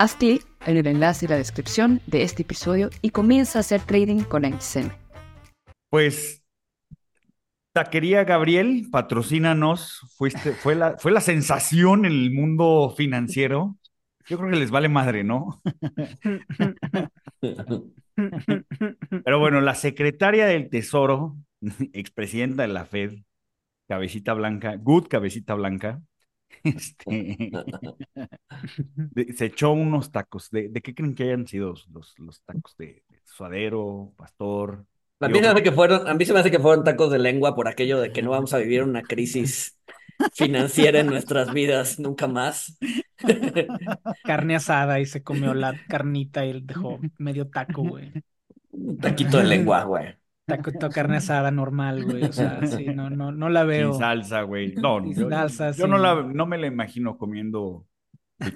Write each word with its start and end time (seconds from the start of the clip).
Haz 0.00 0.14
clic 0.14 0.46
en 0.64 0.78
el 0.78 0.86
enlace 0.86 1.26
y 1.26 1.28
la 1.28 1.36
descripción 1.36 2.00
de 2.06 2.22
este 2.22 2.40
episodio 2.40 2.88
y 3.02 3.10
comienza 3.10 3.58
a 3.58 3.60
hacer 3.60 3.82
trading 3.82 4.22
con 4.22 4.44
XM. 4.44 4.88
Pues, 5.90 6.42
Taquería 7.74 8.24
Gabriel, 8.24 8.86
patrocínanos. 8.90 10.00
Fuiste, 10.16 10.52
fue, 10.52 10.74
la, 10.74 10.96
fue 10.96 11.12
la 11.12 11.20
sensación 11.20 12.06
en 12.06 12.12
el 12.12 12.32
mundo 12.32 12.94
financiero. 12.96 13.76
Yo 14.26 14.38
creo 14.38 14.48
que 14.50 14.56
les 14.56 14.70
vale 14.70 14.88
madre, 14.88 15.22
¿no? 15.22 15.60
Pero 19.22 19.38
bueno, 19.38 19.60
la 19.60 19.74
secretaria 19.74 20.46
del 20.46 20.70
Tesoro, 20.70 21.36
expresidenta 21.92 22.62
de 22.62 22.68
la 22.68 22.86
Fed, 22.86 23.18
cabecita 23.86 24.32
blanca, 24.32 24.76
good 24.76 25.08
cabecita 25.08 25.52
blanca, 25.52 26.00
este, 26.64 27.50
se 29.34 29.44
echó 29.46 29.72
unos 29.72 30.10
tacos. 30.10 30.50
¿De, 30.50 30.70
qué 30.72 30.94
creen 30.94 31.14
que 31.14 31.24
hayan 31.24 31.46
sido 31.46 31.74
los, 31.92 32.18
los 32.18 32.42
tacos? 32.42 32.76
¿De, 32.76 33.02
suadero, 33.24 34.12
pastor? 34.16 34.84
A 35.20 35.28
mí, 35.28 35.34
se 35.34 35.42
me 35.42 35.48
hace 35.48 35.62
que 35.62 35.72
fueron, 35.72 36.08
a 36.08 36.14
mí 36.14 36.24
se 36.24 36.32
me 36.32 36.40
hace 36.40 36.50
que 36.50 36.58
fueron 36.58 36.84
tacos 36.84 37.10
de 37.10 37.18
lengua 37.18 37.54
por 37.54 37.68
aquello 37.68 38.00
de 38.00 38.10
que 38.10 38.22
no 38.22 38.30
vamos 38.30 38.54
a 38.54 38.58
vivir 38.58 38.82
una 38.82 39.02
crisis 39.02 39.78
financiera 40.32 41.00
en 41.00 41.06
nuestras 41.06 41.52
vidas 41.52 41.98
nunca 41.98 42.26
más. 42.26 42.78
Carne 44.24 44.56
asada 44.56 45.00
y 45.00 45.06
se 45.06 45.22
comió 45.22 45.54
la 45.54 45.74
carnita 45.88 46.44
y 46.44 46.60
dejó 46.60 46.98
medio 47.18 47.48
taco, 47.48 47.82
güey. 47.82 48.12
Un 48.70 48.98
taquito 48.98 49.38
de 49.38 49.44
lengua, 49.44 49.84
güey. 49.84 50.19
Taco, 50.56 50.88
carne 50.90 51.16
asada 51.18 51.50
normal, 51.50 52.04
güey. 52.04 52.24
O 52.24 52.32
sea, 52.32 52.60
sí, 52.66 52.86
no, 52.86 53.10
no, 53.10 53.32
no 53.32 53.48
la 53.48 53.64
veo. 53.64 53.92
Sin 53.92 54.00
salsa, 54.00 54.42
güey. 54.42 54.74
No, 54.76 55.04
yo, 55.12 55.28
salsa, 55.28 55.70
yo 55.72 55.86
no, 55.86 55.98
la, 55.98 56.22
no 56.22 56.46
me 56.46 56.58
la 56.58 56.66
imagino 56.66 57.16
comiendo. 57.16 57.86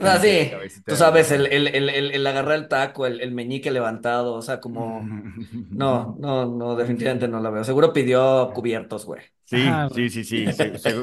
Ah, 0.01 0.19
sí. 0.19 0.51
Tú 0.87 0.97
sabes, 0.97 1.31
el, 1.31 1.47
el, 1.47 1.69
el, 1.69 1.89
el, 1.91 2.27
agarrar 2.27 2.57
el 2.57 2.69
taco, 2.69 3.07
el, 3.07 3.21
el 3.21 3.33
meñique 3.33 3.71
levantado, 3.71 4.35
o 4.35 4.43
sea, 4.43 4.61
como. 4.61 5.03
No, 5.71 6.17
no, 6.19 6.47
no, 6.47 6.77
definitivamente 6.77 7.29
no 7.29 7.41
la 7.41 7.51
veo. 7.51 7.65
Seguro 7.65 7.93
pidió 7.93 8.51
cubiertos, 8.55 9.05
güey. 9.05 9.23
Sí, 9.45 9.63
sí, 9.95 10.09
sí, 10.09 10.25
sí, 10.25 10.47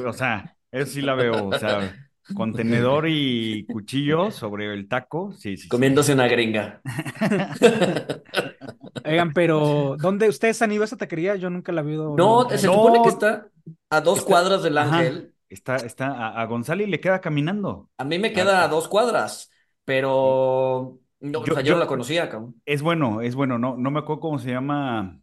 O 0.06 0.12
sea, 0.12 0.56
eso 0.70 0.86
sí 0.92 1.02
la 1.02 1.14
veo. 1.14 1.48
O 1.48 1.58
sea, 1.58 1.94
contenedor 2.34 3.06
y 3.08 3.64
cuchillo 3.66 4.30
sobre 4.30 4.72
el 4.72 4.88
taco. 4.88 5.32
Sí, 5.32 5.56
sí. 5.56 5.68
Comiéndose 5.68 6.14
una 6.14 6.26
gringa. 6.26 6.80
Oigan, 9.12 9.32
pero 9.34 9.96
¿dónde 9.98 10.28
ustedes 10.28 10.60
han 10.62 10.72
ido 10.72 10.82
a 10.82 10.86
esa 10.86 10.96
taquería? 10.96 11.36
Yo 11.36 11.50
nunca 11.50 11.72
la 11.72 11.82
he 11.82 11.84
visto. 11.84 12.14
No, 12.16 12.48
se 12.48 12.58
supone 12.58 13.02
que 13.02 13.08
está 13.08 13.48
a 13.90 14.00
dos 14.00 14.22
cuadras 14.22 14.62
del 14.62 14.78
Ángel. 14.78 15.34
Está, 15.48 15.76
está, 15.76 16.40
a, 16.40 16.46
González 16.46 16.88
le 16.88 17.00
queda 17.00 17.20
caminando. 17.20 17.90
A 17.98 18.04
mí 18.04 18.18
me 18.18 18.32
queda 18.32 18.64
a 18.64 18.68
dos 18.68 18.88
cuadras, 18.88 19.50
pero 19.84 20.98
no, 21.20 21.44
yo, 21.44 21.74
no 21.74 21.78
la 21.78 21.86
conocía, 21.86 22.30
cabrón. 22.30 22.60
Es 22.64 22.80
bueno, 22.80 23.20
es 23.20 23.34
bueno, 23.34 23.58
no, 23.58 23.76
no 23.76 23.90
me 23.90 23.98
acuerdo 23.98 24.20
cómo 24.20 24.38
se 24.38 24.50
llama 24.50 25.20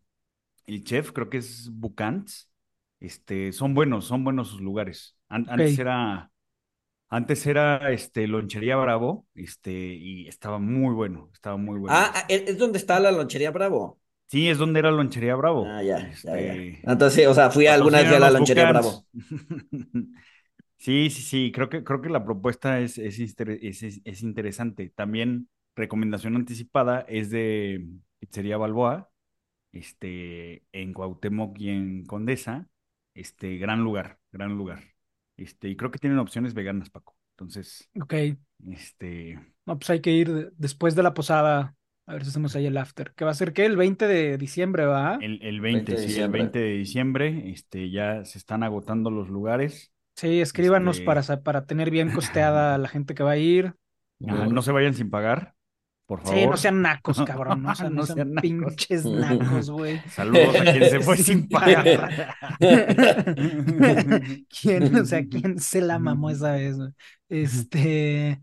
el 0.67 0.83
chef, 0.83 1.11
creo 1.11 1.29
que 1.29 1.37
es 1.37 1.69
Bucants. 1.71 2.51
Este, 2.99 3.53
son 3.53 3.73
buenos, 3.73 4.05
son 4.05 4.23
buenos 4.23 4.49
sus 4.49 4.61
lugares. 4.61 5.17
Antes 5.29 5.79
era 5.79 6.28
antes 7.09 7.45
era 7.47 7.91
este 7.91 8.27
Lonchería 8.27 8.75
Bravo, 8.75 9.25
este, 9.33 9.71
y 9.71 10.27
estaba 10.27 10.59
muy 10.59 10.93
bueno, 10.93 11.29
estaba 11.33 11.57
muy 11.57 11.79
bueno. 11.79 11.95
Ah, 11.95 12.11
ah 12.13 12.25
¿es 12.29 12.57
donde 12.57 12.77
está 12.77 12.99
la 12.99 13.11
Lonchería 13.11 13.51
Bravo? 13.51 13.99
Sí, 14.27 14.47
es 14.47 14.59
donde 14.59 14.79
era 14.79 14.91
Lonchería 14.91 15.35
Bravo. 15.35 15.65
Ah, 15.65 15.81
ya, 15.81 15.97
ya, 15.97 16.09
este, 16.09 16.81
Entonces, 16.83 17.27
o 17.27 17.33
sea, 17.33 17.49
fui 17.49 17.65
alguna 17.65 18.01
vez 18.01 18.11
a 18.11 18.19
la 18.19 18.29
Lonchería 18.29 18.69
Bravo. 18.69 19.05
sí, 20.77 21.09
sí, 21.09 21.21
sí, 21.23 21.51
creo 21.51 21.67
que, 21.67 21.83
creo 21.83 21.99
que 21.99 22.09
la 22.09 22.23
propuesta 22.23 22.79
es, 22.79 22.99
es, 22.99 23.19
es, 23.19 24.21
interesante. 24.21 24.89
También, 24.89 25.49
recomendación 25.75 26.35
anticipada 26.35 27.05
es 27.09 27.31
de 27.31 27.87
Pizzería 28.19 28.57
Balboa, 28.57 29.09
este, 29.71 30.63
en 30.73 30.93
Cuauhtémoc 30.93 31.59
y 31.59 31.69
en 31.69 32.05
Condesa, 32.05 32.67
este, 33.15 33.57
gran 33.57 33.83
lugar, 33.83 34.19
gran 34.31 34.55
lugar. 34.55 34.83
Este, 35.39 35.69
y 35.69 35.75
creo 35.75 35.91
que 35.91 35.99
tienen 35.99 36.19
opciones 36.19 36.53
veganas, 36.53 36.89
Paco. 36.89 37.15
Entonces. 37.31 37.89
Ok. 38.01 38.13
Este. 38.69 39.39
No, 39.65 39.79
pues 39.79 39.89
hay 39.89 40.01
que 40.01 40.11
ir 40.11 40.51
después 40.57 40.95
de 40.95 41.03
la 41.03 41.13
posada. 41.13 41.75
A 42.05 42.13
ver 42.13 42.23
si 42.23 42.29
hacemos 42.29 42.55
ahí 42.55 42.65
el 42.65 42.75
after. 42.75 43.13
¿Qué 43.15 43.23
va 43.23 43.31
a 43.31 43.35
ser 43.35 43.53
qué? 43.53 43.65
El 43.65 43.77
20 43.77 44.07
de 44.07 44.37
diciembre, 44.37 44.85
¿va? 44.85 45.19
El, 45.21 45.39
el 45.43 45.61
20, 45.61 45.95
sí, 45.97 46.19
el 46.19 46.31
20 46.31 46.57
de 46.57 46.71
diciembre. 46.71 47.51
Este, 47.51 47.91
ya 47.91 48.25
se 48.25 48.39
están 48.39 48.63
agotando 48.63 49.11
los 49.11 49.29
lugares. 49.29 49.93
Sí, 50.15 50.41
escríbanos 50.41 50.97
este 50.97 51.05
para, 51.05 51.23
para 51.43 51.65
tener 51.65 51.91
bien 51.91 52.11
costeada 52.11 52.77
la 52.79 52.87
gente 52.87 53.13
que 53.13 53.23
va 53.23 53.31
a 53.31 53.37
ir. 53.37 53.75
no 54.19 54.61
se 54.61 54.71
vayan 54.71 54.93
sin 54.95 55.09
pagar. 55.09 55.55
Por 56.09 56.21
favor. 56.21 56.39
Sí, 56.39 56.47
no 56.47 56.57
sean 56.57 56.81
nacos, 56.81 57.21
cabrón. 57.27 57.61
No, 57.61 57.75
sean, 57.75 57.93
no, 57.93 58.03
sean, 58.03 58.33
pinches 58.41 59.05
nacos, 59.05 59.69
güey. 59.69 60.01
Saludos 60.09 60.55
a 60.55 60.63
quien 60.63 60.89
se 60.89 60.99
fue 61.01 61.17
sin 61.17 61.47
pagar. 61.47 62.35
¿Quién, 64.59 64.95
o 64.95 65.05
sea, 65.05 65.23
quién 65.27 65.59
se 65.59 65.81
la 65.81 65.99
mamó 65.99 66.31
esa 66.31 66.53
vez, 66.53 66.77
güey? 66.77 66.89
Este. 67.29 68.41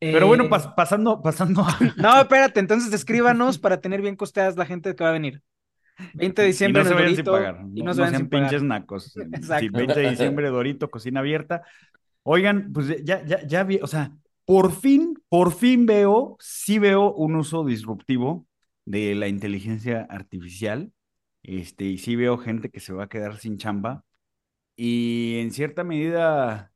Pero 0.00 0.26
bueno, 0.26 0.46
eh, 0.46 0.50
pasando, 0.74 1.22
pasando. 1.22 1.64
No, 1.98 2.20
espérate, 2.20 2.58
entonces 2.58 2.92
escríbanos 2.92 3.60
para 3.60 3.80
tener 3.80 4.02
bien 4.02 4.16
costeadas 4.16 4.56
la 4.56 4.66
gente 4.66 4.96
que 4.96 5.04
va 5.04 5.10
a 5.10 5.12
venir. 5.12 5.40
20 6.14 6.42
de 6.42 6.48
diciembre. 6.48 6.82
Y 6.82 6.84
no 6.84 6.88
se 6.88 6.94
vayan 6.96 7.14
sin 7.14 7.24
pagar. 7.24 7.60
Y 7.74 7.82
no, 7.84 7.94
se 7.94 8.08
sean 8.08 8.28
pinches 8.28 8.64
nacos. 8.64 9.16
Exacto. 9.16 9.68
20 9.72 10.00
de 10.00 10.10
diciembre, 10.10 10.48
Dorito, 10.48 10.90
cocina 10.90 11.20
abierta. 11.20 11.62
Oigan, 12.24 12.72
pues 12.72 13.04
ya, 13.04 13.24
ya, 13.24 13.46
ya 13.46 13.62
vi, 13.62 13.78
o 13.80 13.86
sea, 13.86 14.10
por 14.44 14.72
fin, 14.72 15.14
por 15.28 15.52
fin 15.52 15.86
veo, 15.86 16.36
sí 16.40 16.78
veo 16.78 17.12
un 17.14 17.36
uso 17.36 17.64
disruptivo 17.64 18.46
de 18.84 19.14
la 19.14 19.28
inteligencia 19.28 20.06
artificial. 20.10 20.92
Este, 21.42 21.84
y 21.84 21.98
sí 21.98 22.16
veo 22.16 22.38
gente 22.38 22.70
que 22.70 22.80
se 22.80 22.92
va 22.92 23.04
a 23.04 23.08
quedar 23.08 23.38
sin 23.38 23.58
chamba. 23.58 24.04
Y 24.76 25.38
en 25.40 25.52
cierta 25.52 25.84
medida, 25.84 26.72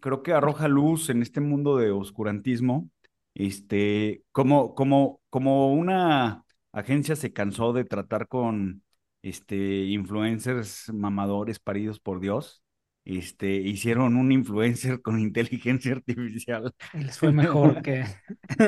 creo 0.00 0.22
que 0.22 0.32
arroja 0.32 0.68
luz 0.68 1.10
en 1.10 1.22
este 1.22 1.40
mundo 1.40 1.76
de 1.78 1.90
oscurantismo. 1.92 2.90
Este, 3.34 4.24
como, 4.32 4.74
como, 4.74 5.20
como 5.30 5.72
una 5.74 6.44
agencia 6.72 7.16
se 7.16 7.32
cansó 7.32 7.72
de 7.72 7.84
tratar 7.84 8.28
con 8.28 8.82
este, 9.22 9.84
influencers 9.86 10.92
mamadores 10.92 11.58
paridos 11.60 12.00
por 12.00 12.20
Dios 12.20 12.62
este, 13.06 13.54
hicieron 13.54 14.16
un 14.16 14.32
influencer 14.32 15.00
con 15.00 15.18
inteligencia 15.20 15.92
artificial. 15.92 16.74
les 16.92 17.16
fue 17.18 17.32
mejor 17.32 17.80
que. 17.80 18.02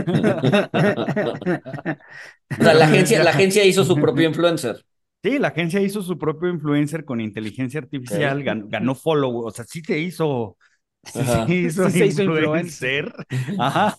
o 2.53 2.55
sea, 2.57 2.75
la 2.75 2.85
agencia, 2.87 3.23
la 3.23 3.31
agencia 3.31 3.65
hizo 3.65 3.85
su 3.85 3.97
propio 3.97 4.29
influencer. 4.29 4.85
Sí, 5.23 5.41
la 5.41 5.49
agencia 5.49 5.81
hizo 5.81 6.01
su 6.01 6.17
propio 6.17 6.49
influencer 6.49 7.05
con 7.05 7.21
inteligencia 7.21 7.81
artificial, 7.81 8.45
ganó, 8.45 8.95
follow, 8.95 9.47
o 9.47 9.51
sea, 9.51 9.65
sí 9.65 9.83
se 9.85 9.99
hizo, 9.99 10.57
sí 11.03 11.21
se 11.25 11.55
hizo, 11.55 11.91
se 11.91 12.07
hizo 12.07 12.23
influencer. 12.23 13.13
Ajá. 13.59 13.99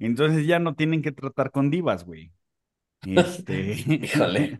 Entonces 0.00 0.46
ya 0.46 0.58
no 0.58 0.74
tienen 0.74 1.02
que 1.02 1.12
tratar 1.12 1.50
con 1.50 1.70
divas, 1.70 2.06
güey. 2.06 2.32
Este... 3.06 3.72
Híjole. 4.02 4.58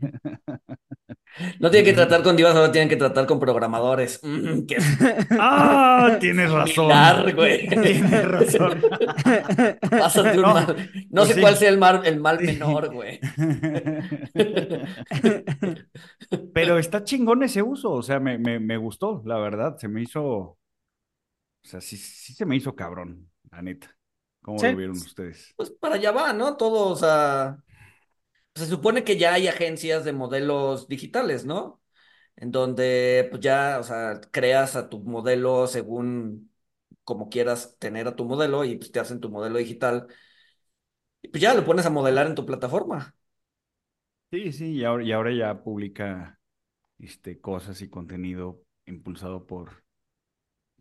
No 1.58 1.70
tienen 1.70 1.84
que 1.84 1.94
tratar 1.94 2.22
con 2.22 2.36
divas, 2.36 2.54
ahora 2.54 2.70
tienen 2.70 2.88
que 2.88 2.96
tratar 2.96 3.26
con 3.26 3.40
programadores. 3.40 4.20
Mm, 4.22 4.60
ah, 5.40 6.16
tienes 6.20 6.50
razón. 6.50 7.34
güey. 7.34 7.68
Tienes 7.68 8.24
razón. 8.24 8.82
Pásate 9.90 10.36
un 10.36 10.42
no, 10.42 10.54
mal. 10.54 10.90
No 11.10 11.22
pues 11.22 11.34
sé 11.34 11.40
cuál 11.40 11.56
sea 11.56 11.70
el 11.70 11.78
mal, 11.78 12.02
el 12.04 12.20
mal 12.20 12.40
menor, 12.40 12.92
güey. 12.92 13.18
Pero 16.52 16.78
está 16.78 17.02
chingón 17.02 17.42
ese 17.42 17.62
uso, 17.62 17.90
o 17.90 18.02
sea, 18.02 18.20
me, 18.20 18.38
me, 18.38 18.60
me 18.60 18.76
gustó, 18.76 19.22
la 19.24 19.38
verdad. 19.38 19.76
Se 19.78 19.88
me 19.88 20.02
hizo. 20.02 20.22
O 20.24 20.58
sea, 21.62 21.80
sí, 21.80 21.96
sí 21.96 22.32
se 22.32 22.46
me 22.46 22.56
hizo 22.56 22.76
cabrón, 22.76 23.28
la 23.50 23.62
neta. 23.62 23.96
¿Cómo 24.42 24.62
lo 24.62 24.76
vieron 24.76 24.96
ustedes? 24.96 25.52
Pues 25.56 25.70
para 25.70 25.96
allá 25.96 26.12
va, 26.12 26.32
¿no? 26.32 26.56
Todo, 26.56 26.90
o 26.90 26.96
sea 26.96 27.63
se 28.54 28.66
supone 28.66 29.04
que 29.04 29.16
ya 29.18 29.34
hay 29.34 29.48
agencias 29.48 30.04
de 30.04 30.12
modelos 30.12 30.88
digitales, 30.88 31.44
¿no? 31.44 31.82
En 32.36 32.50
donde 32.52 33.28
pues 33.30 33.42
ya, 33.42 33.78
o 33.80 33.84
sea, 33.84 34.20
creas 34.32 34.76
a 34.76 34.88
tu 34.90 35.00
modelo 35.02 35.66
según 35.66 36.52
como 37.04 37.28
quieras 37.30 37.76
tener 37.78 38.08
a 38.08 38.16
tu 38.16 38.24
modelo 38.26 38.64
y 38.64 38.76
pues 38.76 38.92
te 38.92 39.00
hacen 39.00 39.20
tu 39.20 39.30
modelo 39.30 39.58
digital. 39.58 40.08
Y 41.22 41.28
pues 41.28 41.42
ya 41.42 41.54
lo 41.54 41.64
pones 41.64 41.86
a 41.86 41.90
modelar 41.90 42.26
en 42.28 42.34
tu 42.36 42.46
plataforma. 42.46 43.14
Sí, 44.30 44.52
sí, 44.52 44.72
y 44.72 44.84
ahora, 44.84 45.04
y 45.04 45.12
ahora 45.12 45.32
ya 45.32 45.62
publica 45.62 46.40
este, 46.98 47.40
cosas 47.40 47.82
y 47.82 47.90
contenido 47.90 48.62
impulsado 48.86 49.46
por, 49.46 49.84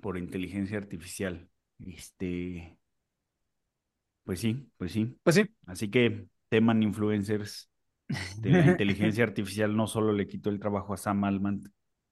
por 0.01 0.17
inteligencia 0.17 0.77
artificial. 0.77 1.49
Este, 1.85 2.77
pues 4.23 4.39
sí, 4.39 4.69
pues 4.77 4.91
sí. 4.91 5.17
Pues 5.23 5.35
sí. 5.35 5.45
Así 5.65 5.89
que 5.89 6.27
teman 6.53 6.83
influencers 6.83 7.67
de 8.37 8.51
la 8.51 8.65
inteligencia 8.67 9.23
artificial 9.29 9.75
no 9.75 9.87
solo 9.87 10.13
le 10.13 10.27
quitó 10.27 10.51
el 10.51 10.59
trabajo 10.59 10.93
a 10.93 10.97
Sam 10.97 11.23
Altman, 11.23 11.63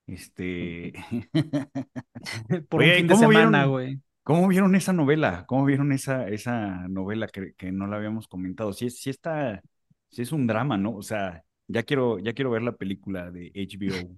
este... 0.08 0.94
Por 2.68 2.82
un 2.82 2.90
fin 2.90 3.08
de 3.08 3.16
semana, 3.18 3.66
güey. 3.66 4.00
¿Cómo 4.24 4.48
vieron 4.48 4.74
esa 4.74 4.94
novela? 4.94 5.46
¿Cómo 5.48 5.64
vieron 5.66 5.92
esa, 5.92 6.28
esa 6.28 6.88
novela 6.88 7.28
que, 7.28 7.54
que 7.54 7.72
no 7.72 7.86
la 7.86 7.98
habíamos 7.98 8.28
comentado? 8.28 8.74
Si 8.74 8.90
sí 8.90 9.12
está, 9.12 9.62
sí 10.10 10.24
es 10.24 10.32
un 10.32 10.48
drama, 10.48 10.76
¿no? 10.76 10.96
O 10.96 11.04
sea, 11.04 11.44
ya 11.68 11.84
quiero, 11.84 12.18
ya 12.18 12.34
quiero 12.34 12.50
ver 12.50 12.64
la 12.64 12.76
película 12.76 13.30
de 13.30 13.52
HBO. 13.54 14.18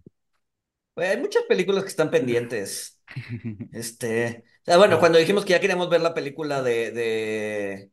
hay 0.95 1.17
muchas 1.19 1.43
películas 1.49 1.83
que 1.83 1.89
están 1.89 2.09
pendientes. 2.09 3.01
Este, 3.73 4.45
o 4.61 4.63
sea, 4.63 4.77
bueno, 4.77 4.99
cuando 4.99 5.17
dijimos 5.17 5.43
que 5.43 5.51
ya 5.51 5.59
queríamos 5.59 5.89
ver 5.89 5.99
la 5.99 6.13
película 6.13 6.63
de, 6.63 6.91
de 6.91 7.91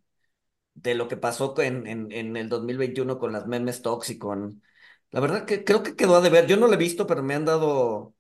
de 0.83 0.95
lo 0.95 1.09
que 1.09 1.17
pasó 1.17 1.55
en, 1.61 1.87
en, 1.87 2.11
en 2.13 2.37
el 2.37 2.49
2021 2.49 3.19
con 3.19 3.33
las 3.33 3.47
memes 3.47 3.83
talks 3.83 4.11
y 4.11 4.19
con... 4.19 4.63
La 5.11 5.21
verdad 5.21 5.45
que 5.45 5.65
creo 5.65 5.83
que 5.83 5.97
quedó 5.97 6.17
a 6.17 6.21
deber. 6.21 6.47
Yo 6.47 6.57
no 6.57 6.67
lo 6.67 6.75
he 6.75 6.77
visto, 6.77 7.07
pero 7.07 7.23
me 7.23 7.35
han 7.35 7.45
dado... 7.45 8.15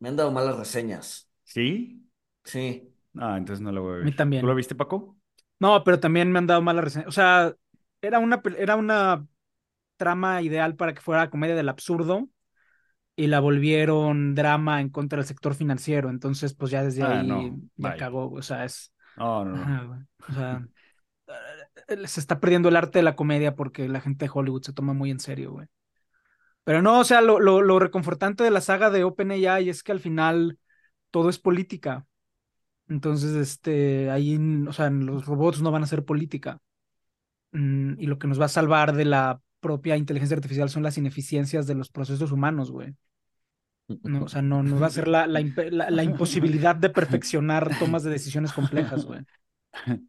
Me 0.00 0.08
han 0.08 0.16
dado 0.16 0.30
malas 0.30 0.56
reseñas. 0.56 1.28
¿Sí? 1.44 2.04
Sí. 2.44 2.92
Ah, 3.16 3.36
entonces 3.36 3.60
no 3.60 3.72
lo 3.72 3.82
voy 3.82 3.90
a 3.90 3.94
ver. 3.94 4.02
A 4.02 4.04
mí 4.04 4.12
también. 4.12 4.42
¿Tú 4.42 4.46
lo 4.46 4.54
viste, 4.54 4.74
Paco? 4.74 5.16
No, 5.58 5.82
pero 5.82 5.98
también 5.98 6.30
me 6.30 6.38
han 6.38 6.46
dado 6.46 6.62
malas 6.62 6.84
reseñas. 6.84 7.08
O 7.08 7.12
sea, 7.12 7.54
era 8.00 8.18
una, 8.18 8.40
era 8.58 8.76
una 8.76 9.26
trama 9.96 10.42
ideal 10.42 10.76
para 10.76 10.94
que 10.94 11.00
fuera 11.00 11.30
comedia 11.30 11.56
del 11.56 11.68
absurdo 11.68 12.28
y 13.16 13.26
la 13.26 13.40
volvieron 13.40 14.36
drama 14.36 14.80
en 14.80 14.90
contra 14.90 15.16
del 15.16 15.26
sector 15.26 15.54
financiero. 15.54 16.08
Entonces, 16.08 16.54
pues 16.54 16.70
ya 16.70 16.84
desde 16.84 17.02
ah, 17.02 17.20
ahí 17.20 17.52
me 17.76 17.96
cagó. 17.96 18.30
O 18.30 18.42
sea, 18.42 18.64
es. 18.64 18.92
no, 19.16 19.44
no. 19.44 20.06
o 20.28 20.32
sea, 20.32 20.64
se 22.06 22.20
está 22.20 22.40
perdiendo 22.40 22.68
el 22.68 22.76
arte 22.76 22.98
de 22.98 23.02
la 23.02 23.16
comedia 23.16 23.54
porque 23.54 23.88
la 23.88 24.00
gente 24.00 24.26
de 24.26 24.30
Hollywood 24.32 24.62
se 24.62 24.72
toma 24.72 24.92
muy 24.92 25.10
en 25.10 25.20
serio, 25.20 25.52
güey. 25.52 25.68
Pero 26.64 26.82
no, 26.82 27.00
o 27.00 27.04
sea, 27.04 27.22
lo, 27.22 27.40
lo, 27.40 27.78
reconfortante 27.78 28.44
de 28.44 28.50
la 28.50 28.60
saga 28.60 28.90
de 28.90 29.04
OpenAI 29.04 29.70
es 29.70 29.82
que 29.82 29.92
al 29.92 30.00
final 30.00 30.58
todo 31.10 31.30
es 31.30 31.38
política. 31.38 32.06
Entonces, 32.88 33.34
este, 33.34 34.10
ahí, 34.10 34.38
o 34.66 34.72
sea, 34.72 34.90
los 34.90 35.24
robots 35.24 35.62
no 35.62 35.70
van 35.70 35.82
a 35.82 35.86
ser 35.86 36.04
política. 36.04 36.60
Mm, 37.52 37.94
y 37.98 38.06
lo 38.06 38.18
que 38.18 38.26
nos 38.26 38.38
va 38.38 38.46
a 38.46 38.48
salvar 38.48 38.94
de 38.94 39.06
la 39.06 39.40
propia 39.60 39.96
inteligencia 39.96 40.36
artificial 40.36 40.68
son 40.68 40.82
las 40.82 40.98
ineficiencias 40.98 41.66
de 41.66 41.74
los 41.74 41.90
procesos 41.90 42.32
humanos, 42.32 42.70
güey. 42.70 42.94
No, 44.02 44.24
o 44.24 44.28
sea, 44.28 44.42
no, 44.42 44.62
no 44.62 44.78
va 44.78 44.88
a 44.88 44.90
ser 44.90 45.08
la, 45.08 45.26
la, 45.26 45.40
la 45.90 46.02
imposibilidad 46.04 46.76
de 46.76 46.90
perfeccionar 46.90 47.78
tomas 47.78 48.02
de 48.02 48.10
decisiones 48.10 48.52
complejas, 48.52 49.06
güey. 49.06 49.20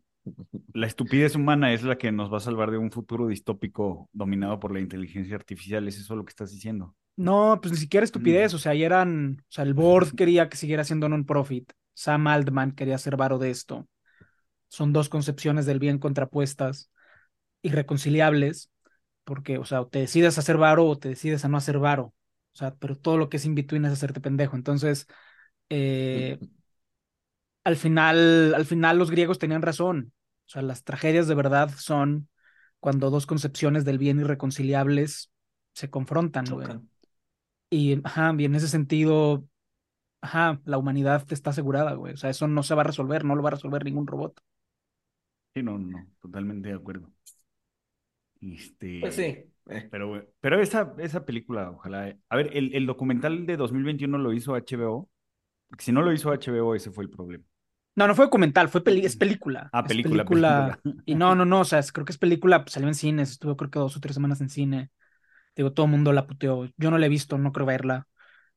La 0.74 0.88
estupidez 0.88 1.36
humana 1.36 1.74
es 1.74 1.84
la 1.84 1.98
que 1.98 2.12
nos 2.12 2.32
va 2.32 2.38
a 2.38 2.42
salvar 2.42 2.72
de 2.72 2.78
un 2.78 2.92
futuro 2.92 3.28
distópico 3.28 4.10
dominado 4.14 4.60
por 4.60 4.74
la 4.74 4.80
inteligencia 4.80 5.36
artificial. 5.36 5.88
¿Es 5.88 5.98
eso 5.98 6.16
lo 6.16 6.26
que 6.26 6.32
estás 6.32 6.52
diciendo? 6.52 6.96
No, 7.16 7.60
pues 7.62 7.74
ni 7.74 7.80
siquiera 7.80 8.04
estupidez. 8.04 8.54
Mm. 8.54 8.56
O 8.56 8.60
sea, 8.60 8.72
ahí 8.72 8.84
eran. 8.84 9.38
O 9.42 9.52
sea, 9.52 9.64
el 9.64 9.74
board 9.74 10.12
quería 10.16 10.50
que 10.50 10.58
siguiera 10.58 10.84
siendo 10.84 11.10
non-profit. 11.10 11.72
Sam 11.94 12.28
Altman 12.28 12.72
quería 12.72 12.98
ser 12.98 13.18
varo 13.18 13.38
de 13.40 13.50
esto. 13.50 13.88
Son 14.70 14.94
dos 14.94 15.10
concepciones 15.10 15.66
del 15.66 15.80
bien 15.80 15.98
contrapuestas, 15.98 16.92
irreconciliables, 17.62 18.72
porque, 19.24 19.58
o 19.58 19.66
sea, 19.66 19.82
o 19.82 19.88
te 19.88 20.00
decides 20.00 20.38
a 20.38 20.42
hacer 20.42 20.58
varo 20.58 20.86
o 20.86 20.98
te 20.98 21.10
decides 21.10 21.44
a 21.44 21.50
no 21.50 21.58
hacer 21.58 21.80
varo. 21.80 22.14
O 22.54 22.58
sea, 22.58 22.76
pero 22.76 22.96
todo 22.96 23.18
lo 23.18 23.30
que 23.30 23.38
es 23.38 23.46
in 23.46 23.56
between 23.56 23.86
es 23.86 23.94
hacerte 23.94 24.22
pendejo. 24.22 24.56
Entonces, 24.56 25.08
eh, 25.70 26.40
al 27.70 27.76
final, 27.76 28.54
al 28.56 28.66
final 28.66 28.98
los 28.98 29.12
griegos 29.12 29.38
tenían 29.38 29.62
razón. 29.62 30.12
O 30.48 30.50
sea, 30.50 30.64
las 30.64 30.84
tragedias 30.84 31.28
de 31.28 31.36
verdad 31.36 31.70
son 31.78 32.28
cuando 32.80 33.12
dos 33.12 33.28
concepciones 33.28 33.86
del 33.86 34.00
bien 34.00 34.20
irreconciliables 34.20 35.32
se 35.74 35.90
confrontan, 35.92 36.46
güey. 36.46 36.68
Y, 37.70 38.02
ajá, 38.04 38.34
y 38.38 38.46
en 38.46 38.56
ese 38.56 38.68
sentido, 38.68 39.46
ajá, 40.22 40.60
la 40.66 40.80
humanidad 40.80 41.24
está 41.32 41.52
asegurada, 41.52 41.94
güey. 41.94 42.14
O 42.14 42.18
sea, 42.18 42.32
eso 42.32 42.48
no 42.48 42.64
se 42.64 42.74
va 42.74 42.82
a 42.82 42.86
resolver, 42.86 43.24
no 43.24 43.36
lo 43.36 43.44
va 43.44 43.50
a 43.50 43.52
resolver 43.52 43.86
ningún 43.86 44.08
robot. 44.08 44.42
Sí, 45.54 45.62
no, 45.62 45.78
no, 45.78 46.08
totalmente 46.20 46.70
de 46.70 46.76
acuerdo. 46.76 47.12
Este, 48.42 49.00
pues 49.02 49.16
sí. 49.16 49.38
Eh. 49.70 49.88
Pero, 49.92 50.28
pero 50.40 50.60
esa, 50.60 50.96
esa 50.98 51.26
película, 51.26 51.70
ojalá. 51.70 52.18
A 52.30 52.36
ver, 52.36 52.50
el, 52.58 52.74
el 52.74 52.88
documental 52.88 53.46
de 53.46 53.58
2021 53.58 54.18
lo 54.18 54.34
hizo 54.34 54.56
HBO. 54.56 55.10
Si 55.78 55.92
no 55.92 56.02
lo 56.02 56.12
hizo 56.12 56.32
HBO, 56.32 56.74
ese 56.76 56.92
fue 56.92 57.04
el 57.04 57.12
problema. 57.12 57.44
No, 58.00 58.08
no 58.08 58.16
fue 58.16 58.28
documental, 58.28 58.70
fue 58.70 58.82
es 59.04 59.18
película. 59.18 59.70
Ah, 59.74 59.84
película, 59.84 60.80
Y 61.06 61.16
no, 61.16 61.36
no, 61.36 61.44
no, 61.44 61.60
o 61.60 61.66
sea, 61.66 61.84
creo 61.84 62.06
que 62.06 62.14
es 62.14 62.18
película, 62.18 62.64
pues, 62.64 62.72
salió 62.72 62.88
en 62.88 62.96
cines, 62.96 63.32
estuvo 63.32 63.58
creo 63.58 63.70
que 63.70 63.80
dos 63.80 63.98
o 63.98 64.00
tres 64.00 64.14
semanas 64.14 64.40
en 64.40 64.50
cine. 64.50 64.90
Digo, 65.54 65.74
todo 65.74 65.86
el 65.86 65.92
mundo 65.92 66.14
la 66.14 66.26
puteó. 66.26 66.70
Yo 66.78 66.92
no 66.92 66.98
la 66.98 67.08
he 67.08 67.10
visto, 67.10 67.38
no 67.38 67.52
creo 67.52 67.66
verla. 67.66 68.08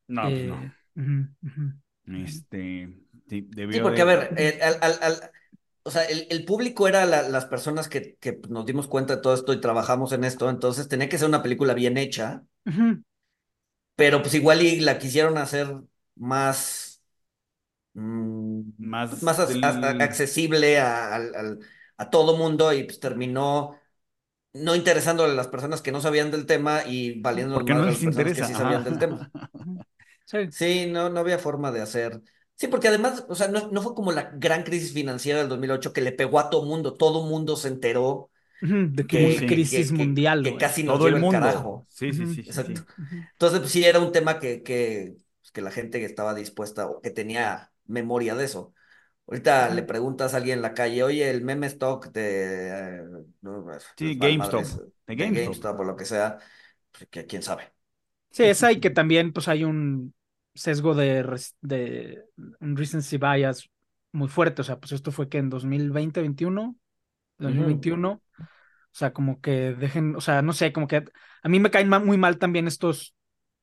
No, 0.07 0.23
pues 0.23 0.47
no. 0.47 0.73
Eh, 0.95 2.25
este, 2.25 3.01
sí, 3.29 3.51
sí 3.73 3.81
porque 3.81 4.03
a 4.03 4.05
ver, 4.05 4.33
eh, 4.37 4.61
al, 4.63 5.33
o 5.83 5.91
sea, 5.91 6.05
el, 6.05 6.45
público 6.45 6.87
era 6.87 7.05
las 7.05 7.47
personas 7.47 7.89
que, 7.89 8.15
que, 8.21 8.41
nos 8.49 8.65
dimos 8.65 8.87
cuenta 8.87 9.17
de 9.17 9.23
todo 9.23 9.35
esto 9.35 9.53
y 9.53 9.61
trabajamos 9.61 10.13
en 10.13 10.23
esto, 10.23 10.51
entonces 10.51 10.87
tenía 10.87 11.09
que 11.09 11.19
ser 11.19 11.27
una 11.27 11.43
película 11.43 11.75
bien 11.75 11.97
hecha, 11.97 12.45
pero 13.97 14.23
pues 14.23 14.35
igual 14.35 14.63
y 14.63 14.79
la 14.79 14.99
quisieron 14.99 15.37
hacer 15.37 15.75
más 16.15 16.92
Mm, 17.95 18.73
más, 18.79 19.23
más 19.23 19.39
accesible 19.39 20.79
a, 20.79 21.17
a, 21.99 22.11
todo 22.11 22.39
mundo 22.39 22.73
y 22.73 22.85
pues 22.85 22.99
terminó 23.01 23.77
no 24.55 24.75
interesándole 24.75 25.33
a 25.33 25.37
las 25.37 25.49
personas 25.49 25.83
que 25.83 25.93
no 25.93 26.01
sabían 26.01 26.31
del 26.31 26.47
tema 26.47 26.83
y 26.87 27.21
valiendo 27.21 27.55
Porque 27.55 27.75
no 27.75 27.85
les 27.85 28.03
interesa. 28.03 28.43
que 28.43 28.49
sí 28.49 28.55
sabían 28.55 28.85
del 28.85 28.99
tema. 28.99 29.31
sí, 30.51 30.87
no, 30.87 31.11
no 31.11 31.21
había 31.21 31.39
forma 31.39 31.71
de 31.71 31.83
hacer. 31.83 32.23
Sí, 32.55 32.69
porque 32.69 32.89
además, 32.89 33.25
o 33.29 33.35
sea, 33.35 33.49
no, 33.49 33.69
no, 33.71 33.83
fue 33.83 33.95
como 33.95 34.13
la 34.13 34.31
gran 34.35 34.63
crisis 34.63 34.93
financiera 34.93 35.41
del 35.41 35.49
2008 35.49 35.93
que 35.93 36.01
le 36.01 36.13
pegó 36.13 36.39
a 36.39 36.51
todo 36.51 36.65
mundo, 36.65 36.95
todo 36.95 37.27
mundo 37.27 37.57
se 37.57 37.69
enteró. 37.69 38.31
De 38.61 39.05
que, 39.07 39.39
sí, 39.39 39.47
crisis 39.47 39.91
mundial. 39.91 40.45
Que, 40.45 40.57
casi 40.57 40.85
nos 40.85 40.99
todo 40.99 41.09
el 41.09 41.17
mundo. 41.17 41.41
carajo. 41.41 41.87
Sí, 41.89 42.13
sí, 42.13 42.27
sí. 42.27 42.41
Exacto. 42.43 42.85
Entonces, 43.33 43.59
pues, 43.59 43.73
sí, 43.73 43.85
era 43.85 43.99
un 43.99 44.13
tema 44.13 44.39
que, 44.39 44.63
que, 44.63 45.17
pues, 45.41 45.51
que 45.51 45.63
la 45.63 45.73
gente 45.73 45.99
que 45.99 46.05
estaba 46.05 46.35
dispuesta 46.35 46.87
o 46.87 47.01
que 47.01 47.11
tenía 47.11 47.72
memoria 47.87 48.35
de 48.35 48.45
eso. 48.45 48.75
Ahorita 49.27 49.71
le 49.71 49.83
preguntas 49.83 50.35
a 50.35 50.39
alguien 50.39 50.59
en 50.59 50.63
la 50.63 50.75
calle, 50.75 51.03
oye, 51.03 51.31
el 51.31 51.43
meme 51.43 51.67
stock 51.69 52.11
de... 52.13 52.69
Eh, 52.69 53.03
pues, 53.41 53.87
sí, 53.97 54.17
GameStop. 54.17 54.65
De, 55.07 55.17
GameStop. 55.17 55.81
o 55.81 55.85
lo 55.85 55.97
que 55.97 56.05
sea, 56.05 56.39
pues, 56.91 57.09
que 57.09 57.27
quién 57.27 57.43
sabe. 57.43 57.73
Sí, 58.31 58.45
es 58.45 58.63
ahí 58.63 58.81
que 58.81 58.91
también 58.91 59.33
pues 59.33 59.49
hay 59.49 59.65
un 59.65 60.15
sesgo 60.55 60.95
de, 60.95 61.25
de 61.61 62.25
un 62.61 62.77
recency 62.77 63.17
bias 63.17 63.71
muy 64.11 64.29
fuerte. 64.29 64.63
O 64.63 64.65
sea, 64.65 64.79
pues 64.79 64.93
esto 64.93 65.13
fue 65.13 65.29
que 65.29 65.39
en 65.39 65.51
2020, 65.51 66.21
21, 66.21 66.77
2021. 67.39 68.11
O 68.11 68.95
sea, 68.95 69.13
como 69.13 69.41
que 69.41 69.73
dejen, 69.73 70.17
o 70.17 70.21
sea, 70.21 70.43
no 70.43 70.53
sé, 70.53 70.73
como 70.73 70.87
que 70.87 71.05
a 71.43 71.49
mí 71.49 71.59
me 71.59 71.71
caen 71.71 71.89
muy 71.89 72.19
mal 72.19 72.39
también 72.39 72.67
estos 72.67 73.15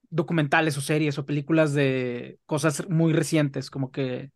documentales 0.10 0.78
o 0.78 0.82
series 0.82 1.18
o 1.18 1.26
películas 1.26 1.74
de 1.74 2.40
cosas 2.46 2.88
muy 2.90 3.14
recientes, 3.14 3.70
como 3.70 3.92
que 3.92 4.32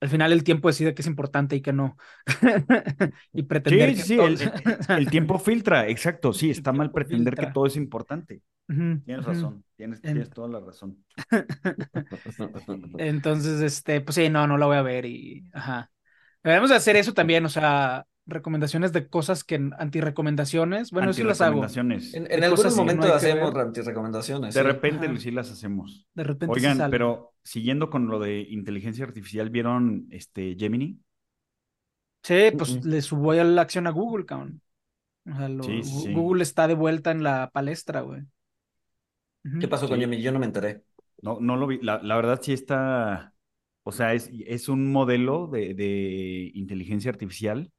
al 0.00 0.10
final 0.10 0.32
el 0.32 0.44
tiempo 0.44 0.68
decide 0.68 0.94
que 0.94 1.00
es 1.00 1.08
importante 1.08 1.56
y 1.56 1.62
que 1.62 1.72
no. 1.72 1.96
y 3.32 3.44
pretender 3.44 3.96
sí, 3.96 4.18
que 4.18 4.36
sí, 4.36 4.46
el, 4.90 5.08
tiempo 5.08 5.38
filtra, 5.38 5.88
exacto, 5.88 6.34
sí, 6.34 6.50
está 6.50 6.72
mal 6.72 6.92
pretender 6.92 7.34
que 7.34 7.46
todo 7.46 7.66
es 7.66 7.76
importante. 7.76 8.42
tienes 8.66 9.24
razón, 9.24 9.64
tienes, 9.76 10.02
tienes, 10.02 10.28
toda 10.28 10.48
la 10.48 10.60
razón. 10.60 11.02
Entonces, 12.98 13.62
este, 13.62 14.02
pues 14.02 14.16
sí, 14.16 14.28
no, 14.28 14.46
no 14.46 14.58
la 14.58 14.66
voy 14.66 14.76
a 14.76 14.82
ver 14.82 15.06
y, 15.06 15.48
ajá. 15.54 15.90
Debemos 16.42 16.68
de 16.68 16.76
hacer 16.76 16.96
eso 16.96 17.14
también, 17.14 17.46
o 17.46 17.48
sea, 17.48 18.04
recomendaciones 18.26 18.92
de 18.92 19.08
cosas 19.08 19.44
que 19.44 19.56
anti-recomendaciones. 19.78 20.90
Bueno, 20.90 21.12
sí 21.12 21.22
las 21.22 21.40
hago. 21.40 21.64
En, 21.64 22.00
en 22.30 22.44
algunos 22.44 22.76
momentos 22.76 23.10
hacemos 23.10 23.54
anti-recomendaciones. 23.54 24.54
De 24.54 24.62
repente 24.62 25.16
sí 25.18 25.30
las 25.30 25.50
hacemos. 25.50 26.06
De 26.14 26.24
repente 26.24 26.54
Oigan, 26.54 26.90
pero 26.90 27.32
siguiendo 27.42 27.90
con 27.90 28.08
lo 28.08 28.18
de 28.18 28.40
inteligencia 28.40 29.04
artificial, 29.04 29.50
¿vieron 29.50 30.06
este 30.10 30.56
Gemini? 30.58 30.98
Sí, 32.22 32.52
pues 32.56 32.84
le 32.84 33.02
subo 33.02 33.34
la 33.34 33.62
acción 33.62 33.86
a 33.86 33.90
Google, 33.90 34.24
cabrón. 34.24 34.62
O 35.26 35.34
sea, 35.34 36.12
Google 36.12 36.42
está 36.42 36.66
de 36.66 36.74
vuelta 36.74 37.10
en 37.10 37.22
la 37.22 37.50
palestra, 37.52 38.00
güey. 38.00 38.22
¿Qué 39.60 39.68
pasó 39.68 39.88
con 39.88 40.00
Gemini? 40.00 40.22
Yo 40.22 40.32
no 40.32 40.38
me 40.38 40.46
enteré. 40.46 40.84
No, 41.20 41.38
no 41.40 41.56
lo 41.56 41.66
vi. 41.66 41.78
La, 41.82 42.02
la 42.02 42.16
verdad 42.16 42.40
sí 42.42 42.52
está. 42.52 43.34
O 43.82 43.92
sea, 43.92 44.14
es, 44.14 44.30
es 44.46 44.70
un 44.70 44.90
modelo 44.90 45.46
de, 45.46 45.74
de 45.74 46.50
inteligencia 46.54 47.10
artificial 47.10 47.70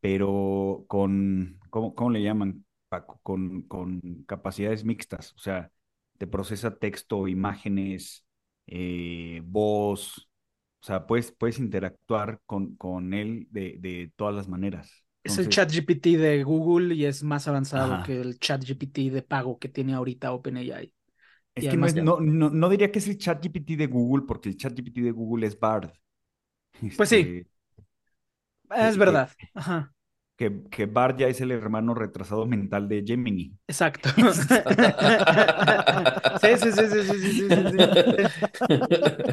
pero 0.00 0.84
con, 0.88 1.58
¿cómo, 1.70 1.94
cómo 1.94 2.10
le 2.10 2.22
llaman, 2.22 2.64
Paco? 2.88 3.20
Con, 3.22 3.62
con 3.62 4.00
capacidades 4.26 4.84
mixtas, 4.84 5.32
o 5.34 5.38
sea, 5.38 5.70
te 6.18 6.26
procesa 6.26 6.76
texto, 6.76 7.28
imágenes, 7.28 8.24
eh, 8.66 9.40
voz, 9.44 10.28
o 10.80 10.86
sea, 10.86 11.06
puedes, 11.06 11.32
puedes 11.32 11.58
interactuar 11.58 12.40
con, 12.46 12.76
con 12.76 13.12
él 13.14 13.48
de, 13.50 13.76
de 13.80 14.12
todas 14.16 14.34
las 14.34 14.48
maneras. 14.48 15.04
es 15.24 15.38
el 15.38 15.48
chat 15.48 15.70
GPT 15.70 16.16
de 16.16 16.44
Google 16.44 16.94
y 16.94 17.04
es 17.04 17.22
más 17.22 17.48
avanzado 17.48 18.02
que 18.04 18.20
el 18.20 18.38
chat 18.38 18.62
GPT 18.64 19.10
de 19.10 19.22
pago 19.22 19.58
que 19.58 19.68
tiene 19.68 19.94
ahorita 19.94 20.32
OpenAI. 20.32 20.92
Es 21.54 21.64
que 21.68 21.76
no, 21.76 22.20
no, 22.20 22.50
no, 22.50 22.68
diría 22.68 22.92
que 22.92 23.00
es 23.00 23.08
el 23.08 23.18
chat 23.18 23.42
GPT 23.42 23.76
de 23.76 23.86
Google, 23.88 24.24
porque 24.26 24.48
el 24.48 24.56
chat 24.56 24.74
GPT 24.74 25.02
de 25.02 25.10
Google 25.10 25.46
es 25.46 25.58
Bard. 25.58 25.90
Pues 26.96 27.08
sí, 27.08 27.44
es 28.76 28.96
verdad. 28.96 29.30
Ajá. 29.54 29.92
Que, 30.36 30.62
que 30.70 30.86
Bart 30.86 31.18
ya 31.18 31.26
es 31.26 31.40
el 31.40 31.50
hermano 31.50 31.94
retrasado 31.94 32.46
mental 32.46 32.88
de 32.88 33.02
Gemini. 33.04 33.52
Exacto. 33.66 34.08
sí, 36.40 36.48
sí, 36.58 36.70
sí, 36.72 36.86
sí, 36.86 37.02
sí, 37.02 37.32
sí, 37.32 37.48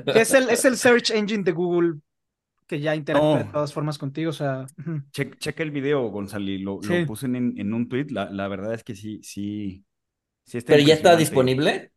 Es 0.07 0.33
el, 0.33 0.49
es 0.49 0.65
el 0.65 0.77
search 0.77 1.11
engine 1.11 1.43
de 1.43 1.51
Google 1.51 1.99
que 2.67 2.79
ya 2.79 2.95
interactúa 2.95 3.43
de 3.43 3.51
todas 3.51 3.73
formas 3.73 3.97
contigo, 3.97 4.31
o 4.31 4.33
sea. 4.33 4.65
checa 5.11 5.63
el 5.63 5.71
video, 5.71 6.09
Gonzalo, 6.09 6.45
lo, 6.59 6.79
lo 6.81 7.05
puse 7.05 7.27
en, 7.27 7.53
en, 7.57 7.73
un 7.73 7.87
tweet. 7.87 8.07
La, 8.09 8.29
la, 8.31 8.47
verdad 8.47 8.73
es 8.73 8.83
que 8.83 8.95
sí, 8.95 9.19
sí. 9.21 9.85
sí 10.45 10.57
está 10.57 10.73
¿Pero 10.73 10.87
ya 10.87 10.95
está 10.95 11.15
disponible? 11.15 11.91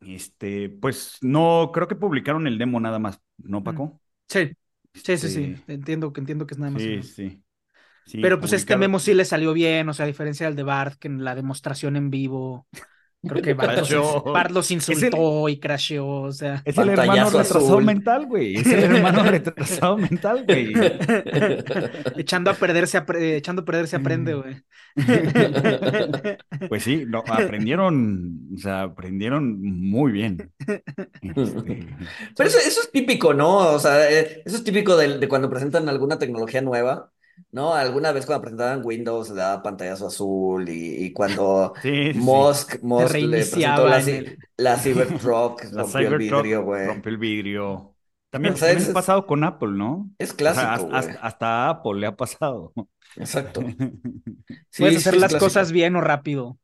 Este, 0.00 0.68
pues 0.68 1.18
no, 1.22 1.70
creo 1.72 1.88
que 1.88 1.94
publicaron 1.94 2.46
el 2.46 2.58
demo 2.58 2.80
nada 2.80 2.98
más, 2.98 3.20
¿no, 3.38 3.62
Paco? 3.62 4.00
Sí. 4.28 4.50
Sí, 4.94 5.18
sí, 5.18 5.28
sí. 5.28 5.54
Este, 5.54 5.72
entiendo, 5.74 6.12
que 6.12 6.20
entiendo 6.20 6.46
que 6.46 6.54
es 6.54 6.58
nada 6.58 6.70
más. 6.72 6.82
Sí, 6.82 7.02
sí. 7.02 7.42
Pero 8.20 8.38
pues 8.38 8.52
este 8.52 8.76
memo 8.76 8.98
sí 8.98 9.14
le 9.14 9.24
salió 9.24 9.52
bien, 9.52 9.88
o 9.88 9.94
sea, 9.94 10.04
a 10.04 10.06
diferencia 10.06 10.46
del 10.46 10.56
de 10.56 10.62
Bart, 10.62 10.98
que 10.98 11.08
en 11.08 11.24
la 11.24 11.34
demostración 11.34 11.96
en 11.96 12.10
vivo 12.10 12.66
Creo 13.26 13.42
que 13.42 13.54
Bart 13.54 14.50
los, 14.50 14.70
insultó 14.70 15.48
y 15.48 15.58
crasheó, 15.58 16.22
o 16.22 16.32
sea. 16.32 16.62
Es 16.64 16.76
el 16.78 16.90
hermano 16.90 17.30
retrasado 17.30 17.80
mental, 17.80 18.26
güey. 18.26 18.56
Es 18.56 18.66
el 18.66 18.84
hermano 18.84 19.22
retrasado 19.30 19.96
mental, 19.96 20.44
güey. 20.46 20.72
Echando 22.16 22.50
a 22.50 22.54
perderse, 22.54 23.02
echando 23.36 23.62
a 23.62 23.64
perderse 23.64 23.96
aprende, 23.96 24.34
güey. 24.34 24.56
Pues 26.68 26.82
sí, 26.82 27.04
aprendieron, 27.26 28.40
o 28.54 28.58
sea, 28.58 28.82
aprendieron 28.82 29.60
muy 29.60 30.12
bien. 30.12 30.52
Este, 31.22 31.86
Pero 32.36 32.48
eso, 32.48 32.58
eso, 32.58 32.80
es 32.80 32.90
típico, 32.92 33.34
¿no? 33.34 33.56
O 33.74 33.78
sea, 33.78 34.10
eh, 34.10 34.42
eso 34.44 34.56
es 34.56 34.64
típico 34.64 34.96
de, 34.96 35.18
de 35.18 35.28
cuando 35.28 35.50
presentan 35.50 35.88
alguna 35.88 36.18
tecnología 36.18 36.62
nueva 36.62 37.10
¿no? 37.50 37.74
Alguna 37.74 38.12
vez 38.12 38.26
cuando 38.26 38.42
presentaban 38.42 38.84
Windows 38.84 39.30
le 39.30 39.36
daba 39.36 39.62
pantallazo 39.62 40.08
azul 40.08 40.68
y, 40.68 41.12
cuando 41.12 41.72
Musk, 42.14 42.82
le 42.82 43.28
presentó 43.28 43.88
la, 43.88 44.02
la 44.56 44.76
Cybertruck, 44.76 45.64
rompió 45.72 46.08
el 46.08 46.18
vidrio, 46.18 46.64
güey. 46.64 46.86
Rompió 46.86 47.10
el 47.10 47.18
vidrio. 47.18 47.94
También, 48.30 48.54
ha 48.54 48.92
pasado 48.92 49.26
con 49.26 49.44
Apple, 49.44 49.70
¿no? 49.74 50.10
Es 50.18 50.32
clásico, 50.32 50.90
hasta, 50.92 51.68
Apple 51.68 52.00
le 52.00 52.08
ha 52.08 52.16
pasado. 52.16 52.72
Exacto. 53.14 53.60
Puedes 54.76 55.06
hacer 55.06 55.20
las 55.20 55.36
cosas 55.36 55.70
bien 55.70 55.94
o 55.94 56.00
rápido. 56.00 56.58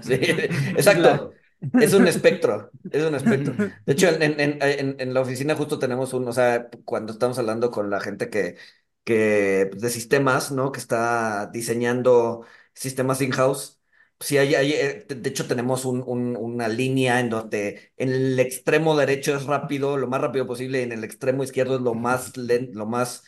sí, 0.00 0.14
exacto. 0.14 1.32
Es 1.80 1.92
un 1.92 2.08
espectro, 2.08 2.70
es 2.90 3.04
un 3.04 3.14
espectro. 3.14 3.54
De 3.84 3.92
hecho, 3.92 4.08
en, 4.08 4.40
en, 4.40 4.58
en, 4.60 4.96
en, 4.98 5.14
la 5.14 5.20
oficina 5.20 5.56
justo 5.56 5.78
tenemos 5.78 6.12
un, 6.12 6.26
o 6.26 6.32
sea, 6.32 6.68
cuando 6.84 7.12
estamos 7.12 7.38
hablando 7.38 7.70
con 7.70 7.90
la 7.90 8.00
gente 8.00 8.30
que 8.30 8.56
que, 9.08 9.70
de 9.72 9.88
sistemas, 9.88 10.52
¿no? 10.52 10.70
Que 10.70 10.80
está 10.80 11.46
diseñando 11.50 12.44
sistemas 12.74 13.22
in-house. 13.22 13.80
Sí, 14.20 14.36
hay, 14.36 14.54
hay, 14.54 14.72
eh, 14.72 15.06
de 15.08 15.30
hecho 15.30 15.46
tenemos 15.46 15.86
un, 15.86 16.02
una 16.06 16.68
línea 16.68 17.18
en 17.18 17.30
donde 17.30 17.92
en 17.96 18.10
el 18.10 18.38
extremo 18.38 18.94
derecho 18.98 19.34
es 19.34 19.44
rápido, 19.44 19.96
lo 19.96 20.08
más 20.08 20.20
rápido 20.20 20.46
posible, 20.46 20.80
y 20.80 20.82
en 20.82 20.92
el 20.92 21.04
extremo 21.04 21.42
izquierdo 21.42 21.76
es 21.76 21.80
lo 21.80 21.94
más 21.94 22.36
lento, 22.36 22.78
lo 22.78 22.84
más 22.84 23.24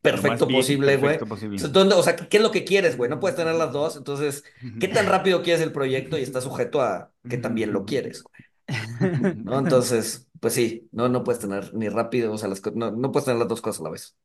perfecto 0.00 0.46
posible, 0.46 0.98
güey. 0.98 1.18
o 1.18 2.02
sea, 2.04 2.14
¿qué 2.14 2.36
es 2.36 2.42
lo 2.42 2.52
que 2.52 2.62
quieres, 2.62 2.96
güey? 2.96 3.10
No 3.10 3.18
puedes 3.18 3.36
tener 3.36 3.56
las 3.56 3.72
dos, 3.72 3.96
entonces, 3.96 4.44
¿qué 4.78 4.86
tan 4.86 5.06
rápido 5.08 5.42
quieres 5.42 5.62
el 5.62 5.72
proyecto? 5.72 6.16
Y 6.16 6.22
está 6.22 6.40
sujeto 6.40 6.80
a 6.80 7.10
que 7.28 7.38
también 7.38 7.72
lo 7.72 7.84
quieres, 7.84 8.22
güey. 8.22 9.34
¿No? 9.42 9.58
Entonces, 9.58 10.28
pues 10.38 10.54
sí, 10.54 10.88
no, 10.92 11.08
no 11.08 11.24
puedes 11.24 11.40
tener 11.40 11.74
ni 11.74 11.88
rápido, 11.88 12.32
o 12.32 12.38
sea, 12.38 12.48
las, 12.48 12.62
no, 12.72 12.92
no 12.92 13.10
puedes 13.10 13.24
tener 13.24 13.40
las 13.40 13.48
dos 13.48 13.60
cosas 13.60 13.80
a 13.80 13.84
la 13.84 13.90
vez. 13.90 14.16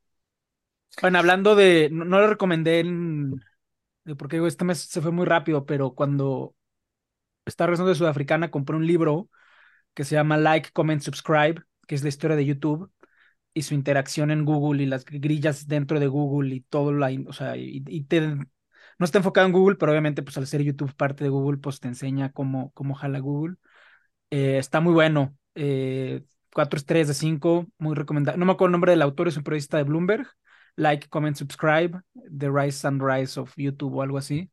Bueno, 1.02 1.20
hablando 1.20 1.56
de, 1.56 1.90
no, 1.92 2.06
lo 2.06 2.28
recomendé 2.28 2.80
en, 2.80 3.42
porque 4.18 4.46
este 4.46 4.66
mes 4.66 4.80
se 4.80 5.02
fue 5.02 5.12
muy 5.12 5.26
rápido, 5.26 5.66
pero 5.66 5.94
cuando 5.94 6.56
estaba 7.46 7.68
regresando 7.68 7.90
de 7.90 7.96
Sudafricana 7.96 8.52
compré 8.52 8.76
un 8.76 8.86
libro 8.88 9.30
que 9.94 10.04
se 10.04 10.16
llama 10.16 10.38
Like, 10.38 10.72
Comment, 10.74 11.02
Subscribe, 11.02 11.64
que 11.88 11.96
es 11.96 12.04
la 12.04 12.10
historia 12.10 12.36
de 12.36 12.46
YouTube 12.46 12.92
y 13.54 13.64
su 13.64 13.74
interacción 13.74 14.32
en 14.32 14.46
Google 14.46 14.84
y 14.84 14.86
las 14.88 15.06
grillas 15.06 15.68
dentro 15.68 16.00
de 16.00 16.08
Google 16.08 16.56
y 16.56 16.62
todo 16.62 16.94
la, 16.94 17.10
o 17.28 17.34
sea, 17.34 17.56
y, 17.58 18.04
te, 18.06 18.22
no 18.22 18.46
está 19.00 19.20
enfocado 19.20 19.48
en 19.48 19.54
Google, 19.54 19.78
pero 19.78 19.92
obviamente 19.92 20.24
pues 20.24 20.38
al 20.38 20.48
ser 20.48 20.64
YouTube 20.64 20.94
parte 20.96 21.24
de 21.24 21.30
Google, 21.30 21.60
pues 21.60 21.80
te 21.80 21.88
enseña 21.88 22.32
cómo, 22.32 22.72
cómo 22.74 22.96
jala 22.96 23.20
Google. 23.20 23.56
Eh, 24.30 24.58
está 24.60 24.82
muy 24.82 24.94
bueno. 24.94 25.38
Eh, 25.56 26.24
cuatro 26.54 26.78
estrellas 26.78 27.08
de 27.08 27.14
cinco, 27.14 27.68
muy 27.78 27.96
recomendado. 27.96 28.38
No 28.38 28.46
me 28.46 28.52
acuerdo 28.52 28.70
el 28.70 28.74
nombre 28.74 28.92
del 28.92 29.02
autor, 29.02 29.28
es 29.28 29.38
un 29.38 29.44
periodista 29.44 29.78
de 29.78 29.84
Bloomberg 29.84 30.28
like, 30.80 31.10
comment, 31.10 31.36
subscribe, 31.36 32.00
The 32.14 32.50
Rise 32.50 32.88
and 32.88 33.02
Rise 33.02 33.40
of 33.40 33.54
YouTube 33.58 33.96
o 33.96 34.02
algo 34.02 34.18
así. 34.18 34.50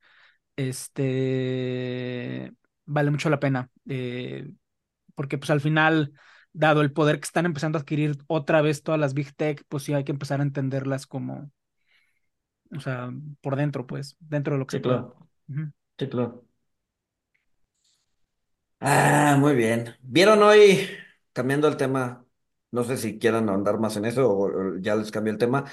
Este 0.57 2.53
vale 2.85 3.11
mucho 3.11 3.31
la 3.31 3.41
pena. 3.41 3.71
Eh, 3.89 4.51
porque 5.15 5.39
pues 5.39 5.51
al 5.51 5.61
final, 5.61 6.13
dado 6.53 6.83
el 6.83 6.93
poder 6.93 7.21
que 7.21 7.25
están 7.25 7.47
empezando 7.47 7.79
a 7.79 7.83
adquirir 7.83 8.19
otra 8.27 8.61
vez 8.63 8.83
todas 8.83 9.01
las 9.01 9.15
Big 9.15 9.35
Tech, 9.35 9.65
pues 9.69 9.85
sí 9.85 9.95
hay 9.95 10.05
que 10.05 10.13
empezar 10.13 10.41
a 10.41 10.45
entenderlas 10.45 11.07
como, 11.07 11.51
o 12.77 12.81
sea, 12.81 13.11
por 13.41 13.57
dentro, 13.57 13.87
pues, 13.87 14.17
dentro 14.21 14.55
de 14.55 14.59
lo 14.59 14.67
que 14.67 14.77
sí, 14.77 14.83
claro. 14.83 15.29
Sí, 15.99 16.09
claro. 16.09 16.45
Ah, 18.81 19.37
muy 19.39 19.55
bien. 19.55 19.97
¿Vieron 20.03 20.43
hoy, 20.43 20.89
cambiando 21.33 21.69
el 21.69 21.77
tema, 21.77 22.26
no 22.77 22.85
sé 22.85 22.99
si 22.99 23.19
quieran 23.19 23.49
andar 23.49 23.81
más 23.81 23.97
en 23.97 24.05
eso 24.05 24.31
o 24.31 24.77
ya 24.79 24.95
les 24.95 25.11
cambió 25.11 25.33
el 25.33 25.39
tema, 25.39 25.65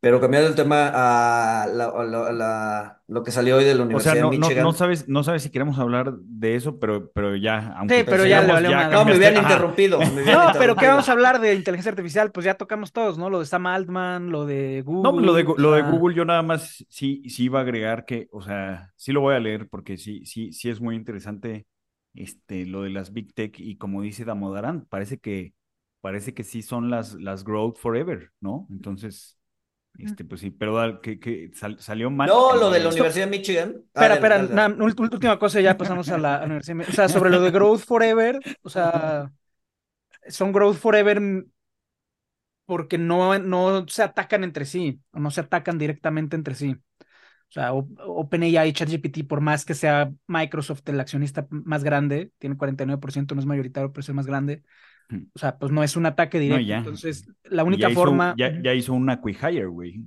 pero 0.00 0.20
cambiando 0.20 0.48
el 0.48 0.56
tema 0.56 0.90
a 0.92 1.66
la, 1.66 3.00
lo 3.06 3.22
que 3.22 3.30
salió 3.30 3.56
hoy 3.56 3.64
de 3.64 3.76
la 3.76 3.84
Universidad 3.84 4.16
no, 4.16 4.30
de 4.30 4.36
Michigan. 4.36 4.64
No, 4.64 4.72
sabes, 4.72 5.08
no 5.08 5.22
sabes 5.22 5.44
si 5.44 5.50
queremos 5.50 5.78
hablar 5.78 6.12
de 6.18 6.56
eso, 6.56 6.78
pero, 6.80 7.10
pero 7.12 7.36
ya. 7.36 7.72
Aunque 7.78 8.00
sí, 8.00 8.04
pero 8.04 8.26
ya, 8.26 8.42
No, 8.42 9.04
me 9.04 9.14
habían 9.14 9.36
interrumpido. 9.36 10.00
no, 10.26 10.52
pero 10.58 10.74
¿qué 10.74 10.88
vamos 10.88 11.08
a 11.08 11.12
hablar 11.12 11.40
de 11.40 11.54
inteligencia 11.54 11.90
artificial? 11.90 12.32
Pues 12.32 12.44
ya 12.44 12.54
tocamos 12.54 12.92
todos, 12.92 13.16
¿no? 13.16 13.30
Lo 13.30 13.38
de 13.38 13.46
Sam 13.46 13.66
Altman, 13.66 14.30
lo 14.30 14.44
de 14.44 14.82
Google. 14.84 15.10
No, 15.10 15.20
lo 15.20 15.32
de, 15.34 15.46
lo 15.56 15.72
de 15.72 15.82
Google 15.82 16.16
yo 16.16 16.24
nada 16.24 16.42
más 16.42 16.84
sí, 16.90 17.22
sí 17.28 17.44
iba 17.44 17.60
a 17.60 17.62
agregar 17.62 18.04
que, 18.04 18.26
o 18.32 18.42
sea, 18.42 18.92
sí 18.96 19.12
lo 19.12 19.20
voy 19.20 19.36
a 19.36 19.40
leer 19.40 19.68
porque 19.68 19.96
sí, 19.96 20.26
sí, 20.26 20.52
sí 20.52 20.68
es 20.68 20.80
muy 20.80 20.96
interesante 20.96 21.64
este, 22.12 22.66
lo 22.66 22.82
de 22.82 22.90
las 22.90 23.12
Big 23.12 23.32
Tech 23.34 23.58
y 23.58 23.76
como 23.76 24.02
dice 24.02 24.24
Damodaran, 24.24 24.84
parece 24.84 25.18
que, 25.18 25.54
parece 26.04 26.34
que 26.34 26.44
sí 26.44 26.60
son 26.60 26.90
las, 26.90 27.14
las 27.14 27.44
growth 27.44 27.78
forever, 27.78 28.30
¿no? 28.38 28.66
Entonces 28.68 29.38
este, 29.98 30.22
pues 30.22 30.42
sí, 30.42 30.50
pero 30.50 31.00
que, 31.00 31.18
que 31.18 31.50
salió 31.78 32.10
mal. 32.10 32.28
No, 32.28 32.54
lo 32.56 32.70
de 32.70 32.80
la 32.80 32.90
Universidad 32.90 33.24
de 33.24 33.30
Michigan. 33.30 33.76
Espera, 33.94 34.14
espera, 34.14 34.74
última 34.76 35.38
cosa, 35.38 35.62
ya 35.62 35.78
pasamos 35.78 36.10
a 36.10 36.18
la 36.18 36.42
Universidad. 36.44 36.86
O 36.86 36.92
sea, 36.92 37.08
sobre 37.08 37.30
lo 37.30 37.40
de 37.40 37.50
Growth 37.50 37.80
Forever, 37.80 38.38
o 38.60 38.68
sea, 38.68 39.32
son 40.28 40.52
Growth 40.52 40.76
Forever 40.76 41.22
porque 42.66 42.98
no, 42.98 43.38
no 43.38 43.88
se 43.88 44.02
atacan 44.02 44.44
entre 44.44 44.66
sí, 44.66 45.00
o 45.12 45.20
no 45.20 45.30
se 45.30 45.40
atacan 45.40 45.78
directamente 45.78 46.36
entre 46.36 46.54
sí. 46.54 46.76
O 47.48 47.52
sea, 47.54 47.72
OpenAI 47.72 48.68
y 48.68 48.72
ChatGPT, 48.74 49.26
por 49.26 49.40
más 49.40 49.64
que 49.64 49.72
sea 49.72 50.12
Microsoft 50.26 50.82
el 50.86 51.00
accionista 51.00 51.46
más 51.48 51.82
grande, 51.82 52.30
tiene 52.36 52.56
49%, 52.58 53.34
no 53.34 53.40
es 53.40 53.46
mayoritario, 53.46 53.90
pero 53.90 54.00
es 54.00 54.08
el 54.10 54.14
más 54.16 54.26
grande. 54.26 54.64
O 55.34 55.38
sea, 55.38 55.58
pues 55.58 55.70
no 55.70 55.82
es 55.82 55.96
un 55.96 56.06
ataque 56.06 56.38
directo. 56.38 56.72
Entonces, 56.72 57.28
la 57.44 57.64
única 57.64 57.90
forma. 57.90 58.34
ya, 58.36 58.52
ya, 58.62 58.74
hizo 58.74 58.92
una 58.94 59.20
hire, 59.24 59.66
güey. 59.66 60.02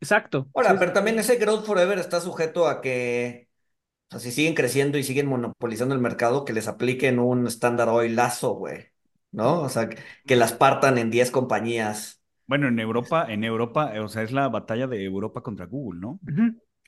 Exacto. 0.00 0.48
Ahora, 0.54 0.78
pero 0.78 0.92
también 0.92 1.18
ese 1.18 1.36
Growth 1.36 1.64
Forever 1.64 1.98
está 1.98 2.20
sujeto 2.20 2.68
a 2.68 2.80
que, 2.80 3.48
o 4.08 4.12
sea, 4.12 4.20
si 4.20 4.32
siguen 4.32 4.54
creciendo 4.54 4.98
y 4.98 5.02
siguen 5.02 5.26
monopolizando 5.26 5.94
el 5.94 6.00
mercado, 6.00 6.44
que 6.44 6.52
les 6.52 6.68
apliquen 6.68 7.18
un 7.18 7.46
estándar 7.46 7.88
hoy 7.88 8.08
lazo, 8.08 8.54
güey. 8.54 8.90
¿no? 9.32 9.60
O 9.60 9.68
sea, 9.68 9.88
que 9.88 10.36
las 10.36 10.52
partan 10.52 10.98
en 10.98 11.10
10 11.10 11.30
compañías. 11.30 12.22
Bueno, 12.46 12.68
en 12.68 12.78
Europa, 12.80 13.26
en 13.28 13.44
Europa, 13.44 13.92
o 14.00 14.08
sea, 14.08 14.22
es 14.22 14.32
la 14.32 14.48
batalla 14.48 14.86
de 14.86 15.04
Europa 15.04 15.40
contra 15.42 15.66
Google, 15.66 16.00
¿no? 16.00 16.20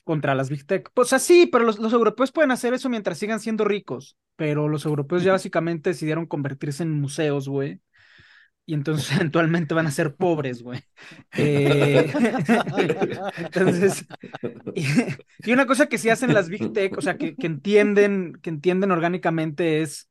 Contra 0.03 0.35
las 0.35 0.49
Big 0.49 0.65
Tech. 0.65 0.89
Pues, 0.93 1.07
o 1.07 1.09
sea, 1.09 1.19
sí, 1.19 1.47
pero 1.51 1.63
los, 1.63 1.77
europeos 1.79 2.31
pueden 2.31 2.51
hacer 2.51 2.73
eso 2.73 2.89
mientras 2.89 3.17
sigan 3.17 3.39
siendo 3.39 3.63
ricos. 3.63 4.17
Pero 4.35 4.67
los 4.67 4.85
europeos 4.85 5.23
ya 5.23 5.31
básicamente 5.31 5.91
decidieron 5.91 6.25
convertirse 6.25 6.83
en 6.83 6.91
museos, 6.91 7.47
güey. 7.47 7.79
Y 8.65 8.73
entonces 8.73 9.11
eventualmente 9.15 9.73
van 9.73 9.87
a 9.87 9.91
ser 9.91 10.15
pobres, 10.15 10.61
güey. 10.61 10.81
Eh, 11.37 12.11
entonces, 13.37 14.05
y, 14.75 15.51
una 15.51 15.65
cosa 15.65 15.87
que 15.87 15.97
sí 15.97 16.09
hacen 16.09 16.33
las 16.33 16.49
Big 16.49 16.73
Tech, 16.73 16.97
o 16.97 17.01
sea, 17.01 17.17
que, 17.17 17.35
que 17.35 17.47
entienden, 17.47 18.39
que 18.41 18.49
entienden 18.49 18.91
orgánicamente 18.91 19.81
es 19.81 20.09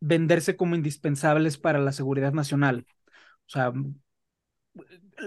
venderse 0.00 0.56
como 0.56 0.74
indispensables 0.74 1.58
para 1.58 1.78
la 1.78 1.92
seguridad 1.92 2.32
nacional. 2.32 2.86
O 3.46 3.50
sea, 3.50 3.72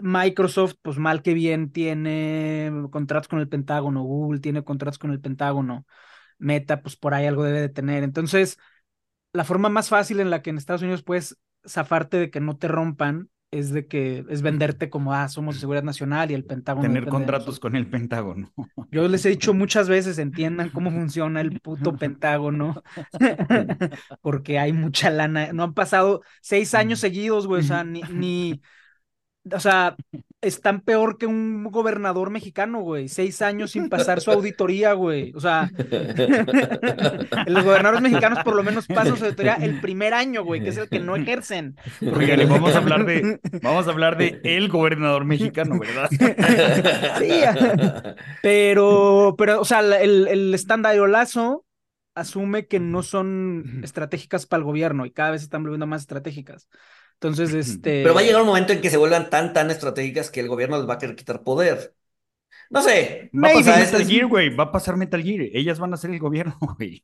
Microsoft, 0.02 0.76
pues 0.82 0.98
mal 0.98 1.22
que 1.22 1.34
bien, 1.34 1.72
tiene 1.72 2.72
contratos 2.92 3.28
con 3.28 3.40
el 3.40 3.50
Pentágono, 3.50 4.04
Google 4.04 4.40
tiene 4.40 4.64
contratos 4.64 4.98
con 4.98 5.12
el 5.12 5.20
Pentágono, 5.20 5.86
Meta, 6.38 6.82
pues 6.82 6.96
por 6.96 7.14
ahí 7.14 7.26
algo 7.26 7.44
debe 7.44 7.62
de 7.62 7.70
tener. 7.70 8.04
Entonces, 8.04 8.58
la 9.34 9.44
forma 9.44 9.70
más 9.70 9.90
fácil 9.90 10.20
en 10.20 10.30
la 10.30 10.42
que 10.42 10.50
en 10.50 10.58
Estados 10.58 10.82
Unidos 10.82 11.04
puedes 11.04 11.38
zafarte 11.66 12.18
de 12.18 12.30
que 12.30 12.40
no 12.40 12.58
te 12.58 12.68
rompan 12.68 13.30
es 13.54 13.72
de 13.72 13.86
que 13.88 14.26
es 14.30 14.42
venderte 14.42 14.90
como, 14.90 15.14
ah, 15.14 15.30
somos 15.30 15.56
de 15.56 15.62
seguridad 15.62 15.84
nacional 15.84 16.32
y 16.32 16.34
el 16.34 16.44
Pentágono. 16.44 16.88
Tener 16.88 17.06
contratos 17.06 17.60
con 17.60 17.76
el 17.76 17.88
Pentágono. 17.88 18.52
Yo 18.90 19.08
les 19.08 19.26
he 19.26 19.30
dicho 19.30 19.54
muchas 19.54 19.88
veces, 19.88 20.18
entiendan 20.18 20.70
cómo 20.70 20.92
funciona 20.92 21.40
el 21.40 21.62
puto 21.62 21.96
Pentágono, 21.96 22.82
porque 24.22 24.58
hay 24.58 24.74
mucha 24.74 25.12
lana. 25.12 25.54
No 25.54 25.64
han 25.64 25.74
pasado 25.76 26.24
seis 26.42 26.74
años 26.74 27.00
seguidos, 27.00 27.46
güey, 27.46 27.62
o 27.62 27.64
sea, 27.64 27.84
ni, 27.84 28.02
ni, 28.12 28.62
o 29.52 29.60
sea, 29.60 29.96
están 30.42 30.82
peor 30.82 31.18
que 31.18 31.26
un 31.26 31.64
gobernador 31.66 32.30
mexicano, 32.30 32.82
güey. 32.82 33.08
Seis 33.08 33.42
años 33.42 33.72
sin 33.72 33.90
pasar 33.90 34.22
su 34.22 34.32
auditoría, 34.32 34.94
güey. 34.94 35.32
O 35.36 35.40
sea, 35.40 35.72
los 37.48 37.64
gobernadores 37.64 38.02
mexicanos 38.02 38.40
por 38.44 38.56
lo 38.56 38.64
menos 38.64 38.88
pasan 38.88 39.18
su 39.18 39.26
auditoría 39.26 39.56
el 39.56 39.80
primer 39.80 40.14
año, 40.14 40.44
güey, 40.44 40.62
que 40.62 40.70
es 40.70 40.78
el 40.78 40.90
que 40.90 41.00
no 41.00 41.16
ejercen. 41.16 41.76
Oigan, 42.02 42.48
vamos 42.50 42.76
a 42.76 42.78
hablar 42.80 43.06
de, 43.06 43.40
vamos 43.62 43.88
a 43.88 43.92
hablar 43.92 44.18
de 44.18 44.40
el 44.44 44.70
gobernador 44.70 45.26
mexicano, 45.26 45.80
¿verdad? 45.80 46.10
sí, 47.20 47.42
pero, 48.42 49.36
pero, 49.38 49.62
o 49.62 49.66
sea, 49.66 49.80
el, 49.80 50.28
el 50.28 50.54
estándar 50.54 50.94
Lazo 51.10 51.66
asume 52.16 52.68
que 52.68 52.80
no 52.80 53.02
son 53.04 53.82
estratégicas 53.84 54.46
para 54.46 54.60
el 54.60 54.66
gobierno 54.66 55.06
y 55.06 55.12
cada 55.12 55.32
vez 55.32 55.42
están 55.42 55.64
volviendo 55.64 55.88
más 55.88 56.02
estratégicas. 56.02 56.68
Entonces, 57.24 57.54
este. 57.68 58.04
Pero 58.04 58.14
va 58.14 58.22
a 58.22 58.24
llegar 58.24 58.42
un 58.42 58.48
momento 58.48 58.74
en 58.74 58.82
que 58.82 58.90
se 58.90 58.98
vuelvan 58.98 59.30
tan, 59.30 59.54
tan 59.54 59.72
estratégicas 59.72 60.30
que 60.30 60.42
el 60.42 60.50
gobierno 60.50 60.78
les 60.78 60.88
va 60.88 60.96
a 60.96 60.98
querer 60.98 61.16
quitar 61.16 61.44
poder. 61.44 61.96
No 62.70 62.82
sé. 62.82 63.30
Va 63.34 63.50
a 63.50 63.54
pasar 63.54 63.80
Metal 63.80 64.06
Gear, 64.06 64.28
güey. 64.28 64.56
Va 64.56 64.64
a 64.66 64.72
pasar 64.72 64.98
Metal 64.98 65.22
Gear. 65.22 65.42
Ellas 65.54 65.80
van 65.80 65.94
a 65.94 65.98
ser 65.98 66.12
el 66.12 66.20
gobierno, 66.20 66.58
güey. 66.78 67.02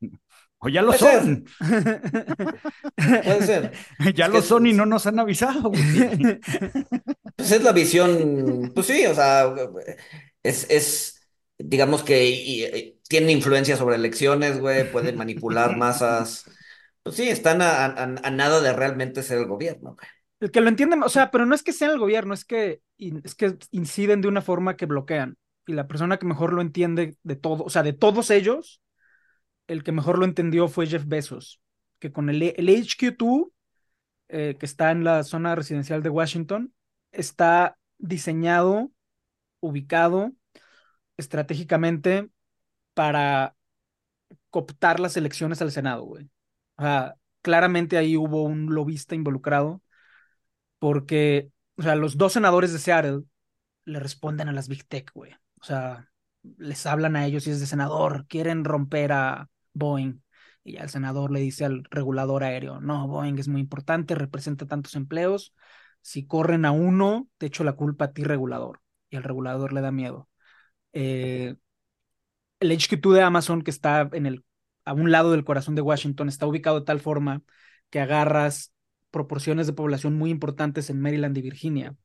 O 0.58 0.68
ya 0.68 0.82
lo 0.82 0.92
son. 0.94 1.46
Puede 2.96 3.46
ser. 3.46 3.72
ya 4.14 4.28
lo 4.28 4.42
son 4.42 4.68
y 4.68 4.74
no 4.74 4.86
nos 4.86 5.06
han 5.06 5.20
avisado, 5.20 5.70
güey. 5.70 6.40
Pues 7.36 7.52
es 7.52 7.64
la 7.64 7.72
visión. 7.72 8.72
Pues 8.74 8.88
sí, 8.88 9.06
o 9.06 9.14
sea, 9.14 9.54
es, 10.44 10.70
es 10.70 11.22
digamos 11.58 12.04
que 12.04 12.98
tienen 13.08 13.30
influencia 13.30 13.78
sobre 13.78 13.96
elecciones, 13.96 14.60
güey. 14.60 14.92
Pueden 14.92 15.18
manipular 15.18 15.78
masas. 15.78 16.46
Pues 17.04 17.16
sí, 17.16 17.30
están 17.30 17.62
a, 17.62 18.06
nada 18.32 18.62
de 18.62 18.74
realmente 18.74 19.24
ser 19.24 19.40
el 19.40 19.48
gobierno. 19.48 19.96
El 20.40 20.52
que 20.52 20.62
lo 20.62 20.70
entienden, 20.70 21.04
o 21.04 21.10
sea, 21.10 21.32
pero 21.32 21.46
no 21.46 21.56
es 21.56 21.64
que 21.64 21.74
sean 21.74 21.92
el 21.92 22.00
gobierno, 22.00 22.34
es 22.34 22.46
que, 22.46 22.82
es 22.98 23.36
que 23.36 23.58
inciden 23.72 24.22
de 24.22 24.28
una 24.28 24.42
forma 24.42 24.78
que 24.78 24.86
bloquean. 24.86 25.38
Y 25.66 25.74
la 25.74 25.88
persona 25.88 26.18
que 26.18 26.26
mejor 26.26 26.54
lo 26.54 26.62
entiende 26.62 27.18
de 27.24 27.36
todo, 27.36 27.64
o 27.64 27.70
sea, 27.70 27.84
de 27.84 27.94
todos 27.94 28.32
ellos, 28.32 28.82
el 29.68 29.84
que 29.84 29.92
mejor 29.92 30.18
lo 30.18 30.26
entendió 30.26 30.68
fue 30.68 30.88
Jeff 30.88 31.06
Bezos, 31.06 31.62
que 32.00 32.12
con 32.12 32.30
el, 32.30 32.42
el 32.42 32.70
HQ2, 32.70 33.52
eh, 34.30 34.56
que 34.60 34.66
está 34.66 34.92
en 34.92 35.04
la 35.04 35.24
zona 35.24 35.56
residencial 35.56 36.04
de 36.04 36.10
Washington, 36.10 36.74
está 37.12 37.78
diseñado, 37.98 38.92
ubicado 39.60 40.32
estratégicamente 41.18 42.30
para 42.94 43.56
cooptar 44.50 45.00
las 45.00 45.18
elecciones 45.18 45.62
al 45.62 45.72
Senado, 45.72 46.04
güey. 46.04 46.30
O 46.80 46.82
sea, 46.82 47.16
claramente 47.42 47.98
ahí 47.98 48.16
hubo 48.16 48.44
un 48.44 48.74
lobista 48.74 49.14
involucrado 49.14 49.82
porque, 50.80 51.52
o 51.78 51.84
sea, 51.84 51.96
los 51.96 52.18
dos 52.18 52.34
senadores 52.34 52.72
de 52.72 52.80
Seattle 52.80 53.24
le 53.86 54.00
responden 54.00 54.48
a 54.48 54.54
las 54.54 54.70
Big 54.70 54.88
Tech, 54.88 55.12
güey. 55.14 55.34
O 55.62 55.66
sea, 55.66 56.10
les 56.58 56.86
hablan 56.86 57.18
a 57.18 57.26
ellos 57.26 57.48
y 57.48 57.52
es 57.52 57.60
de 57.60 57.66
senador, 57.66 58.28
quieren 58.28 58.64
romper 58.64 59.12
a 59.12 59.50
Boeing. 59.74 60.22
Y 60.64 60.74
ya 60.74 60.84
el 60.84 60.90
senador 60.90 61.32
le 61.32 61.42
dice 61.42 61.66
al 61.66 61.84
regulador 61.92 62.44
aéreo, 62.44 62.80
no, 62.80 63.08
Boeing 63.08 63.40
es 63.40 63.50
muy 63.50 63.60
importante, 63.62 64.16
representa 64.16 64.66
tantos 64.66 64.96
empleos. 64.96 65.54
Si 66.02 66.26
corren 66.26 66.64
a 66.64 66.72
uno, 66.72 67.28
te 67.38 67.48
echo 67.48 67.66
la 67.66 67.74
culpa 67.74 68.06
a 68.06 68.14
ti, 68.14 68.24
regulador. 68.24 68.82
Y 69.10 69.18
al 69.18 69.24
regulador 69.24 69.74
le 69.74 69.82
da 69.82 69.92
miedo. 69.92 70.30
Eh, 70.94 71.56
el 72.62 72.72
HQ2 72.72 73.16
de 73.16 73.22
Amazon, 73.22 73.64
que 73.64 73.72
está 73.72 74.10
en 74.14 74.26
el 74.26 74.46
a 74.90 74.94
un 74.94 75.12
lado 75.12 75.32
del 75.32 75.46
corazón 75.46 75.76
de 75.76 75.82
Washington, 75.84 76.30
está 76.30 76.48
ubicado 76.48 76.80
de 76.80 76.86
tal 76.86 77.00
forma 77.00 77.44
que 77.92 78.00
agarras 78.00 78.74
proporciones 79.12 79.68
de 79.68 79.74
población 79.74 80.16
muy 80.16 80.32
importantes 80.32 80.90
en 80.90 81.00
Maryland 81.00 81.38
y 81.38 81.42
Virginia. 81.44 81.96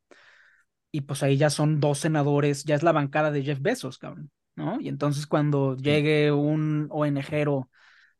Y 0.91 1.03
pues 1.03 1.23
ahí 1.23 1.39
ya 1.39 1.49
son 1.49 1.81
dos 1.81 1.99
senadores, 1.99 2.65
ya 2.65 2.75
es 2.75 2.83
la 2.83 2.93
bancada 2.93 3.31
de 3.31 3.43
Jeff 3.43 3.61
Bezos, 3.63 3.99
cabrón, 3.99 4.31
¿no? 4.55 4.81
Y 4.81 4.89
entonces 4.89 5.27
cuando 5.27 5.77
llegue 5.79 6.31
un 6.31 6.89
ONGero, 6.91 7.71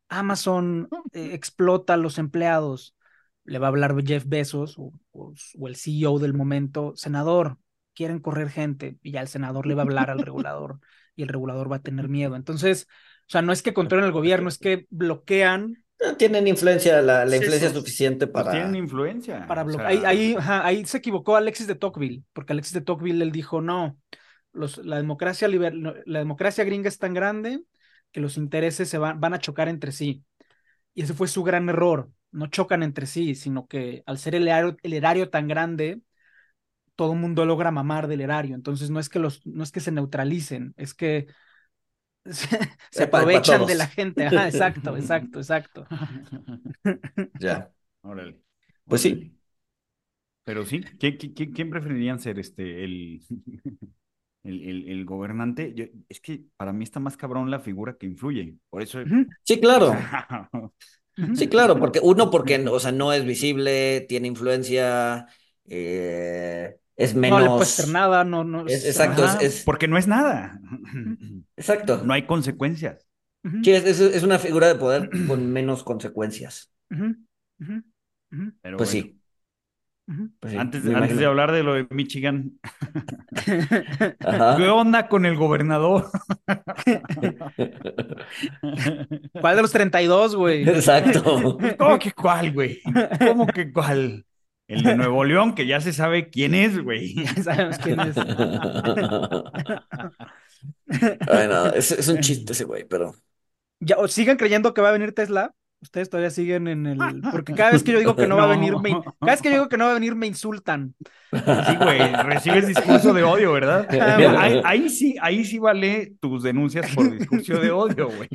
Amazon 0.09 0.89
eh, 1.13 1.35
explota 1.35 1.95
a 1.95 1.97
los 1.99 2.17
empleados, 2.19 2.97
le 3.45 3.59
va 3.59 3.67
a 3.67 3.69
hablar 3.69 3.95
Jeff 4.03 4.25
Bezos 4.27 4.79
o, 4.79 4.93
o, 5.13 5.35
el 5.69 5.77
CEO 5.77 6.19
del 6.19 6.33
momento, 6.33 6.95
senador, 6.97 7.59
quieren 7.95 8.19
correr 8.19 8.49
gente, 8.49 8.99
y 9.03 9.11
ya 9.13 9.21
el 9.21 9.29
senador 9.29 9.67
le 9.67 9.75
va 9.75 9.83
a 9.83 9.85
hablar 9.85 10.11
al 10.11 10.19
regulador 10.25 10.81
y 11.17 11.23
el 11.23 11.29
regulador 11.29 11.71
va 11.71 11.77
a 11.77 11.83
tener 11.83 12.09
miedo. 12.09 12.35
Entonces, 12.35 12.89
o 13.27 13.31
sea, 13.31 13.43
no 13.43 13.53
es 13.53 13.63
que 13.63 13.73
controlen 13.75 14.07
el 14.07 14.13
gobierno, 14.13 14.49
es 14.49 14.59
que 14.59 14.87
bloquean. 14.91 15.83
tienen 16.19 16.47
influencia, 16.47 17.01
la, 17.01 17.25
influencia 17.25 17.71
suficiente 17.71 18.27
para. 18.27 18.51
tienen 18.51 18.77
influencia. 18.77 19.47
Para 19.47 19.65
bloquear. 19.65 20.07
ahí, 20.07 20.37
ahí, 20.39 20.85
se 20.85 20.99
equivocó 20.99 21.37
Alexis 21.37 21.67
de 21.67 21.75
Tocqueville, 21.75 22.23
porque 22.33 22.53
Alexis 22.53 22.75
de 22.75 22.83
Tocqueville 22.83 23.23
él 23.23 23.33
dijo: 23.33 23.61
no, 23.61 23.99
los, 24.53 24.79
la, 24.79 24.97
democracia 24.97 25.49
la 25.49 26.19
democracia 26.19 26.65
gringa 26.65 26.89
es 26.89 26.99
tan 26.99 27.15
grande 27.15 27.63
que 28.13 28.21
los 28.21 28.37
intereses 28.37 28.89
se 28.89 28.99
van, 28.99 29.21
van 29.21 29.35
a 29.35 29.39
chocar 29.39 29.69
entre 29.69 29.91
sí. 29.91 30.23
Y 30.95 31.03
ese 31.03 31.15
fue 31.15 31.27
su 31.27 31.43
gran 31.43 31.69
error. 31.69 32.11
No 32.31 32.47
chocan 32.49 32.83
entre 32.83 33.07
sí, 33.07 33.35
sino 33.35 33.67
que 33.67 34.03
al 34.07 34.19
ser 34.19 34.35
el 34.35 34.47
erario, 34.47 34.77
el 34.83 34.93
erario 34.93 35.31
tan 35.31 35.49
grande, 35.49 36.01
todo 36.95 37.13
el 37.13 37.19
mundo 37.19 37.45
logra 37.45 37.71
mamar 37.71 38.07
del 38.07 38.21
erario. 38.21 38.55
Entonces 38.55 38.91
no 38.91 39.01
es 39.01 39.09
que 39.09 39.19
los, 39.19 39.45
no 39.47 39.63
es 39.65 39.73
que 39.73 39.81
se 39.81 39.93
neutralicen, 39.93 40.75
es 40.77 40.95
que 40.95 41.27
se, 42.91 43.03
aprovechan 43.05 43.67
de 43.67 43.75
la 43.75 43.87
gente. 43.87 44.25
exacto, 44.27 44.97
exacto, 44.97 45.39
exacto. 45.39 45.87
Ya. 47.41 47.71
Pues 48.87 49.01
sí. 49.01 49.37
Pero 50.45 50.67
sí, 50.67 50.83
¿quién, 50.83 51.71
preferirían 51.71 52.21
ser 52.21 52.39
este 52.39 52.85
el, 52.85 53.23
el, 54.43 55.05
gobernante? 55.07 55.75
es 56.07 56.21
que 56.21 56.45
para 56.59 56.75
mí 56.75 56.85
está 56.85 57.01
más 57.01 57.17
cabrón 57.17 57.51
la 57.51 57.61
figura 57.61 57.97
que 57.97 58.07
influye. 58.07 58.59
Por 58.69 58.83
eso. 58.83 58.99
Sí, 59.43 59.59
claro. 59.59 59.97
sí, 61.35 61.49
claro, 61.49 61.79
porque 61.79 62.01
uno, 62.03 62.31
porque 62.31 62.59
o 62.69 62.79
sea, 62.79 62.93
no 62.93 63.15
es 63.15 63.25
visible, 63.25 64.03
tiene 64.03 64.29
influencia. 64.29 65.27
Eh, 65.67 66.77
es 66.97 67.15
menos. 67.15 67.41
No 67.41 67.45
le 67.45 67.51
puede 67.53 67.67
ser 67.67 67.89
nada, 67.89 68.25
no, 68.25 68.45
no. 68.45 68.69
exacto, 68.69 69.25
es, 69.41 69.63
Porque 69.65 69.89
no 69.89 69.99
es 69.99 70.07
nada. 70.07 70.61
Exacto. 71.57 72.03
No 72.05 72.13
hay 72.13 72.27
consecuencias. 72.27 73.07
Sí, 73.63 73.73
es, 73.73 74.23
una 74.23 74.39
figura 74.39 74.69
de 74.69 74.77
poder 74.77 75.11
con 75.29 75.53
menos 75.53 75.85
consecuencias. 75.85 76.73
Pero 76.89 78.77
pues 78.77 78.89
sí. 78.89 79.21
Pues 80.39 80.55
antes, 80.55 80.85
antes 80.87 81.17
de 81.17 81.25
hablar 81.25 81.51
de 81.51 81.63
lo 81.63 81.73
de 81.73 81.87
Michigan, 81.89 82.61
¿qué 83.47 84.69
onda 84.69 85.09
con 85.09 85.25
el 85.25 85.35
gobernador? 85.35 86.11
¿Cuál 89.41 89.57
de 89.57 89.63
los 89.63 89.73
32, 89.73 90.37
güey? 90.37 90.63
Exacto. 90.69 91.59
¿Cómo 91.79 91.99
que 91.99 92.13
cuál, 92.13 92.53
güey? 92.53 92.83
¿Cómo 93.19 93.47
que 93.47 93.73
cuál? 93.73 94.27
El 94.67 94.83
de 94.83 94.97
Nuevo 94.97 95.25
León, 95.25 95.55
que 95.55 95.67
ya 95.67 95.81
se 95.81 95.93
sabe 95.93 96.31
quién 96.31 96.55
es, 96.55 96.83
güey. 96.83 97.15
Ya 97.25 97.43
sabemos 97.43 97.79
quién 97.79 98.01
es. 98.01 98.15
bueno, 101.27 101.67
es, 101.69 101.93
es 101.93 102.09
un 102.09 102.21
chiste 102.21 102.53
ese 102.53 102.65
güey, 102.65 102.85
pero. 102.85 103.15
Ya, 103.81 103.97
o 103.99 104.09
sigan 104.09 104.37
creyendo 104.37 104.73
que 104.73 104.81
va 104.81 104.89
a 104.89 104.93
venir 104.93 105.15
Tesla. 105.15 105.55
Ustedes 105.85 106.09
todavía 106.09 106.31
siguen 106.31 106.67
en 106.67 106.87
el. 106.87 106.99
Porque 107.31 107.53
cada 107.53 107.73
vez 107.73 107.83
que 107.83 107.93
yo 107.93 107.99
digo 107.99 108.17
que 108.17 108.27
no 108.27 108.37
va 108.37 108.45
a 108.45 108.47
venir, 108.57 108.75
me... 108.79 108.93
cada 108.93 109.33
vez 109.33 109.43
que 109.43 109.49
yo 109.51 109.55
digo 109.57 109.69
que 109.69 109.77
no 109.77 109.85
va 109.85 109.91
a 109.91 109.95
venir, 109.95 110.15
me 110.15 110.27
insultan. 110.27 110.95
Sí, 111.31 111.77
güey, 111.77 111.99
recibes 112.23 112.67
discurso 112.67 113.13
de 113.13 113.23
odio, 113.23 113.53
¿verdad? 113.53 113.87
ahí, 114.39 114.63
ahí, 114.65 114.89
sí, 114.89 115.17
ahí 115.21 115.45
sí 115.45 115.59
vale 115.59 116.15
tus 116.21 116.43
denuncias 116.43 116.91
por 116.95 117.11
discurso 117.11 117.61
de 117.61 117.71
odio, 117.71 118.09
güey. 118.09 118.29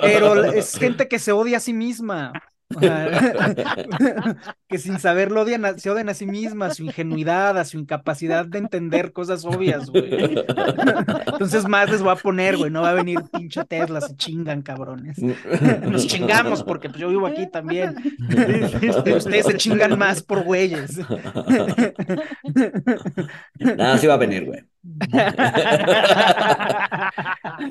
Pero 0.00 0.44
es 0.44 0.78
gente 0.78 1.08
que 1.08 1.18
se 1.18 1.32
odia 1.32 1.56
a 1.56 1.60
sí 1.60 1.72
misma. 1.72 2.32
que 4.68 4.78
sin 4.78 5.00
saberlo 5.00 5.42
odian 5.42 5.78
se 5.78 5.90
odian 5.90 6.08
a 6.08 6.14
sí 6.14 6.24
misma, 6.24 6.66
a 6.66 6.74
su 6.74 6.84
ingenuidad, 6.84 7.58
a 7.58 7.64
su 7.64 7.78
incapacidad 7.78 8.46
de 8.46 8.58
entender 8.58 9.12
cosas 9.12 9.44
obvias, 9.44 9.90
güey. 9.90 10.38
Entonces 11.26 11.66
más 11.66 11.90
les 11.90 12.00
voy 12.00 12.12
a 12.12 12.16
poner, 12.16 12.56
güey, 12.56 12.70
no 12.70 12.82
va 12.82 12.90
a 12.90 12.94
venir 12.94 13.18
pinche 13.32 13.64
Tesla, 13.64 14.00
se 14.00 14.14
chingan, 14.16 14.62
cabrones. 14.62 15.18
Nos 15.18 16.06
chingamos 16.06 16.62
porque 16.62 16.88
pues, 16.88 17.00
yo 17.00 17.08
vivo 17.08 17.26
aquí 17.26 17.48
también. 17.50 17.96
Ustedes 19.16 19.46
se 19.46 19.56
chingan 19.56 19.98
más 19.98 20.22
por 20.22 20.44
güeyes. 20.44 21.00
Nada, 23.58 23.98
sí 23.98 24.06
va 24.06 24.14
a 24.14 24.18
venir, 24.18 24.44
güey. 24.44 24.69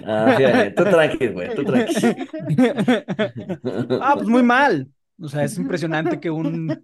Ah, 0.06 0.72
tú 0.76 0.84
tranquilo, 0.86 1.34
güey, 1.34 1.56
tú 1.56 1.66
tranquilo. 1.66 2.16
Ah, 4.00 4.14
pues 4.16 4.28
muy 4.28 4.44
mal. 4.44 4.88
O 5.22 5.28
sea, 5.28 5.44
es 5.44 5.58
impresionante 5.58 6.20
que 6.20 6.30
un. 6.30 6.80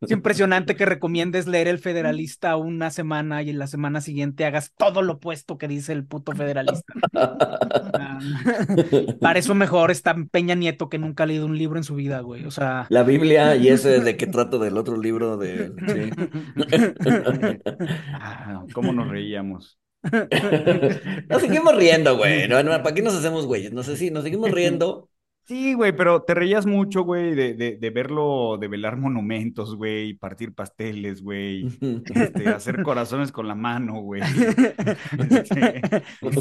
es 0.00 0.10
impresionante 0.10 0.74
que 0.74 0.86
recomiendes 0.86 1.46
leer 1.46 1.68
El 1.68 1.78
Federalista 1.78 2.56
una 2.56 2.90
semana 2.90 3.42
y 3.42 3.50
en 3.50 3.58
la 3.58 3.66
semana 3.66 4.00
siguiente 4.00 4.46
hagas 4.46 4.72
todo 4.76 5.02
lo 5.02 5.14
opuesto 5.14 5.58
que 5.58 5.68
dice 5.68 5.92
el 5.92 6.06
puto 6.06 6.32
federalista. 6.32 6.94
para 9.20 9.38
eso 9.38 9.54
mejor 9.54 9.90
está 9.90 10.16
Peña 10.30 10.54
Nieto 10.54 10.88
que 10.88 10.98
nunca 10.98 11.24
ha 11.24 11.26
leído 11.26 11.44
un 11.44 11.58
libro 11.58 11.78
en 11.78 11.84
su 11.84 11.94
vida, 11.94 12.20
güey. 12.20 12.46
O 12.46 12.50
sea. 12.50 12.86
La 12.88 13.02
Biblia 13.02 13.54
y 13.56 13.68
ese 13.68 14.00
de 14.00 14.16
que 14.16 14.26
trato 14.26 14.58
del 14.58 14.78
otro 14.78 14.96
libro 14.96 15.36
de. 15.36 15.72
Ah, 18.18 18.64
¿Cómo 18.72 18.92
nos 18.92 19.08
reíamos? 19.08 19.78
nos 21.28 21.42
seguimos 21.42 21.76
riendo, 21.76 22.16
güey. 22.16 22.48
¿Para 22.48 22.94
qué 22.94 23.02
nos 23.02 23.14
hacemos 23.14 23.46
güeyes? 23.46 23.72
No 23.72 23.82
sé 23.82 23.96
si 23.96 24.10
nos 24.10 24.24
seguimos 24.24 24.50
riendo 24.50 25.08
Sí, 25.46 25.74
güey, 25.74 25.92
pero 25.96 26.22
te 26.22 26.34
reías 26.34 26.66
mucho, 26.66 27.02
güey, 27.02 27.36
de, 27.36 27.54
de, 27.54 27.76
de 27.76 27.90
verlo, 27.90 28.58
de 28.60 28.66
velar 28.66 28.96
monumentos, 28.96 29.76
güey, 29.76 30.14
partir 30.14 30.52
pasteles, 30.52 31.22
güey, 31.22 31.68
este, 32.14 32.48
hacer 32.48 32.82
corazones 32.82 33.30
con 33.30 33.46
la 33.46 33.54
mano, 33.54 34.00
güey. 34.00 34.22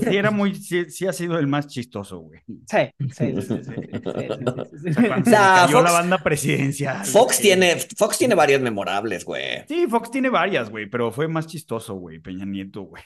Sí, 0.02 0.18
era 0.18 0.32
muy, 0.32 0.56
sí, 0.56 1.06
ha 1.06 1.14
sido 1.14 1.38
el 1.38 1.46
más 1.46 1.68
chistoso, 1.68 2.18
güey. 2.20 2.42
Sí, 2.48 2.78
sí, 3.14 3.42
sí, 3.42 3.60
sí. 3.64 4.94
cayó 5.24 5.84
la 5.84 5.92
banda 5.92 6.18
presidencial. 6.18 7.06
Fox 7.06 7.40
tiene, 7.40 7.76
Fox 7.96 8.18
tiene 8.18 8.34
varias 8.34 8.62
memorables, 8.62 9.24
güey. 9.24 9.66
Sí, 9.68 9.86
Fox 9.88 10.10
tiene 10.10 10.30
varias, 10.30 10.72
güey, 10.72 10.90
pero 10.90 11.12
fue 11.12 11.28
más 11.28 11.46
chistoso, 11.46 11.94
güey, 11.94 12.18
Peña 12.18 12.46
Nieto, 12.46 12.82
güey. 12.82 13.04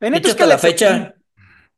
De 0.00 0.08
hecho, 0.08 0.30
hasta 0.30 0.46
la 0.46 0.58
fecha, 0.58 1.14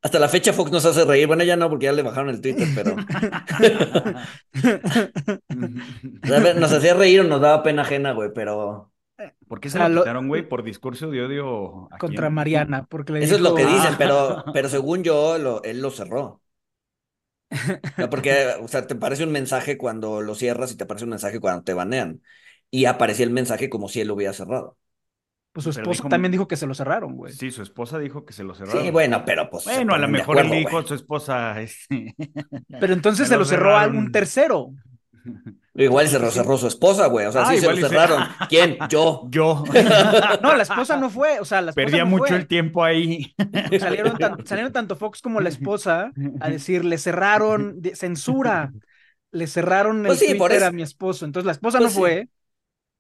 hasta 0.03 0.19
la 0.19 0.29
fecha 0.29 0.53
Fox 0.53 0.71
nos 0.71 0.85
hace 0.87 1.05
reír. 1.05 1.27
Bueno, 1.27 1.45
ya 1.45 1.57
no, 1.57 1.69
porque 1.69 1.85
ya 1.85 1.93
le 1.93 2.03
bajaron 2.03 2.31
el 2.31 2.41
Twitter, 2.41 2.69
pero. 2.75 2.97
nos 6.57 6.73
hacía 6.73 6.95
reír 6.95 7.21
o 7.21 7.25
nos 7.25 7.41
daba 7.41 7.63
pena 7.63 7.83
ajena, 7.83 8.13
güey, 8.13 8.31
pero. 8.35 8.93
¿Por 9.47 9.61
qué 9.61 9.69
se 9.69 9.79
lo 9.79 10.01
quitaron, 10.01 10.29
güey? 10.29 10.49
Por 10.49 10.63
discurso 10.63 11.11
de 11.11 11.23
odio. 11.23 11.89
Contra 11.99 12.31
Mariana, 12.31 12.87
porque 12.89 13.13
le 13.13 13.25
Eso 13.25 13.35
es 13.35 13.43
lo 13.43 13.55
que 13.55 13.67
dicen, 13.67 13.95
pero, 13.99 14.43
pero 14.55 14.69
según 14.71 15.03
yo, 15.03 15.37
lo, 15.37 15.63
él 15.65 15.83
lo 15.83 15.91
cerró. 15.91 16.41
porque, 18.11 18.55
o 18.63 18.69
sea, 18.69 18.87
te 18.87 18.95
parece 18.95 19.25
un 19.25 19.33
mensaje 19.33 19.77
cuando 19.77 20.23
lo 20.23 20.35
cierras 20.35 20.73
y 20.73 20.77
te 20.77 20.85
aparece 20.85 21.05
un 21.05 21.11
mensaje 21.11 21.41
cuando 21.41 21.63
te 21.63 21.75
banean. 21.75 22.23
Y 22.71 22.87
aparecía 22.87 23.27
el 23.27 23.33
mensaje 23.33 23.69
como 23.69 23.89
si 23.89 24.01
él 24.01 24.09
lo 24.09 24.15
hubiera 24.15 24.33
cerrado. 24.33 24.79
Pues 25.53 25.65
su 25.65 25.71
esposa 25.71 26.09
también 26.09 26.31
dijo 26.31 26.47
que 26.47 26.57
se 26.57 26.67
lo 26.67 26.75
cerraron, 26.75 27.17
güey. 27.17 27.33
Sí, 27.33 27.51
su 27.51 27.63
esposa 27.63 27.99
dijo 27.99 28.25
que 28.25 28.33
se 28.33 28.45
lo 28.45 28.55
cerraron. 28.55 28.83
Sí, 28.83 28.91
bueno, 28.91 29.25
pero 29.25 29.51
pues. 29.51 29.65
Bueno, 29.65 29.95
a 29.95 29.99
lo 29.99 30.07
mejor 30.07 30.39
él 30.39 30.51
dijo 30.51 30.83
su 30.83 30.95
esposa. 30.95 31.61
Este... 31.61 32.15
Pero 32.81 32.93
entonces 32.93 33.27
se 33.27 33.37
lo, 33.37 33.45
cerró 33.45 33.77
a 33.77 33.83
algún 33.83 34.13
tercero. 34.13 34.73
Igual 35.75 36.09
se 36.09 36.21
lo 36.21 36.31
cerró 36.31 36.57
su 36.57 36.69
esposa, 36.69 37.07
güey. 37.07 37.27
O 37.27 37.33
sea, 37.33 37.43
ah, 37.43 37.53
sí 37.53 37.59
se 37.59 37.67
lo 37.67 37.77
cerraron. 37.77 38.23
¿Quién? 38.49 38.79
Yo. 38.89 39.27
Yo. 39.29 39.65
no, 40.43 40.55
la 40.55 40.63
esposa 40.63 40.97
no 40.97 41.11
fue. 41.11 41.41
O 41.41 41.45
sea, 41.45 41.61
la 41.63 41.71
esposa 41.71 41.85
Perdía 41.85 42.05
mucho 42.05 42.37
el 42.37 42.47
tiempo 42.47 42.85
ahí. 42.85 43.35
Salieron, 43.79 44.17
salieron, 44.45 44.73
tanto 44.73 44.95
Fox 44.95 45.21
como 45.21 45.41
la 45.41 45.49
esposa 45.49 46.13
a 46.41 46.49
decir, 46.49 46.85
le 46.85 46.97
cerraron 46.97 47.81
censura. 47.95 48.73
Le 49.33 49.47
cerraron 49.47 50.01
el 50.01 50.07
pues 50.07 50.21
Twitter 50.21 50.65
a 50.65 50.71
mi 50.71 50.83
esposo. 50.83 51.25
Entonces 51.25 51.47
la 51.47 51.53
esposa 51.53 51.79
pues 51.79 51.93
no 51.93 52.01
fue. 52.01 52.29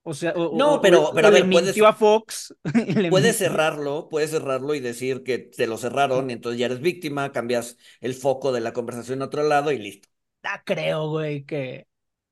O 0.02 0.14
sea, 0.14 0.32
no, 0.32 0.80
pero, 0.80 1.10
pero 1.14 1.28
a 1.28 1.30
ver, 1.30 1.48
puedes, 1.48 1.80
a 1.82 1.92
Fox. 1.92 2.54
puedes 3.10 3.36
cerrarlo, 3.36 4.08
puedes 4.08 4.30
cerrarlo 4.30 4.74
y 4.74 4.80
decir 4.80 5.22
que 5.22 5.38
te 5.38 5.66
lo 5.66 5.76
cerraron 5.76 6.30
y 6.30 6.32
entonces 6.32 6.58
ya 6.58 6.66
eres 6.66 6.80
víctima, 6.80 7.32
cambias 7.32 7.76
el 8.00 8.14
foco 8.14 8.50
de 8.50 8.60
la 8.60 8.72
conversación 8.72 9.20
a 9.20 9.26
otro 9.26 9.42
lado 9.42 9.72
y 9.72 9.78
listo. 9.78 10.08
Ah, 10.42 10.62
creo, 10.64 11.10
güey, 11.10 11.44
que. 11.44 11.86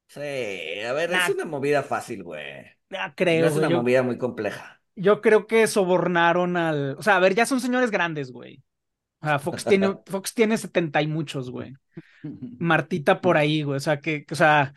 Sí, 0.09 0.21
a 0.21 0.93
ver, 0.95 1.13
es 1.13 1.29
una 1.29 1.45
movida 1.45 1.83
fácil, 1.83 2.23
güey. 2.23 2.65
Ah, 2.91 3.13
creo. 3.15 3.43
No 3.43 3.47
es 3.49 3.57
una 3.57 3.69
movida 3.69 4.03
muy 4.03 4.17
compleja. 4.17 4.81
Yo 4.97 5.21
creo 5.21 5.47
que 5.47 5.67
sobornaron 5.67 6.57
al. 6.57 6.97
O 6.99 7.03
sea, 7.03 7.17
a 7.17 7.21
ver, 7.21 7.35
ya 7.35 7.45
son 7.45 7.61
señores 7.61 7.91
grandes, 7.91 8.33
güey. 8.33 8.63
O 9.21 9.27
sea, 9.27 9.39
Fox 9.39 9.65
tiene, 9.65 9.95
Fox 10.07 10.33
tiene 10.33 10.57
setenta 10.57 11.03
y 11.03 11.07
muchos, 11.07 11.51
güey. 11.51 11.75
Martita 12.59 13.21
por 13.21 13.37
ahí, 13.37 13.63
güey. 13.63 13.77
O 13.77 13.81
sea, 13.81 14.01
que, 14.01 14.25
o 14.31 14.35
sea, 14.35 14.73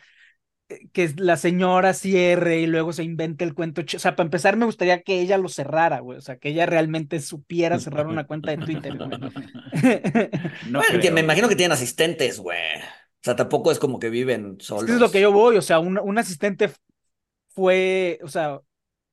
que 0.92 1.12
la 1.16 1.36
señora 1.36 1.94
cierre 1.94 2.60
y 2.60 2.66
luego 2.66 2.92
se 2.92 3.04
invente 3.04 3.44
el 3.44 3.54
cuento. 3.54 3.82
O 3.82 3.98
sea, 3.98 4.16
para 4.16 4.26
empezar, 4.26 4.56
me 4.56 4.66
gustaría 4.66 5.02
que 5.02 5.20
ella 5.20 5.38
lo 5.38 5.48
cerrara, 5.48 6.00
güey. 6.00 6.18
O 6.18 6.20
sea, 6.20 6.36
que 6.36 6.50
ella 6.50 6.66
realmente 6.66 7.20
supiera 7.20 7.78
cerrar 7.78 8.06
una 8.06 8.26
cuenta 8.26 8.50
de 8.50 8.58
Twitter, 8.58 8.96
güey. 8.96 9.10
no 10.70 10.80
me 11.12 11.20
imagino 11.20 11.48
que 11.48 11.56
tienen 11.56 11.72
asistentes, 11.72 12.38
güey. 12.38 12.58
O 13.22 13.24
sea, 13.24 13.36
tampoco 13.36 13.70
es 13.70 13.78
como 13.78 14.00
que 14.00 14.10
viven 14.10 14.56
solos. 14.60 14.90
Es, 14.90 14.98
lo 14.98 15.10
que 15.10 15.20
yo 15.20 15.30
voy. 15.30 15.56
O 15.56 15.62
sea, 15.62 15.78
un, 15.78 16.18
asistente 16.18 16.70
fue, 17.48 18.18
o 18.22 18.28
sea, 18.28 18.60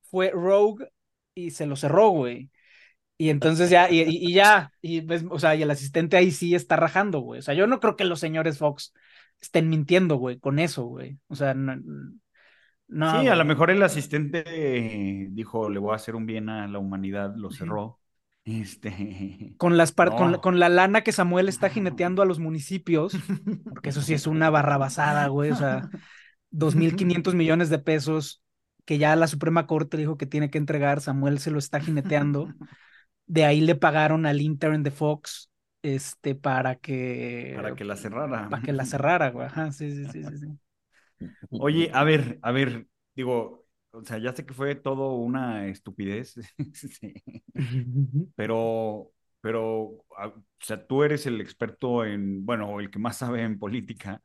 fue 0.02 0.32
Rogue 0.32 0.88
y 1.36 1.52
se 1.52 1.68
lo 1.68 1.76
cerró, 1.76 2.10
güey. 2.10 2.50
Y 3.18 3.30
entonces 3.30 3.70
ya, 3.70 3.90
y, 3.92 4.34
ya, 4.34 4.72
y 4.82 5.06
o 5.30 5.40
sea, 5.40 5.54
y 5.56 5.62
el 5.62 5.70
asistente 5.70 6.18
ahí 6.18 6.32
sí 6.32 6.56
está 6.56 6.76
rajando, 6.76 7.20
güey. 7.20 7.40
O 7.40 7.42
sea, 7.44 7.54
yo 7.54 7.68
no 7.68 7.80
creo 7.80 7.96
que 7.96 8.06
los 8.06 8.20
señores 8.20 8.58
Fox 8.58 8.94
estén 9.42 9.70
mintiendo, 9.70 10.16
güey, 10.16 10.40
con 10.40 10.60
eso, 10.60 10.86
güey. 10.86 11.18
O 11.28 11.36
sea, 11.36 11.54
no. 11.54 11.80
sí, 13.22 13.28
a 13.28 13.36
lo 13.36 13.46
mejor 13.46 13.72
el 13.72 13.84
asistente 13.84 14.44
dijo, 15.32 15.70
le 15.70 15.80
voy 15.80 15.94
a 15.94 15.96
hacer 15.96 16.16
un 16.16 16.26
bien 16.26 16.50
a 16.50 16.68
la 16.68 16.80
humanidad, 16.80 17.34
lo 17.36 17.52
cerró. 17.52 18.00
Este. 18.46 19.54
Con, 19.58 19.78
las 19.78 19.92
con, 19.92 20.60
la, 20.60 20.70
lana 20.70 21.02
que 21.02 21.12
Samuel 21.12 21.50
está 21.50 21.70
jineteando 21.70 22.22
a 22.22 22.26
los 22.26 22.40
municipios, 22.40 23.14
porque 23.70 23.90
eso 23.90 24.02
sí 24.02 24.14
es 24.14 24.28
una 24.28 24.50
barrabasada, 24.50 25.28
güey. 25.28 25.52
O 25.52 25.56
sea, 25.56 25.90
2.500 26.52 27.36
millones 27.36 27.70
de 27.70 27.80
pesos 27.80 28.44
que 28.86 28.98
ya 28.98 29.16
la 29.16 29.28
Suprema 29.28 29.68
Corte 29.68 29.98
dijo 29.98 30.18
que 30.18 30.26
tiene 30.26 30.50
que 30.50 30.58
entregar, 30.58 31.00
Samuel 31.00 31.40
se 31.40 31.52
lo 31.52 31.60
está 31.60 31.80
jineteando. 31.80 32.48
De 33.28 33.46
ahí 33.46 33.62
le 33.62 33.76
pagaron 33.76 34.26
al 34.26 34.42
intern 34.42 34.82
de 34.82 34.90
Fox 34.90 35.49
este, 35.82 36.36
para 36.36 36.76
que... 36.76 37.54
Para 37.56 37.76
que 37.76 37.84
la 37.84 37.96
cerrara. 37.96 38.50
Para 38.50 38.62
que 38.62 38.74
la 38.74 38.86
cerrara, 38.86 39.30
güey. 39.30 39.48
Ajá, 39.48 39.72
sí, 39.72 39.92
sí, 39.92 40.06
sí, 40.12 40.24
sí. 40.38 40.48
Oye, 41.52 41.92
a 41.94 42.04
ver, 42.04 42.40
a 42.42 42.52
ver, 42.52 42.88
digo, 43.16 43.66
o 43.92 44.04
sea, 44.04 44.18
ya 44.18 44.34
sé 44.34 44.46
que 44.46 44.54
fue 44.54 44.76
todo 44.76 45.16
una 45.16 45.68
estupidez, 45.68 46.36
sí. 46.74 47.14
pero, 48.36 49.12
pero, 49.42 49.66
o 49.72 50.44
sea, 50.60 50.86
tú 50.86 51.04
eres 51.04 51.26
el 51.26 51.42
experto 51.42 52.06
en, 52.06 52.46
bueno, 52.46 52.80
el 52.80 52.90
que 52.90 53.00
más 53.00 53.18
sabe 53.18 53.44
en 53.44 53.60
política, 53.60 54.22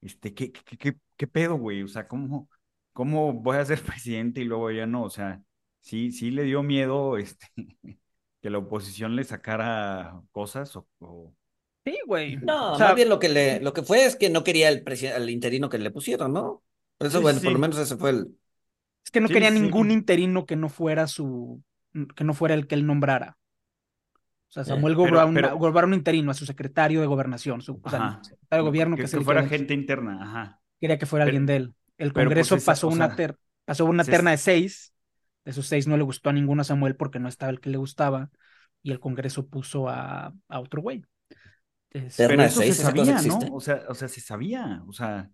este, 0.00 0.34
¿qué, 0.34 0.52
qué, 0.52 0.76
qué, 0.78 0.96
qué 1.16 1.26
pedo, 1.26 1.56
güey? 1.56 1.82
O 1.82 1.88
sea, 1.88 2.06
¿cómo, 2.08 2.48
¿cómo 2.92 3.32
voy 3.32 3.56
a 3.56 3.64
ser 3.64 3.82
presidente 3.82 4.40
y 4.40 4.44
luego 4.44 4.70
ya 4.70 4.86
no? 4.86 5.02
O 5.04 5.10
sea, 5.10 5.42
sí, 5.80 6.12
sí 6.12 6.30
le 6.30 6.44
dio 6.44 6.62
miedo, 6.62 7.18
este, 7.18 7.46
que 8.40 8.50
la 8.50 8.58
oposición 8.58 9.16
le 9.16 9.24
sacara 9.24 10.20
cosas 10.30 10.74
o... 10.76 11.34
Sí, 11.84 11.98
güey. 12.06 12.36
No, 12.36 12.78
más 12.78 12.94
bien 12.94 13.08
lo 13.08 13.18
que 13.18 13.28
le, 13.28 13.60
lo 13.60 13.72
que 13.72 13.82
fue 13.82 14.04
es 14.04 14.16
que 14.16 14.28
no 14.28 14.44
quería 14.44 14.68
el, 14.68 14.84
el 14.86 15.30
interino 15.30 15.68
que 15.68 15.78
le 15.78 15.90
pusieron, 15.90 16.32
¿no? 16.32 16.62
Eso, 16.98 17.20
bueno, 17.20 17.40
por 17.40 17.52
lo 17.52 17.58
menos 17.58 17.78
ese 17.78 17.96
fue 17.96 18.10
el. 18.10 18.36
Es 19.04 19.10
que 19.10 19.20
no 19.20 19.28
quería 19.28 19.50
ningún 19.50 19.90
interino 19.90 20.44
que 20.44 20.56
no 20.56 20.68
fuera 20.68 21.06
su. 21.06 21.62
que 22.14 22.24
no 22.24 22.34
fuera 22.34 22.54
el 22.54 22.66
que 22.66 22.74
él 22.74 22.86
nombrara. 22.86 23.38
O 24.48 24.52
sea, 24.52 24.64
Samuel 24.64 24.94
eh, 24.94 25.84
un 25.84 25.94
interino 25.94 26.30
a 26.30 26.34
su 26.34 26.46
secretario 26.46 27.00
de 27.00 27.06
gobernación, 27.06 27.60
su 27.60 27.80
o 27.82 27.90
sea, 27.90 28.18
secretario 28.22 28.64
de 28.64 28.68
gobierno 28.68 28.96
que, 28.96 29.04
que, 29.04 29.20
fuera 29.20 29.46
gente 29.46 29.74
interna, 29.74 30.22
ajá. 30.22 30.60
Quería 30.80 30.98
que 30.98 31.06
fuera 31.06 31.26
alguien 31.26 31.44
de 31.44 31.56
él. 31.56 31.74
El 31.98 32.12
pues, 32.12 32.24
Congreso 32.24 32.56
pasó, 32.64 32.88
una 32.88 33.14
pasó 33.64 33.84
una 33.84 34.04
terna 34.04 34.30
de 34.30 34.38
seis. 34.38 34.94
Esos 35.48 35.66
seis 35.66 35.86
no 35.86 35.96
le 35.96 36.02
gustó 36.02 36.28
a 36.28 36.34
ninguno 36.34 36.60
a 36.60 36.64
Samuel 36.64 36.94
porque 36.94 37.18
no 37.18 37.28
estaba 37.28 37.50
el 37.50 37.60
que 37.60 37.70
le 37.70 37.78
gustaba. 37.78 38.30
Y 38.82 38.92
el 38.92 39.00
Congreso 39.00 39.46
puso 39.48 39.88
a, 39.88 40.34
a 40.46 40.60
otro 40.60 40.82
güey. 40.82 41.04
Pero 41.90 42.42
eso 42.42 42.60
se 42.60 42.74
sabía, 42.74 43.22
¿no? 43.22 43.38
O 43.52 43.60
sea, 43.60 43.82
o 43.88 43.94
sea, 43.94 44.08
se 44.08 44.20
sabía. 44.20 44.82
O 44.86 44.92
sea, 44.92 45.30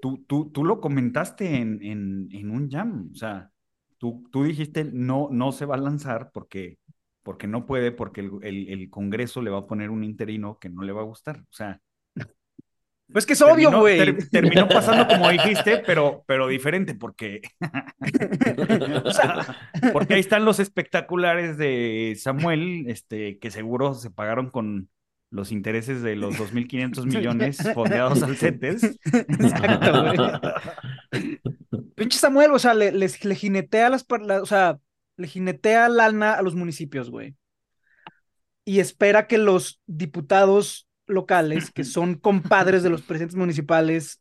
tú, 0.00 0.24
tú, 0.26 0.50
tú 0.50 0.64
lo 0.64 0.80
comentaste 0.80 1.56
en, 1.56 1.82
en, 1.82 2.28
en 2.32 2.50
un 2.50 2.70
jam. 2.70 3.10
O 3.12 3.14
sea, 3.14 3.50
tú, 3.98 4.26
tú 4.32 4.44
dijiste 4.44 4.84
no, 4.84 5.28
no 5.30 5.52
se 5.52 5.66
va 5.66 5.74
a 5.74 5.78
lanzar 5.78 6.30
porque 6.32 6.78
porque 7.22 7.46
no 7.46 7.66
puede, 7.66 7.92
porque 7.92 8.22
el, 8.22 8.68
el, 8.70 8.88
Congreso 8.88 9.42
le 9.42 9.50
va 9.50 9.58
a 9.58 9.66
poner 9.66 9.90
un 9.90 10.02
interino 10.02 10.58
que 10.58 10.70
no 10.70 10.80
le 10.80 10.92
va 10.92 11.02
a 11.02 11.04
gustar. 11.04 11.40
O 11.40 11.52
sea. 11.52 11.78
Pues 13.12 13.24
que 13.24 13.32
es 13.32 13.42
obvio, 13.42 13.70
güey. 13.80 14.18
terminó 14.30 14.68
pasando 14.68 15.06
como 15.06 15.30
dijiste, 15.30 15.82
pero, 15.86 16.24
pero 16.26 16.46
diferente, 16.46 16.94
porque. 16.94 17.40
o 19.04 19.10
sea, 19.10 19.56
porque 19.92 20.14
ahí 20.14 20.20
están 20.20 20.44
los 20.44 20.60
espectaculares 20.60 21.56
de 21.56 22.16
Samuel, 22.20 22.84
este, 22.88 23.38
que 23.38 23.50
seguro 23.50 23.94
se 23.94 24.10
pagaron 24.10 24.50
con 24.50 24.90
los 25.30 25.52
intereses 25.52 26.02
de 26.02 26.16
los 26.16 26.36
2.500 26.36 27.04
millones 27.06 27.58
fondeados 27.74 28.22
al 28.22 28.36
CETES. 28.36 28.98
Exacto, 29.12 30.02
güey. 30.02 31.40
Pinche 31.94 32.18
Samuel, 32.18 32.52
o 32.52 32.58
sea, 32.58 32.74
le, 32.74 32.92
les, 32.92 33.24
le 33.24 33.34
jinetea 33.34 33.90
las, 33.90 34.06
o 34.08 34.46
sea, 34.46 34.78
le 35.16 35.28
jinetea 35.28 35.88
lana 35.88 36.34
a 36.34 36.42
los 36.42 36.54
municipios, 36.54 37.10
güey. 37.10 37.34
Y 38.64 38.80
espera 38.80 39.26
que 39.26 39.38
los 39.38 39.80
diputados 39.86 40.87
locales, 41.08 41.70
que 41.70 41.84
son 41.84 42.14
compadres 42.14 42.82
de 42.82 42.90
los 42.90 43.02
presidentes 43.02 43.36
municipales, 43.36 44.20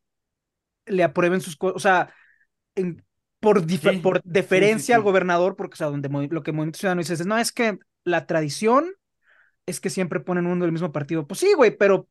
le 0.85 1.03
aprueben 1.03 1.41
sus 1.41 1.55
cosas. 1.55 1.75
O 1.75 1.79
sea, 1.79 2.13
por, 3.39 3.65
por 4.01 4.21
deferencia 4.23 4.95
al 4.95 5.03
gobernador, 5.03 5.55
porque 5.55 5.73
o 5.73 5.77
sea, 5.77 5.87
donde 5.87 6.09
lo 6.29 6.43
que 6.43 6.51
Movimiento 6.51 6.79
Ciudadano 6.79 7.01
dice 7.01 7.13
es, 7.13 7.25
no, 7.25 7.37
es 7.37 7.51
que 7.51 7.77
la 8.03 8.25
tradición 8.25 8.93
es 9.65 9.79
que 9.79 9.89
siempre 9.89 10.19
ponen 10.19 10.47
uno 10.47 10.63
del 10.63 10.71
mismo 10.71 10.91
partido. 10.91 11.27
Pues 11.27 11.41
sí, 11.41 11.53
güey, 11.53 11.75
pero 11.75 12.07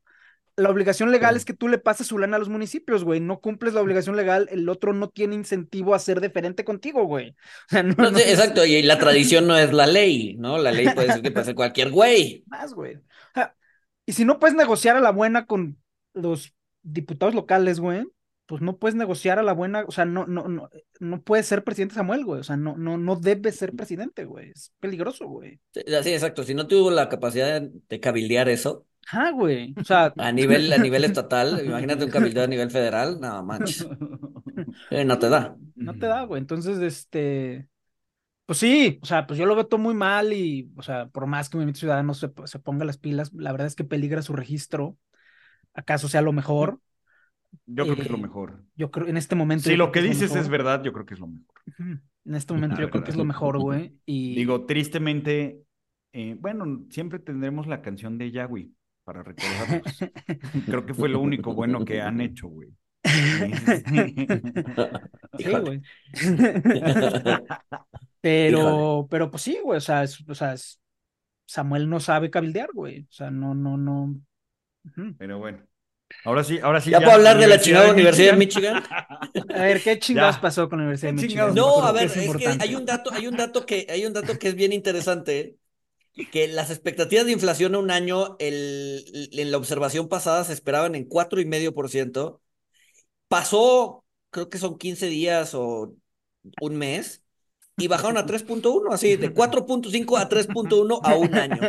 la 0.57 0.71
obligación 0.71 1.11
legal 1.11 1.37
es 1.37 1.45
que 1.45 1.53
tú 1.53 1.69
le 1.69 1.79
pases 1.79 2.07
su 2.07 2.19
lana 2.19 2.37
a 2.37 2.39
los 2.39 2.49
municipios, 2.49 3.05
güey. 3.05 3.21
No 3.21 3.41
cumples 3.41 3.75
la 3.75 3.83
obligación 3.83 4.17
legal, 4.17 4.49
el 4.51 4.69
otro 4.69 4.93
no 4.95 5.09
tiene 5.09 5.35
incentivo 5.35 5.95
a 5.95 5.99
ser 5.99 6.21
deferente 6.21 6.65
contigo, 6.65 7.05
güey. 7.05 7.37
exacto, 7.71 8.65
y 8.65 8.83
la 8.83 8.99
tradición 8.99 9.47
no 9.47 9.57
es 9.57 9.73
la 9.73 9.87
ley, 9.87 10.37
¿no? 10.39 10.59
La 10.59 10.73
ley 10.73 10.89
puede 10.95 11.13
ser 11.13 11.23
que 11.23 11.31
pase 11.31 11.55
cualquier 11.55 11.91
güey. 11.91 12.45
Más, 12.47 12.73
güey. 12.73 12.99
Y 14.07 14.13
si 14.13 14.25
no 14.25 14.39
puedes 14.39 14.57
negociar 14.57 14.97
a 14.97 15.01
la 15.01 15.11
buena 15.11 15.47
con 15.47 15.79
los 16.15 16.55
diputados 16.83 17.35
locales, 17.35 17.81
güey, 17.81 18.07
pues 18.47 18.63
no 18.63 18.79
puedes 18.79 18.95
negociar 18.95 19.39
a 19.39 19.43
la 19.43 19.53
buena, 19.53 19.85
o 19.87 19.91
sea, 19.91 20.05
no, 20.05 20.27
no, 20.27 20.49
no, 20.49 20.71
no 21.01 21.23
puedes 21.23 21.47
ser 21.47 21.65
presidente 21.65 21.97
Samuel, 21.97 22.25
güey. 22.25 22.41
O 22.41 22.45
sea, 22.45 22.57
no, 22.57 22.77
no, 22.77 22.97
no 22.97 23.17
debes 23.17 23.57
ser 23.57 23.73
presidente, 23.75 24.25
güey. 24.25 24.51
Es 24.51 24.73
peligroso, 24.79 25.27
güey. 25.27 25.61
Sí, 25.75 26.13
exacto. 26.13 26.45
Si 26.45 26.55
no 26.55 26.67
tuvo 26.67 26.91
la 26.91 27.09
capacidad 27.09 27.61
de 27.61 28.01
cabildear 28.01 28.49
eso, 28.49 28.87
Ah, 29.13 29.31
güey. 29.31 29.75
O 29.79 29.85
sea. 29.85 30.13
A 30.17 30.33
nivel, 30.33 30.73
a 30.73 30.79
nivel 30.79 31.05
estatal, 31.05 31.65
imagínate 31.65 32.05
un 32.05 32.11
cabildo 32.11 32.43
a 32.43 32.47
nivel 32.47 32.71
federal, 32.71 33.21
no 33.21 33.43
manches. 33.43 33.87
Eh, 34.91 35.05
no 35.05 35.19
te 35.19 35.29
da. 35.29 35.57
No 35.75 35.93
te 35.95 36.07
da, 36.07 36.23
güey. 36.25 36.41
Entonces, 36.41 36.79
este. 36.79 37.69
Pues 38.47 38.61
sí, 38.61 39.01
o 39.03 39.07
sea, 39.07 39.27
pues 39.27 39.39
yo 39.39 39.47
lo 39.47 39.57
veo 39.57 39.67
todo 39.67 39.81
muy 39.81 39.95
mal 39.95 40.33
y, 40.33 40.73
o 40.77 40.83
sea, 40.83 41.09
por 41.09 41.27
más 41.27 41.51
que 41.51 41.57
Movimiento 41.57 41.81
Ciudadano 41.81 42.15
se, 42.15 42.31
se 42.45 42.59
ponga 42.61 42.85
las 42.85 42.97
pilas, 42.97 43.33
la 43.35 43.51
verdad 43.51 43.67
es 43.67 43.75
que 43.75 43.85
peligra 43.85 44.23
su 44.23 44.35
registro. 44.35 44.97
¿Acaso 45.75 46.09
sea 46.09 46.23
lo 46.23 46.33
mejor? 46.33 46.81
Yo 47.67 47.85
creo 47.85 47.97
que 47.97 48.03
es 48.03 48.11
lo 48.11 48.19
eh, 48.19 48.23
mejor. 48.23 48.63
Yo 48.77 48.91
creo, 48.91 49.09
en 49.09 49.17
este 49.17 49.35
momento. 49.35 49.69
Si 49.69 49.77
lo 49.77 49.91
que, 49.91 50.01
dices 50.01 50.35
es, 50.35 50.49
verdad, 50.49 50.83
yo 50.85 50.93
creo 50.93 51.07
que 51.07 51.15
es 51.15 51.21
lo 51.21 51.27
mejor. 51.27 51.55
En 52.25 52.35
este 52.35 52.55
momento 52.55 52.81
yo 52.81 52.91
creo 52.91 53.05
que 53.05 53.11
es 53.11 53.17
lo 53.17 53.25
mejor, 53.25 53.59
güey. 53.59 53.97
Y... 54.05 54.35
Digo, 54.37 54.65
tristemente, 54.65 55.63
eh, 56.13 56.37
bueno, 56.39 56.87
siempre 56.91 57.19
tendremos 57.19 57.67
la 57.67 57.83
canción 57.83 58.17
de 58.17 58.31
Yahweh 58.31 58.71
para 59.05 59.23
recordarlos. 59.25 59.99
Creo 60.67 60.87
que 60.87 60.95
fue 60.95 61.09
lo 61.09 61.21
único 61.21 61.55
bueno 61.55 61.85
que 61.85 62.01
han 62.01 62.21
hecho, 62.21 62.49
güey. 62.49 62.71
Sí, 65.39 65.51
güey. 65.51 65.83
pero, 68.21 69.07
pero 69.11 69.31
pues 69.31 69.43
sí, 69.43 69.59
güey, 69.63 69.77
o 69.77 69.81
sea, 69.81 70.05
o 70.27 70.35
sea, 70.35 70.55
Samuel 71.47 71.89
no 71.89 72.01
sabe 72.01 72.31
cabildear, 72.31 72.71
güey. 72.73 73.03
O 73.03 73.13
sea, 73.13 73.31
no, 73.31 73.55
no, 73.55 73.77
no. 73.77 74.17
Pero 75.19 75.39
bueno. 75.39 75.65
Ahora 76.25 76.45
sí, 76.45 76.59
ahora 76.63 76.81
sí. 76.81 76.91
¿Ya, 76.91 77.01
puedo 77.01 77.13
hablar 77.13 77.39
de 77.39 77.49
la 77.49 77.61
chingada 77.61 77.93
Universidad 77.93 78.33
de 78.33 78.39
Michigan? 78.39 78.83
A 78.91 79.63
ver, 79.63 79.83
¿qué 79.83 79.99
chingados 79.99 80.39
pasó 80.39 80.69
con 80.69 80.79
la 80.79 80.85
Universidad 80.85 81.13
de 81.13 81.23
Michigan? 81.23 81.55
No, 81.55 81.85
a 81.85 81.93
ver, 81.93 82.05
es, 82.05 82.37
que 82.37 82.47
hay 82.47 82.75
un 82.75 82.87
dato, 82.87 83.13
hay 83.13 83.27
un 83.27 83.37
dato 83.37 83.67
que, 83.67 83.87
hay 83.91 84.07
un 84.07 84.13
dato 84.13 84.39
que 84.39 84.49
es 84.49 84.55
bien 84.55 84.73
interesante 84.73 85.57
que 86.33 86.49
las 86.49 86.71
expectativas 86.71 87.27
de 87.27 87.33
inflación 87.33 87.75
a 87.75 87.79
un 87.79 87.91
año, 87.91 88.37
el, 88.39 89.29
en 89.33 89.51
la 89.51 89.59
observación 89.59 90.09
pasada 90.09 90.45
se 90.45 90.53
esperaban 90.53 90.95
en 90.95 91.09
4,5%. 91.09 92.41
Pasó, 93.29 94.05
creo 94.31 94.49
que 94.49 94.59
son 94.59 94.79
15 94.79 95.07
días 95.07 95.55
o 95.55 95.95
un 96.61 96.77
mes, 96.77 97.23
y 97.79 97.89
bajaron 97.89 98.17
a 98.17 98.25
3.1, 98.25 98.93
así, 98.93 99.17
de 99.17 99.35
4.5 99.35 100.19
a 100.19 100.29
3.1 100.29 101.01
a 101.03 101.15
un 101.15 101.35
año. 101.35 101.61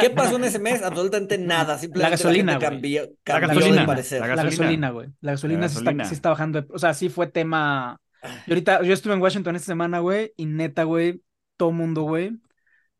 ¿Qué 0.00 0.10
pasó 0.10 0.36
en 0.36 0.44
ese 0.44 0.58
mes? 0.58 0.82
Absolutamente 0.82 1.38
nada. 1.38 1.78
Simplemente 1.78 2.02
la 2.02 2.10
gasolina, 2.10 2.58
cambió, 2.58 3.08
la 3.24 3.40
gasolina, 3.40 3.80
de 3.80 3.86
parecer. 3.86 4.20
La 4.20 4.26
gasolina, 4.26 4.90
güey. 4.90 5.08
La 5.22 5.32
gasolina, 5.32 5.68
sí, 5.70 5.78
está, 5.78 6.04
sí 6.04 6.14
está 6.14 6.28
bajando. 6.28 6.66
O 6.70 6.78
sea, 6.78 6.92
sí 6.92 7.08
fue 7.08 7.28
tema. 7.28 7.98
Y 8.46 8.50
ahorita, 8.50 8.82
yo 8.82 8.92
estuve 8.92 9.14
en 9.14 9.22
Washington 9.22 9.56
esta 9.56 9.66
semana, 9.66 10.00
güey, 10.00 10.32
y 10.36 10.44
neta, 10.44 10.84
güey, 10.84 11.22
todo 11.56 11.72
mundo, 11.72 12.02
güey, 12.02 12.38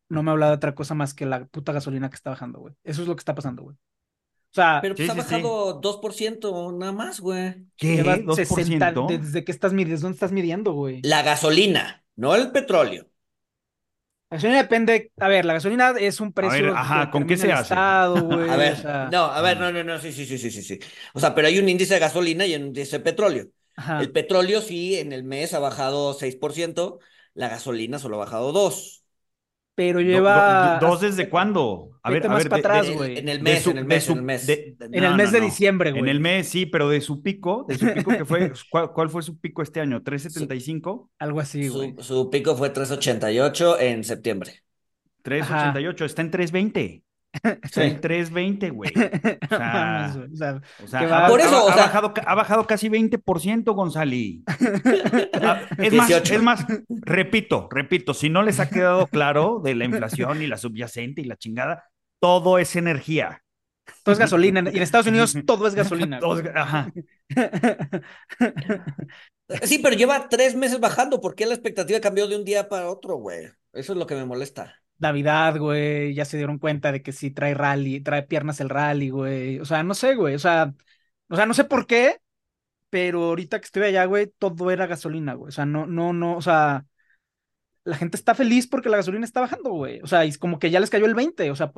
no 0.09 0.23
me 0.23 0.31
habla 0.31 0.47
de 0.47 0.53
otra 0.53 0.73
cosa 0.73 0.95
más 0.95 1.13
que 1.13 1.27
la 1.27 1.45
puta 1.45 1.73
gasolina 1.73 2.09
que 2.09 2.15
está 2.15 2.31
bajando, 2.31 2.59
güey. 2.59 2.73
Eso 2.83 3.03
es 3.03 3.07
lo 3.07 3.15
que 3.15 3.21
está 3.21 3.35
pasando, 3.35 3.61
güey. 3.63 3.77
Sea, 4.57 4.79
pero 4.81 4.95
pues 4.95 5.07
ha 5.09 5.13
bajado 5.13 5.73
2% 5.75 6.71
nada 6.71 6.91
más, 6.91 7.19
güey. 7.19 7.55
¿Qué? 7.77 8.03
¿2%? 8.03 9.07
¿Desde 9.07 9.43
qué 9.43 9.51
estás 9.51 9.71
midiendo? 9.71 10.01
¿Dónde 10.01 10.15
estás 10.15 10.31
midiendo, 10.31 10.73
güey? 10.73 11.01
La 11.03 11.21
gasolina, 11.21 12.03
no 12.15 12.33
el 12.35 12.51
petróleo. 12.51 13.07
La 14.29 14.37
gasolina 14.37 14.57
depende, 14.57 15.11
a 15.19 15.27
ver, 15.27 15.45
la 15.45 15.53
gasolina 15.53 15.93
es 15.99 16.19
un 16.19 16.33
precio. 16.33 16.75
ajá, 16.75 17.11
¿con 17.11 17.27
qué 17.27 17.37
se 17.37 17.51
hace? 17.51 17.73
a 17.77 18.09
ver, 18.57 18.83
no, 19.11 19.25
a 19.25 19.41
ver, 19.41 19.59
no, 19.59 19.71
no, 19.71 19.83
no, 19.83 19.99
sí, 19.99 20.11
sí, 20.11 20.25
sí, 20.25 20.37
sí, 20.37 20.49
sí. 20.49 20.79
O 21.13 21.19
sea, 21.19 21.35
pero 21.35 21.47
hay 21.47 21.59
un 21.59 21.69
índice 21.69 21.93
de 21.93 21.99
gasolina 21.99 22.45
y 22.47 22.55
un 22.55 22.67
índice 22.67 22.97
de 22.97 23.03
petróleo. 23.03 23.47
El 23.99 24.11
petróleo 24.11 24.61
sí, 24.61 24.97
en 24.97 25.13
el 25.13 25.23
mes 25.23 25.53
ha 25.53 25.59
bajado 25.59 26.15
6%, 26.15 26.97
la 27.35 27.47
gasolina 27.47 27.99
solo 27.99 28.15
ha 28.15 28.25
bajado 28.25 28.51
2% 28.51 28.96
pero 29.77 30.01
lleva. 30.01 30.79
¿Dos 30.81 31.01
desde 31.01 31.29
cuándo? 31.29 31.91
A 32.01 32.09
ver, 32.09 32.25
a 32.25 32.33
ver. 32.33 32.49
para 32.49 32.59
atrás, 32.59 32.89
güey. 32.89 33.19
En 33.19 33.29
el 33.29 33.43
mes, 33.43 33.67
en 33.67 33.77
el 33.77 33.85
mes, 33.85 34.09
en 34.09 34.17
el 34.17 34.23
mes. 34.23 34.49
en 34.49 35.03
el 35.03 35.13
mes 35.15 35.31
de 35.31 35.39
diciembre, 35.39 35.91
güey. 35.91 36.01
En 36.01 36.09
el 36.09 36.19
mes, 36.19 36.49
sí, 36.49 36.65
pero 36.65 36.89
de 36.89 36.99
su 36.99 37.21
pico, 37.21 37.63
de 37.67 37.77
su 37.77 37.85
pico 37.93 38.09
que 38.09 38.25
fue, 38.25 38.51
¿cuál, 38.71 39.09
fue 39.11 39.21
su 39.21 39.39
pico 39.39 39.61
este 39.61 39.79
año? 39.79 40.01
¿375? 40.01 41.09
Algo 41.19 41.39
así, 41.39 41.67
güey. 41.67 41.93
Su, 41.99 42.31
pico 42.31 42.55
fue 42.55 42.71
388 42.71 43.79
en 43.79 44.03
septiembre. 44.03 44.63
388, 45.21 46.05
está 46.05 46.23
en 46.23 46.31
320. 46.31 47.03
En 47.75 48.01
320, 48.01 48.69
güey. 48.71 48.91
O 48.95 50.87
sea, 50.87 51.25
ha, 51.25 51.27
por 51.27 51.39
eso, 51.39 51.69
ha, 51.69 51.75
bajado, 51.75 52.13
ha 52.25 52.35
bajado 52.35 52.67
casi 52.67 52.89
20%, 52.89 53.73
González. 53.73 54.41
Ah, 55.41 55.61
es 55.77 55.93
más, 55.93 56.09
es 56.09 56.41
más, 56.41 56.65
repito, 56.89 57.69
repito, 57.71 58.13
si 58.13 58.29
no 58.29 58.43
les 58.43 58.59
ha 58.59 58.69
quedado 58.69 59.07
claro 59.07 59.61
de 59.63 59.75
la 59.75 59.85
inflación 59.85 60.41
y 60.41 60.47
la 60.47 60.57
subyacente 60.57 61.21
y 61.21 61.25
la 61.25 61.35
chingada, 61.35 61.85
todo 62.19 62.57
es 62.57 62.75
energía. 62.75 63.43
Todo 64.03 64.13
es 64.13 64.19
gasolina. 64.19 64.63
Y 64.71 64.77
en 64.77 64.83
Estados 64.83 65.07
Unidos 65.07 65.35
todo 65.45 65.67
es 65.67 65.75
gasolina. 65.75 66.19
ajá. 66.55 66.91
Sí, 69.63 69.79
pero 69.79 69.95
lleva 69.95 70.27
tres 70.27 70.55
meses 70.55 70.79
bajando. 70.79 71.21
¿Por 71.21 71.35
qué 71.35 71.45
la 71.45 71.53
expectativa 71.53 72.01
cambió 72.01 72.27
de 72.27 72.35
un 72.35 72.43
día 72.43 72.67
para 72.67 72.89
otro, 72.89 73.15
güey? 73.15 73.45
Eso 73.73 73.93
es 73.93 73.99
lo 73.99 74.07
que 74.07 74.15
me 74.15 74.25
molesta. 74.25 74.75
Navidad, 74.99 75.57
güey, 75.57 76.13
ya 76.13 76.25
se 76.25 76.37
dieron 76.37 76.59
cuenta 76.59 76.91
de 76.91 77.01
que 77.03 77.11
sí 77.11 77.31
trae 77.31 77.53
rally, 77.53 78.01
trae 78.01 78.23
piernas 78.23 78.59
el 78.61 78.69
rally, 78.69 79.09
güey. 79.09 79.59
O 79.59 79.65
sea, 79.65 79.83
no 79.83 79.93
sé, 79.93 80.15
güey. 80.15 80.35
O 80.35 80.39
sea, 80.39 80.73
o 81.29 81.35
sea, 81.35 81.45
no 81.45 81.53
sé 81.53 81.63
por 81.65 81.87
qué, 81.87 82.19
pero 82.89 83.25
ahorita 83.25 83.59
que 83.59 83.65
estoy 83.65 83.83
allá, 83.83 84.05
güey, 84.05 84.27
todo 84.39 84.71
era 84.71 84.87
gasolina, 84.87 85.33
güey. 85.35 85.49
O 85.49 85.51
sea, 85.53 85.65
no, 85.65 85.85
no, 85.87 86.13
no, 86.13 86.37
o 86.37 86.41
sea, 86.41 86.85
la 87.83 87.97
gente 87.97 88.17
está 88.17 88.35
feliz 88.35 88.67
porque 88.67 88.89
la 88.89 88.97
gasolina 88.97 89.25
está 89.25 89.41
bajando, 89.41 89.71
güey. 89.71 90.01
O 90.01 90.07
sea, 90.07 90.25
es 90.25 90.37
como 90.37 90.59
que 90.59 90.69
ya 90.71 90.79
les 90.79 90.89
cayó 90.89 91.05
el 91.05 91.15
20, 91.15 91.49
o 91.51 91.55
sea, 91.55 91.71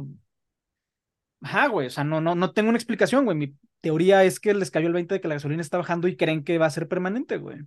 ajá, 1.41 1.67
güey. 1.67 1.87
O 1.87 1.89
sea, 1.89 2.03
no, 2.03 2.21
no, 2.21 2.35
no 2.35 2.51
tengo 2.53 2.69
una 2.69 2.77
explicación, 2.77 3.25
güey. 3.25 3.37
Mi 3.37 3.55
teoría 3.81 4.23
es 4.23 4.39
que 4.39 4.53
les 4.53 4.71
cayó 4.71 4.87
el 4.87 4.93
20 4.93 5.15
de 5.15 5.21
que 5.21 5.27
la 5.27 5.35
gasolina 5.35 5.61
está 5.61 5.77
bajando 5.77 6.07
y 6.07 6.17
creen 6.17 6.43
que 6.43 6.57
va 6.57 6.65
a 6.67 6.69
ser 6.71 6.87
permanente, 6.87 7.37
güey. 7.37 7.59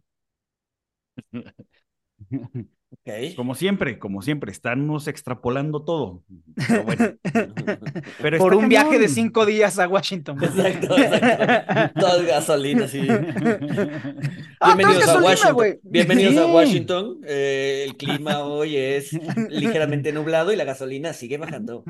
Como 3.37 3.55
siempre, 3.55 3.98
como 3.98 4.22
siempre, 4.22 4.52
estamos 4.52 5.09
extrapolando 5.09 5.83
todo. 5.83 6.22
Pero 8.20 8.38
Por 8.38 8.55
un 8.55 8.68
viaje 8.68 8.98
de 8.98 9.09
cinco 9.09 9.46
días 9.46 9.78
a 9.78 9.88
Washington. 9.88 10.42
Exacto, 10.42 10.96
exacto. 10.98 12.00
Todo 12.00 12.26
gasolina, 12.26 12.88
sí. 12.88 13.07
Ah, 14.64 14.76
Bienvenidos 14.76 15.09
a 15.09 15.20
Washington. 15.20 15.81
Bienvenidos 15.83 16.37
a 16.37 16.46
Washington. 16.46 17.20
Eh, 17.26 17.85
el 17.88 17.96
clima 17.96 18.44
hoy 18.44 18.76
es 18.76 19.11
ligeramente 19.48 20.12
nublado 20.12 20.52
y 20.52 20.57
la 20.57 20.62
gasolina 20.62 21.12
sigue 21.12 21.37
bajando. 21.37 21.83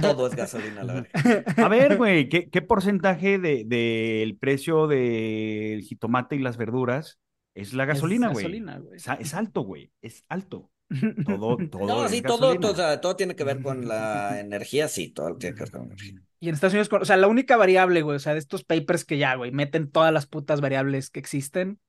todo 0.00 0.26
es 0.26 0.34
gasolina, 0.34 0.84
la 0.84 0.94
verdad. 0.94 1.44
A 1.58 1.68
ver, 1.68 1.98
güey, 1.98 2.30
¿qué, 2.30 2.48
¿qué, 2.48 2.62
porcentaje 2.62 3.38
del 3.38 3.68
de, 3.68 4.36
precio 4.40 4.86
del 4.86 5.82
jitomate 5.82 6.36
y 6.36 6.38
las 6.38 6.56
verduras 6.56 7.18
es 7.54 7.72
la 7.72 7.84
gasolina, 7.84 8.30
güey. 8.30 8.62
Es, 8.94 9.06
es, 9.20 9.34
alto, 9.34 9.62
güey. 9.62 9.92
Es 10.02 10.24
alto. 10.28 10.70
Todo, 11.26 11.56
todo. 11.70 11.86
No, 11.86 12.08
sí, 12.08 12.20
todo, 12.20 12.58
todo, 12.60 13.00
todo, 13.00 13.16
tiene 13.16 13.34
que 13.34 13.42
ver 13.42 13.62
con 13.62 13.88
la 13.88 14.38
energía, 14.40 14.86
sí, 14.86 15.08
todo 15.08 15.36
tiene 15.36 15.56
que 15.56 15.62
ver 15.62 15.70
con 15.70 15.80
la 15.80 15.86
energía. 15.86 16.20
Y 16.40 16.48
en 16.48 16.54
Estados 16.54 16.74
Unidos, 16.74 16.90
o 16.92 17.04
sea, 17.06 17.16
la 17.16 17.26
única 17.26 17.56
variable, 17.56 18.02
güey, 18.02 18.16
o 18.16 18.20
sea, 18.20 18.34
de 18.34 18.38
estos 18.38 18.64
papers 18.64 19.04
que 19.06 19.16
ya, 19.16 19.34
güey, 19.34 19.50
meten 19.50 19.90
todas 19.90 20.12
las 20.12 20.26
putas 20.26 20.60
variables 20.60 21.08
que 21.08 21.20
existen, 21.20 21.80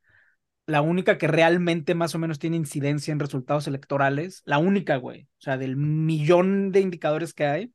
la 0.65 0.81
única 0.81 1.17
que 1.17 1.27
realmente 1.27 1.93
más 1.93 2.15
o 2.15 2.19
menos 2.19 2.39
tiene 2.39 2.55
incidencia 2.55 3.11
en 3.11 3.19
resultados 3.19 3.67
electorales, 3.67 4.43
la 4.45 4.57
única, 4.57 4.95
güey, 4.95 5.23
o 5.23 5.41
sea, 5.41 5.57
del 5.57 5.75
millón 5.75 6.71
de 6.71 6.79
indicadores 6.79 7.33
que 7.33 7.45
hay, 7.45 7.73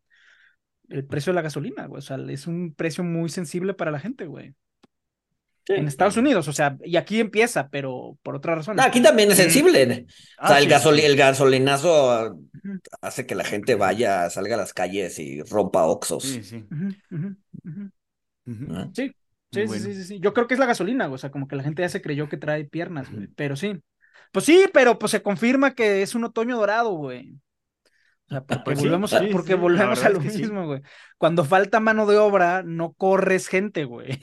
el 0.89 1.05
precio 1.05 1.33
de 1.33 1.37
la 1.37 1.43
gasolina, 1.43 1.87
güey, 1.87 1.99
o 1.99 2.03
sea, 2.03 2.17
es 2.29 2.47
un 2.47 2.75
precio 2.75 3.05
muy 3.05 3.29
sensible 3.29 3.75
para 3.75 3.91
la 3.91 4.01
gente, 4.01 4.27
güey. 4.27 4.55
En 5.67 5.87
Estados 5.87 6.17
Unidos, 6.17 6.49
o 6.49 6.53
sea, 6.53 6.77
y 6.85 6.97
aquí 6.97 7.21
empieza, 7.21 7.69
pero 7.69 8.19
por 8.23 8.37
otra 8.37 8.57
razón. 8.57 8.81
aquí 8.81 9.03
también 9.03 9.31
es 9.31 9.37
sensible. 9.37 10.07
o 10.43 10.47
sea, 10.47 10.57
ah, 10.57 10.61
el, 10.61 11.01
el 11.01 11.17
gasolinazo 11.17 12.39
hace 13.01 13.27
que 13.27 13.35
la 13.35 13.45
gente 13.45 13.75
vaya, 13.75 14.29
salga 14.31 14.57
a 14.57 14.59
las 14.59 14.75
calles 14.75 15.19
y 15.19 15.43
rompa 15.43 15.85
oxos. 15.85 16.25
Sí, 16.25 16.43
sí. 16.43 16.65
Sí, 19.53 19.67
sí, 19.67 19.79
sí, 19.81 20.05
sí, 20.05 20.21
Yo 20.21 20.33
creo 20.33 20.47
que 20.47 20.55
es 20.55 20.61
la 20.61 20.67
gasolina, 20.67 21.09
o 21.09 21.19
sea, 21.19 21.31
como 21.31 21.49
que 21.49 21.57
la 21.57 21.63
gente 21.63 21.83
ya 21.83 21.89
se 21.89 22.03
creyó 22.03 22.29
que 22.29 22.37
trae 22.37 22.65
piernas, 22.65 23.09
pero 23.37 23.57
sí. 23.57 23.81
Pues 24.33 24.45
sí, 24.45 24.67
pero 24.73 24.99
pues 24.99 25.11
se 25.11 25.23
confirma 25.23 25.75
que 25.75 26.03
es 26.03 26.15
un 26.15 26.25
otoño 26.25 26.57
dorado, 26.57 26.91
güey. 26.93 27.35
O 28.31 28.33
sea, 28.33 28.45
porque 28.45 28.75
volvemos, 28.75 29.13
a, 29.13 29.23
porque 29.33 29.55
volvemos 29.57 30.05
a 30.05 30.09
lo 30.09 30.21
mismo, 30.21 30.65
güey. 30.65 30.83
Cuando 31.19 31.45
falta 31.45 31.81
mano 31.81 32.07
de 32.07 32.17
obra, 32.17 32.63
no 32.63 32.93
corres 32.93 33.49
gente, 33.49 33.85
güey. 33.85 34.17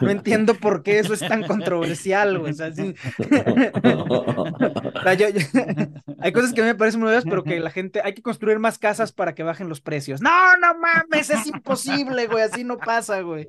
no 0.00 0.10
entiendo 0.10 0.54
por 0.54 0.82
qué 0.82 0.98
eso 0.98 1.14
es 1.14 1.20
tan 1.20 1.42
controversial, 1.46 2.40
güey. 2.40 2.50
O 2.50 2.54
sea, 2.54 2.70
hay 6.26 6.32
cosas 6.32 6.52
que 6.52 6.62
me 6.62 6.74
parecen 6.74 7.00
nuevas, 7.02 7.22
pero 7.22 7.44
que 7.44 7.60
la 7.60 7.70
gente, 7.70 8.00
hay 8.02 8.12
que 8.12 8.20
construir 8.20 8.58
más 8.58 8.78
casas 8.78 9.12
para 9.12 9.36
que 9.36 9.44
bajen 9.44 9.68
los 9.68 9.80
precios. 9.80 10.20
No, 10.20 10.56
no 10.56 10.76
mames, 10.76 11.30
es 11.30 11.46
imposible, 11.46 12.26
güey. 12.26 12.42
Así 12.42 12.64
no 12.64 12.78
pasa, 12.78 13.20
güey. 13.20 13.46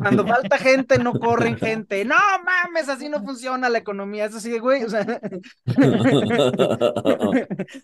Cuando 0.00 0.26
falta 0.26 0.58
gente, 0.58 0.98
no 0.98 1.12
corren 1.12 1.56
gente. 1.56 2.04
No 2.04 2.16
mames, 2.44 2.88
así 2.88 3.08
no 3.08 3.22
funciona 3.22 3.68
la 3.68 3.78
economía. 3.78 4.24
Eso 4.24 4.40
sí, 4.40 4.58
güey. 4.58 4.82
O 4.82 4.90
sea, 4.90 5.06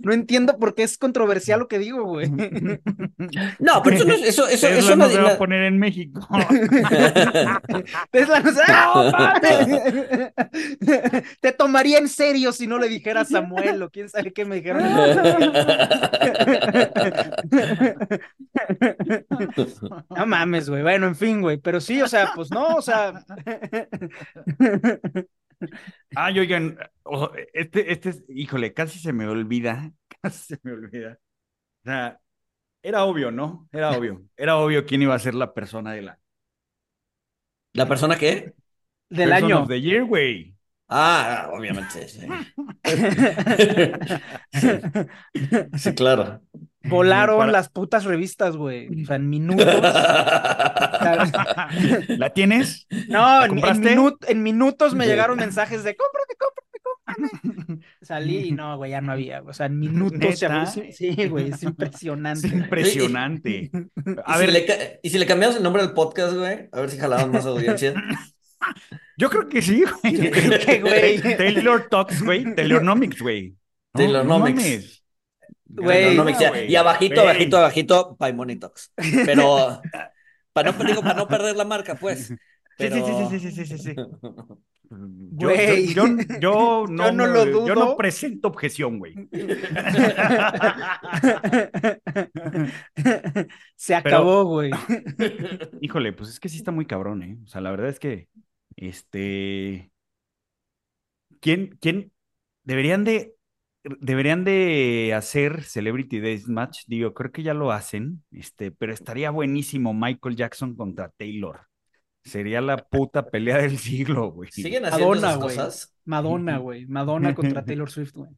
no 0.00 0.12
entiendo 0.12 0.58
por 0.58 0.74
qué 0.74 0.82
es 0.82 0.98
controversial 0.98 1.60
lo 1.60 1.68
que 1.68 1.78
digo, 1.78 2.02
güey. 2.02 2.28
No, 3.60 3.82
pero 3.84 3.96
eso 3.96 4.04
no 4.04 4.14
es, 4.14 4.22
eso, 4.22 4.48
eso, 4.48 4.66
Tesla 4.66 4.78
eso 4.80 4.96
no 4.96 5.08
se 5.08 5.20
va 5.20 5.34
a 5.34 5.38
poner 5.38 5.62
en 5.62 5.78
México. 5.78 6.26
Tesla 8.10 8.40
no 8.40 8.52
se 8.52 8.62
¡Ah, 8.66 9.40
Te 11.40 11.52
tomaría 11.52 11.98
en 11.98 12.08
serio 12.08 12.50
si 12.50 12.66
no 12.66 12.76
le 12.76 12.88
dijera 12.88 13.20
a 13.20 13.24
Samuel 13.24 13.59
o 13.82 13.90
quién 13.90 14.08
sabe 14.08 14.32
qué 14.32 14.44
me 14.44 14.56
dijeron. 14.56 14.82
No 20.16 20.26
mames, 20.26 20.68
güey. 20.68 20.82
Bueno, 20.82 21.06
en 21.06 21.16
fin, 21.16 21.40
güey. 21.40 21.58
Pero 21.58 21.80
sí, 21.80 22.02
o 22.02 22.08
sea, 22.08 22.32
pues 22.34 22.50
no, 22.50 22.76
o 22.76 22.82
sea. 22.82 23.24
Ay, 26.16 26.38
oigan, 26.38 26.78
este, 27.52 27.92
este, 27.92 28.24
híjole, 28.28 28.72
casi 28.72 28.98
se 28.98 29.12
me 29.12 29.26
olvida, 29.26 29.92
casi 30.22 30.54
se 30.54 30.60
me 30.62 30.72
olvida. 30.72 31.18
O 31.82 31.84
sea, 31.84 32.20
era 32.82 33.04
obvio, 33.04 33.30
¿no? 33.30 33.68
Era 33.72 33.90
obvio. 33.90 34.22
Era 34.36 34.56
obvio 34.56 34.86
quién 34.86 35.02
iba 35.02 35.14
a 35.14 35.18
ser 35.18 35.34
la 35.34 35.52
persona 35.52 35.92
de 35.92 36.02
la. 36.02 36.18
¿La 37.72 37.86
persona 37.86 38.16
qué? 38.16 38.54
Del 39.08 39.32
año. 39.32 39.62
Of 39.62 39.68
the 39.68 39.80
year, 39.80 40.04
güey. 40.04 40.54
Ah, 40.92 41.48
obviamente, 41.52 42.08
sí. 42.08 42.26
sí, 45.78 45.94
claro. 45.94 46.40
Volaron 46.82 47.52
las 47.52 47.68
putas 47.68 48.02
revistas, 48.04 48.56
güey. 48.56 49.02
O 49.02 49.06
sea, 49.06 49.14
en 49.16 49.28
minutos. 49.30 49.66
¿La 52.08 52.30
tienes? 52.34 52.88
No, 53.08 53.44
en, 53.44 53.60
en, 54.26 54.42
minutos 54.42 54.94
me 54.94 55.06
llegaron 55.06 55.38
mensajes 55.38 55.84
de 55.84 55.94
cómprate, 55.94 56.34
cómprate, 56.36 56.80
cómprate. 56.82 57.86
Salí 58.02 58.48
y 58.48 58.52
no, 58.52 58.76
güey, 58.76 58.90
ya 58.90 59.00
no 59.00 59.12
había. 59.12 59.42
O 59.42 59.52
sea, 59.52 59.66
en 59.66 59.78
minutos 59.78 60.40
se 60.40 60.92
Sí, 60.92 61.28
güey, 61.28 61.50
es 61.50 61.62
impresionante. 61.62 62.48
Es 62.48 62.52
impresionante. 62.52 63.70
A 64.24 64.38
ver. 64.38 64.50
Si 64.50 64.66
¿Y 65.04 65.10
si 65.10 65.18
le 65.18 65.26
cambiamos 65.26 65.56
el 65.56 65.62
nombre 65.62 65.82
del 65.82 65.92
podcast, 65.92 66.34
güey? 66.34 66.68
A 66.72 66.80
ver 66.80 66.90
si 66.90 66.98
jalamos 66.98 67.30
más 67.30 67.46
audiencia. 67.46 67.94
Yo 69.16 69.30
creo 69.30 69.48
que 69.48 69.62
sí, 69.62 69.84
güey. 70.02 70.80
güey. 70.80 71.20
Taylor 71.20 71.88
Talks, 71.88 72.22
güey. 72.22 72.54
Taylonomics, 72.54 73.20
güey. 73.20 73.54
Taylonomics. 73.92 75.02
Güey. 75.66 76.16
y 76.68 76.76
abajito, 76.76 77.20
abajito, 77.20 77.58
abajito, 77.58 78.16
Paimonitox. 78.16 78.92
Pero 79.24 79.80
para 80.52 80.72
no, 80.72 80.84
digo, 80.84 81.00
para 81.02 81.14
no 81.14 81.28
perder 81.28 81.56
la 81.56 81.64
marca, 81.64 81.94
pues. 81.94 82.34
Pero... 82.76 82.96
Sí, 82.96 83.02
sí, 83.02 83.38
sí, 83.38 83.50
sí, 83.50 83.66
sí, 83.66 83.66
sí, 83.66 83.78
sí. 83.78 83.94
Yo, 84.90 85.52
yo, 85.94 86.04
yo, 86.40 86.84
no, 86.88 87.12
no 87.12 87.26
lo 87.28 87.46
dudo. 87.46 87.68
yo 87.68 87.76
no 87.76 87.96
presento 87.96 88.48
objeción, 88.48 88.98
güey. 88.98 89.14
Se 93.76 93.94
acabó, 93.94 94.44
güey. 94.44 94.72
Híjole, 95.80 96.12
pues 96.12 96.30
es 96.30 96.40
que 96.40 96.48
sí 96.48 96.56
está 96.56 96.72
muy 96.72 96.86
cabrón, 96.86 97.22
¿eh? 97.22 97.38
O 97.44 97.46
sea, 97.46 97.60
la 97.60 97.70
verdad 97.70 97.88
es 97.88 98.00
que, 98.00 98.26
este, 98.80 99.92
¿quién, 101.40 101.76
quién 101.80 102.12
deberían 102.64 103.04
de, 103.04 103.34
deberían 104.00 104.42
de 104.44 105.12
hacer 105.14 105.62
Celebrity 105.64 106.20
Match? 106.46 106.84
Digo, 106.86 107.12
creo 107.12 107.30
que 107.30 107.42
ya 107.42 107.52
lo 107.52 107.72
hacen, 107.72 108.24
este, 108.30 108.70
pero 108.72 108.94
estaría 108.94 109.30
buenísimo 109.30 109.92
Michael 109.92 110.34
Jackson 110.34 110.74
contra 110.74 111.10
Taylor. 111.10 111.66
Sería 112.24 112.60
la 112.60 112.78
puta 112.78 113.30
pelea 113.30 113.58
del 113.58 113.78
siglo, 113.78 114.32
güey. 114.32 114.50
¿Siguen 114.50 114.86
haciendo 114.86 115.14
Madonna, 115.14 115.28
esas 115.28 115.38
cosas? 115.38 115.96
Madonna, 116.04 116.58
güey. 116.58 116.86
Madonna 116.86 117.34
contra 117.34 117.64
Taylor 117.64 117.90
Swift, 117.90 118.12
güey. 118.14 118.30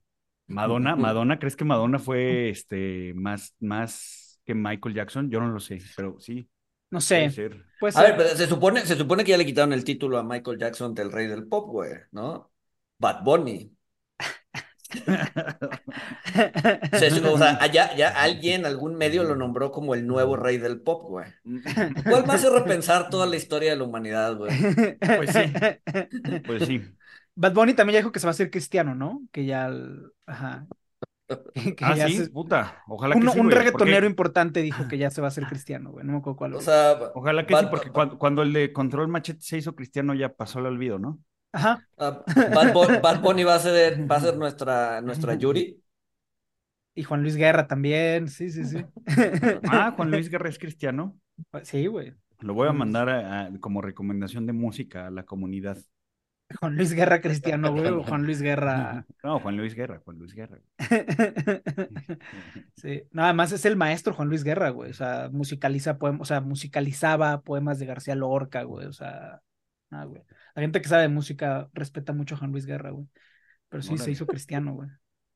Madonna, 0.48 0.96
Madonna, 0.96 1.38
¿crees 1.38 1.56
que 1.56 1.64
Madonna 1.64 1.98
fue 2.00 2.50
este 2.50 3.12
más, 3.14 3.54
más 3.60 4.40
que 4.44 4.54
Michael 4.54 4.94
Jackson? 4.94 5.30
Yo 5.30 5.40
no 5.40 5.48
lo 5.48 5.60
sé, 5.60 5.78
pero 5.96 6.16
sí. 6.18 6.48
No 6.92 7.00
sé. 7.00 7.32
Pues, 7.80 7.96
a 7.96 8.02
ver, 8.02 8.16
pero 8.18 8.36
se 8.36 8.46
supone, 8.46 8.84
se 8.84 8.96
supone 8.96 9.24
que 9.24 9.30
ya 9.30 9.38
le 9.38 9.46
quitaron 9.46 9.72
el 9.72 9.82
título 9.82 10.18
a 10.18 10.22
Michael 10.22 10.58
Jackson 10.58 10.94
del 10.94 11.10
rey 11.10 11.26
del 11.26 11.48
pop, 11.48 11.70
güey, 11.70 11.92
¿no? 12.10 12.52
Bad 12.98 13.24
Bunny. 13.24 13.74
o 17.32 17.38
sea, 17.38 17.56
allá, 17.60 17.96
ya 17.96 18.10
alguien, 18.10 18.66
algún 18.66 18.96
medio 18.96 19.24
lo 19.24 19.36
nombró 19.36 19.72
como 19.72 19.94
el 19.94 20.06
nuevo 20.06 20.36
rey 20.36 20.58
del 20.58 20.82
pop, 20.82 21.08
güey. 21.08 21.26
¿Cuál 22.04 22.26
más 22.26 22.44
hace 22.44 22.50
repensar 22.50 23.08
toda 23.08 23.24
la 23.26 23.36
historia 23.36 23.70
de 23.70 23.76
la 23.76 23.84
humanidad, 23.84 24.36
güey? 24.36 24.52
Pues 24.98 25.30
sí. 25.30 25.40
Pues 26.46 26.66
sí. 26.66 26.82
Bad 27.34 27.54
Bunny 27.54 27.72
también 27.72 27.94
ya 27.94 28.00
dijo 28.00 28.12
que 28.12 28.20
se 28.20 28.26
va 28.26 28.30
a 28.30 28.32
hacer 28.32 28.50
cristiano, 28.50 28.94
¿no? 28.94 29.22
Que 29.32 29.46
ya. 29.46 29.70
Ajá. 30.26 30.66
ah, 31.82 31.96
sí, 32.08 32.28
puta. 32.28 32.82
Ojalá 32.88 33.14
que 33.14 33.28
sí, 33.28 33.38
Un 33.38 33.50
reggaetonero 33.50 34.06
importante 34.06 34.62
dijo 34.62 34.88
que 34.88 34.98
ya 34.98 35.10
se 35.10 35.20
va 35.20 35.28
a 35.28 35.28
hacer 35.28 35.46
cristiano, 35.46 35.90
güey. 35.90 36.04
No 36.04 36.12
me 36.12 36.18
acuerdo 36.18 36.36
cuál. 36.36 36.54
O 36.54 36.60
sea, 36.60 36.98
Ojalá 37.14 37.46
que 37.46 37.54
sí, 37.56 37.66
porque 37.70 37.90
cuando, 37.90 38.18
cuando, 38.18 38.42
el 38.42 38.52
de 38.52 38.72
Control 38.72 39.08
Machete 39.08 39.40
se 39.40 39.58
hizo 39.58 39.74
cristiano 39.74 40.14
ya 40.14 40.34
pasó 40.34 40.58
el 40.58 40.66
olvido, 40.66 40.98
¿no? 40.98 41.20
Ajá. 41.52 41.86
Uh, 41.96 42.22
Bad, 43.02 43.20
Bunny 43.20 43.44
va 43.44 43.54
a 43.54 43.58
ser, 43.58 44.10
va 44.10 44.16
a 44.16 44.20
ser 44.20 44.36
nuestra, 44.36 45.00
nuestra 45.00 45.34
Yuri. 45.34 45.82
Y 46.94 47.04
Juan 47.04 47.22
Luis 47.22 47.36
Guerra 47.36 47.66
también, 47.66 48.28
sí, 48.28 48.50
sí, 48.50 48.64
sí. 48.64 48.84
Ah, 49.70 49.92
Juan 49.96 50.10
Luis 50.10 50.28
Guerra 50.28 50.50
es 50.50 50.58
cristiano. 50.58 51.18
Sí, 51.62 51.86
güey. 51.86 52.12
Lo 52.40 52.54
voy 52.54 52.68
a 52.68 52.72
mandar 52.72 53.50
como 53.60 53.80
recomendación 53.80 54.46
de 54.46 54.52
música 54.52 55.06
a 55.06 55.10
la 55.10 55.22
comunidad. 55.24 55.78
Juan 56.60 56.76
Luis 56.76 56.92
Guerra 56.92 57.20
cristiano, 57.20 57.72
güey, 57.72 57.86
o 57.88 58.02
Juan 58.02 58.24
Luis 58.24 58.40
Guerra. 58.42 59.04
No, 59.24 59.38
Juan 59.40 59.56
Luis 59.56 59.74
Guerra, 59.74 60.00
Juan 60.04 60.18
Luis 60.18 60.34
Guerra. 60.34 60.58
sí, 62.76 63.02
nada 63.12 63.32
más 63.32 63.52
es 63.52 63.64
el 63.64 63.76
maestro 63.76 64.14
Juan 64.14 64.28
Luis 64.28 64.44
Guerra, 64.44 64.70
güey. 64.70 64.90
O 64.90 64.94
sea, 64.94 65.28
musicaliza 65.30 65.98
poemas, 65.98 66.22
o 66.22 66.24
sea, 66.24 66.40
musicalizaba 66.40 67.42
poemas 67.42 67.78
de 67.78 67.86
García 67.86 68.14
Lorca, 68.14 68.62
güey. 68.62 68.86
O 68.86 68.92
sea, 68.92 69.40
Ah, 69.92 70.06
güey. 70.06 70.22
La 70.54 70.62
gente 70.62 70.80
que 70.80 70.88
sabe 70.88 71.02
de 71.02 71.08
música 71.08 71.68
respeta 71.74 72.14
mucho 72.14 72.34
a 72.34 72.38
Juan 72.38 72.50
Luis 72.50 72.64
Guerra, 72.64 72.90
güey. 72.90 73.06
Pero 73.68 73.82
sí 73.82 73.98
se 73.98 74.10
hizo 74.10 74.26
cristiano, 74.26 74.74
güey. 74.74 74.88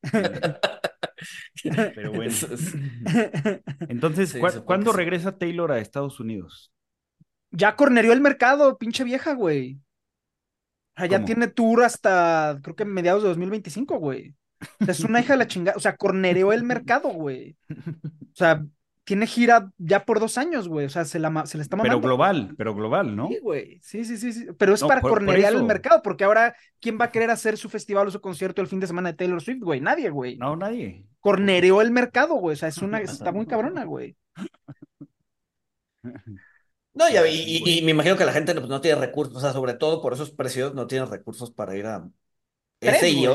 Pero 1.95 2.13
bueno. 2.13 2.35
Entonces, 3.89 4.37
¿cuándo 4.65 4.93
regresa 4.93 5.37
Taylor 5.39 5.73
a 5.73 5.79
Estados 5.79 6.21
Unidos? 6.21 6.73
Ya 7.51 7.77
cornerió 7.77 8.13
el 8.13 8.21
mercado, 8.23 8.79
pinche 8.79 9.05
vieja, 9.05 9.35
güey. 9.35 9.79
O 10.97 11.01
sea, 11.01 11.07
ya 11.07 11.25
tiene 11.25 11.49
tour 11.49 11.85
hasta, 11.85 12.59
creo 12.63 12.75
que 12.75 12.87
mediados 12.87 13.23
de 13.23 13.29
2025, 13.29 13.99
güey. 13.99 14.35
O 14.81 14.85
sea, 14.85 14.93
es 14.93 15.01
una 15.01 15.21
hija 15.21 15.35
de 15.35 15.39
la 15.39 15.47
chingada. 15.47 15.77
O 15.77 15.81
sea, 15.81 15.97
cornereó 15.97 16.53
el 16.53 16.65
mercado, 16.65 17.11
güey. 17.11 17.57
O 17.71 18.35
sea, 18.35 18.65
tiene 19.05 19.27
gira 19.27 19.71
ya 19.79 20.05
por 20.05 20.21
dos 20.21 20.39
años, 20.39 20.69
güey. 20.69 20.87
O 20.87 20.89
sea, 20.89 21.05
se, 21.05 21.19
la, 21.19 21.47
se 21.47 21.61
está 21.61 21.77
mamando. 21.77 21.99
Pero 21.99 22.07
global, 22.07 22.55
pero 22.57 22.75
global, 22.75 23.15
¿no? 23.15 23.29
Sí, 23.29 23.39
güey. 23.43 23.81
Sí, 23.83 24.05
sí, 24.05 24.17
sí, 24.17 24.33
sí. 24.33 24.47
Pero 24.59 24.75
es 24.75 24.83
para 24.83 25.01
cornerear 25.01 25.53
el 25.53 25.65
mercado, 25.65 26.03
porque 26.03 26.25
ahora, 26.25 26.57
¿quién 26.81 26.99
va 26.99 27.07
a 27.07 27.13
querer 27.13 27.31
hacer 27.31 27.57
su 27.57 27.69
festival 27.69 28.09
o 28.09 28.11
su 28.11 28.21
concierto 28.21 28.63
el 28.63 28.69
fin 28.69 28.81
de 28.81 28.87
semana 28.87 29.13
de 29.13 29.19
Taylor 29.19 29.43
Swift, 29.43 29.63
güey? 29.63 29.81
Nadie, 29.81 30.11
güey. 30.11 30.37
No, 30.39 30.57
nadie. 30.57 31.05
Cornereó 31.21 31.83
el 31.83 31.91
mercado, 31.91 32.35
güey. 32.35 32.55
O 32.55 32.57
sea, 32.57 32.69
es 32.69 32.79
una, 32.79 33.01
está 33.01 33.33
muy 33.33 33.47
cabrona, 33.47 33.85
güey. 33.85 34.17
No, 36.97 37.05
y, 37.11 37.63
y, 37.65 37.83
me 37.83 37.91
imagino 37.91 38.17
que 38.17 38.25
la 38.25 38.33
gente 38.33 38.55
pues, 38.55 38.69
no 38.69 38.81
tiene 38.81 38.99
recursos, 38.99 39.37
o 39.37 39.41
sea, 39.41 39.53
sobre 39.53 39.75
todo 39.75 40.01
por 40.01 40.15
esos 40.15 40.31
precios 40.31 40.75
no 40.75 40.87
tiene 40.87 41.05
recursos 41.05 41.51
para 41.51 41.77
ir 41.77 41.85
a 41.85 42.09
ese 42.81 43.11
y, 43.11 43.27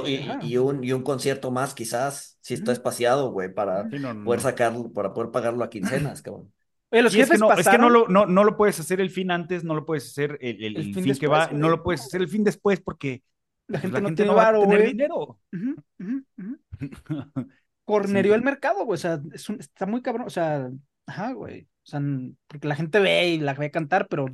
y, 0.42 0.58
un, 0.58 0.84
y 0.84 0.92
un 0.94 1.04
concierto 1.04 1.52
más, 1.52 1.76
quizás, 1.76 2.40
si 2.42 2.56
está 2.56 2.72
espaciado, 2.72 3.32
güey, 3.32 3.54
para 3.54 3.88
poder 4.24 4.42
sacarlo, 4.42 4.92
para 4.92 5.14
poder 5.14 5.30
pagarlo 5.30 5.64
a 5.64 5.70
quincenas, 5.70 6.22
cabrón. 6.24 6.52
los 6.90 7.14
es 7.14 7.30
que, 7.30 7.38
no, 7.38 7.54
es 7.54 7.68
que 7.68 7.78
no, 7.78 7.90
lo, 7.90 8.08
no, 8.08 8.26
no, 8.26 8.44
lo 8.44 8.58
puedes 8.58 8.80
hacer 8.80 9.00
el 9.00 9.12
fin 9.12 9.30
antes, 9.30 9.64
no 9.64 9.76
lo 9.76 9.86
puedes 9.86 10.08
hacer 10.08 10.40
el, 10.42 10.78
el, 10.78 10.94
fin, 10.94 11.16
que 11.16 11.28
va, 11.28 11.52
no 11.52 11.70
lo 11.70 11.84
puedes 11.84 12.02
hacer 12.02 12.22
el 12.22 12.30
fin 12.30 12.44
después 12.44 12.82
porque 12.82 13.22
la 13.68 13.80
pues, 13.80 13.94
gente, 13.94 14.02
no, 14.02 14.16
tiene 14.16 14.34
va 14.34 14.50
a 14.50 14.60
tener 14.60 14.88
dinero. 14.88 15.40
Cornerió 17.86 18.36
el 18.36 18.42
mercado, 18.42 18.86
güey, 18.86 18.96
o 18.96 18.98
sea, 18.98 19.22
es 19.34 19.50
un, 19.50 19.60
está 19.60 19.86
muy 19.86 20.02
cabrón, 20.02 20.28
o 20.28 20.32
sea, 20.32 20.72
ajá, 21.06 21.34
güey. 21.34 21.68
O 21.84 21.90
sea, 21.90 22.02
porque 22.48 22.68
la 22.68 22.76
gente 22.76 23.00
ve 23.00 23.30
y 23.30 23.40
la 23.40 23.54
ve 23.54 23.72
cantar, 23.72 24.08
pero 24.08 24.28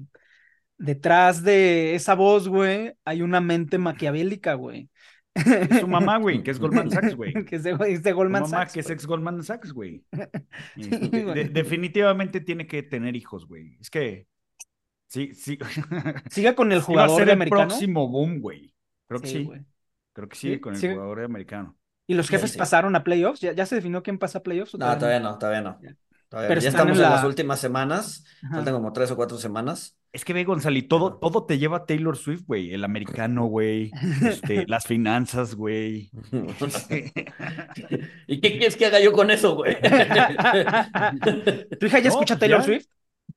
detrás 0.77 1.43
de 1.43 1.95
esa 1.95 2.13
voz, 2.15 2.47
güey, 2.47 2.93
hay 3.05 3.21
una 3.21 3.41
mente 3.41 3.77
maquiavélica, 3.77 4.53
güey. 4.53 4.89
Es 5.33 5.79
su 5.79 5.87
mamá, 5.87 6.17
güey, 6.17 6.41
que 6.41 6.51
es 6.51 6.59
Goldman 6.59 6.89
Sachs, 6.89 7.15
güey. 7.15 7.33
que 7.45 7.57
es 7.57 7.63
de, 7.63 7.71
Goldman 8.11 8.45
su 8.45 8.51
mamá, 8.51 8.65
que 8.65 8.79
es 8.79 8.89
ex 8.89 9.05
Goldman 9.05 9.43
Sachs, 9.43 9.71
güey. 9.73 10.03
definitivamente 10.75 12.41
tiene 12.41 12.65
que 12.65 12.83
tener 12.83 13.15
hijos, 13.15 13.47
güey. 13.47 13.77
Es 13.79 13.89
que. 13.89 14.27
Sí, 15.07 15.33
sí. 15.33 15.57
Siga 16.31 16.55
con 16.55 16.71
el 16.71 16.81
jugador 16.81 17.11
va 17.11 17.15
a 17.15 17.17
ser 17.25 17.29
el 17.29 17.49
próximo 17.49 18.09
boom, 18.09 18.39
güey. 18.39 18.73
Creo 19.07 19.21
que 19.21 19.27
sí. 19.27 19.49
Creo 20.13 20.27
que 20.27 20.35
sigue 20.35 20.59
con 20.59 20.75
el 20.75 20.81
jugador 20.81 21.21
americano. 21.21 21.77
¿Y 22.07 22.15
los 22.15 22.29
jefes 22.29 22.57
pasaron 22.57 22.95
a 22.95 23.03
playoffs? 23.03 23.41
¿Ya, 23.41 23.65
se 23.65 23.75
definió 23.75 24.01
quién 24.01 24.17
pasa 24.17 24.39
a 24.39 24.43
playoffs? 24.43 24.73
no, 24.73 24.97
todavía 24.97 25.19
no, 25.19 25.37
todavía 25.37 25.61
no. 25.61 25.79
Pero 26.29 26.59
ya 26.59 26.69
estamos 26.69 26.97
en, 26.97 27.03
las 27.03 27.23
últimas 27.23 27.59
semanas, 27.59 28.25
faltan 28.51 28.73
como 28.73 28.91
tres 28.91 29.09
o 29.11 29.15
cuatro 29.15 29.37
semanas. 29.37 29.97
Es 30.11 30.25
que 30.25 30.33
ve, 30.33 30.43
Gonzalo, 30.43 30.79
todo, 30.87 31.17
todo 31.19 31.45
te 31.45 31.57
lleva 31.57 31.77
a 31.77 31.85
Taylor 31.85 32.17
Swift, 32.17 32.43
güey. 32.45 32.73
El 32.73 32.83
americano, 32.83 33.45
güey. 33.45 33.91
Este, 34.25 34.65
las 34.67 34.85
finanzas, 34.85 35.55
güey. 35.55 36.09
¿Y 38.27 38.41
qué 38.41 38.51
quieres 38.51 38.75
que 38.75 38.87
haga 38.87 38.99
yo 38.99 39.13
con 39.13 39.29
eso, 39.31 39.55
güey? 39.55 39.77
¿Tu 41.79 41.85
hija 41.85 41.99
ya 41.99 42.09
escucha 42.09 42.37
Taylor 42.37 42.63
Swift? 42.63 42.87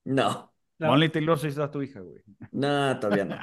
No. 0.04 0.52
no. 0.78 1.10
Taylor 1.10 1.38
Swift 1.38 1.58
a 1.58 1.70
tu 1.70 1.82
hija, 1.82 2.00
güey. 2.00 2.22
No, 2.52 2.98
todavía 2.98 3.24
no. 3.24 3.36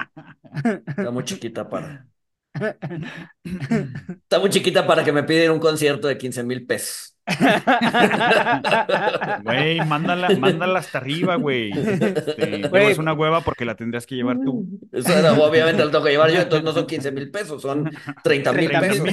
Está 0.88 1.12
muy 1.12 1.24
chiquita 1.24 1.70
para. 1.70 2.08
Está 3.44 4.40
muy 4.40 4.50
chiquita 4.50 4.88
para 4.88 5.04
que 5.04 5.12
me 5.12 5.24
piden 5.24 5.52
un 5.52 5.60
concierto 5.60 6.08
de 6.08 6.18
15 6.18 6.44
mil 6.44 6.66
pesos. 6.66 7.17
Güey, 9.44 9.84
mándala, 9.86 10.30
mándala 10.40 10.80
hasta 10.80 10.98
arriba, 11.00 11.36
güey. 11.36 11.72
Este, 11.72 12.92
es 12.92 12.98
una 12.98 13.12
hueva 13.14 13.42
porque 13.42 13.66
la 13.66 13.76
tendrías 13.76 14.06
que 14.06 14.16
llevar 14.16 14.38
tú. 14.44 14.66
Eso 14.94 15.12
obviamente 15.44 15.84
la 15.84 15.92
tengo 15.92 16.06
que 16.06 16.12
llevar 16.12 16.32
yo, 16.32 16.40
entonces 16.42 16.64
no 16.64 16.72
son 16.72 16.88
15 16.88 17.12
mil 17.12 17.30
pesos, 17.30 17.62
son 17.62 17.92
30 18.24 18.54
mil 18.54 18.70
pesos. 18.70 19.10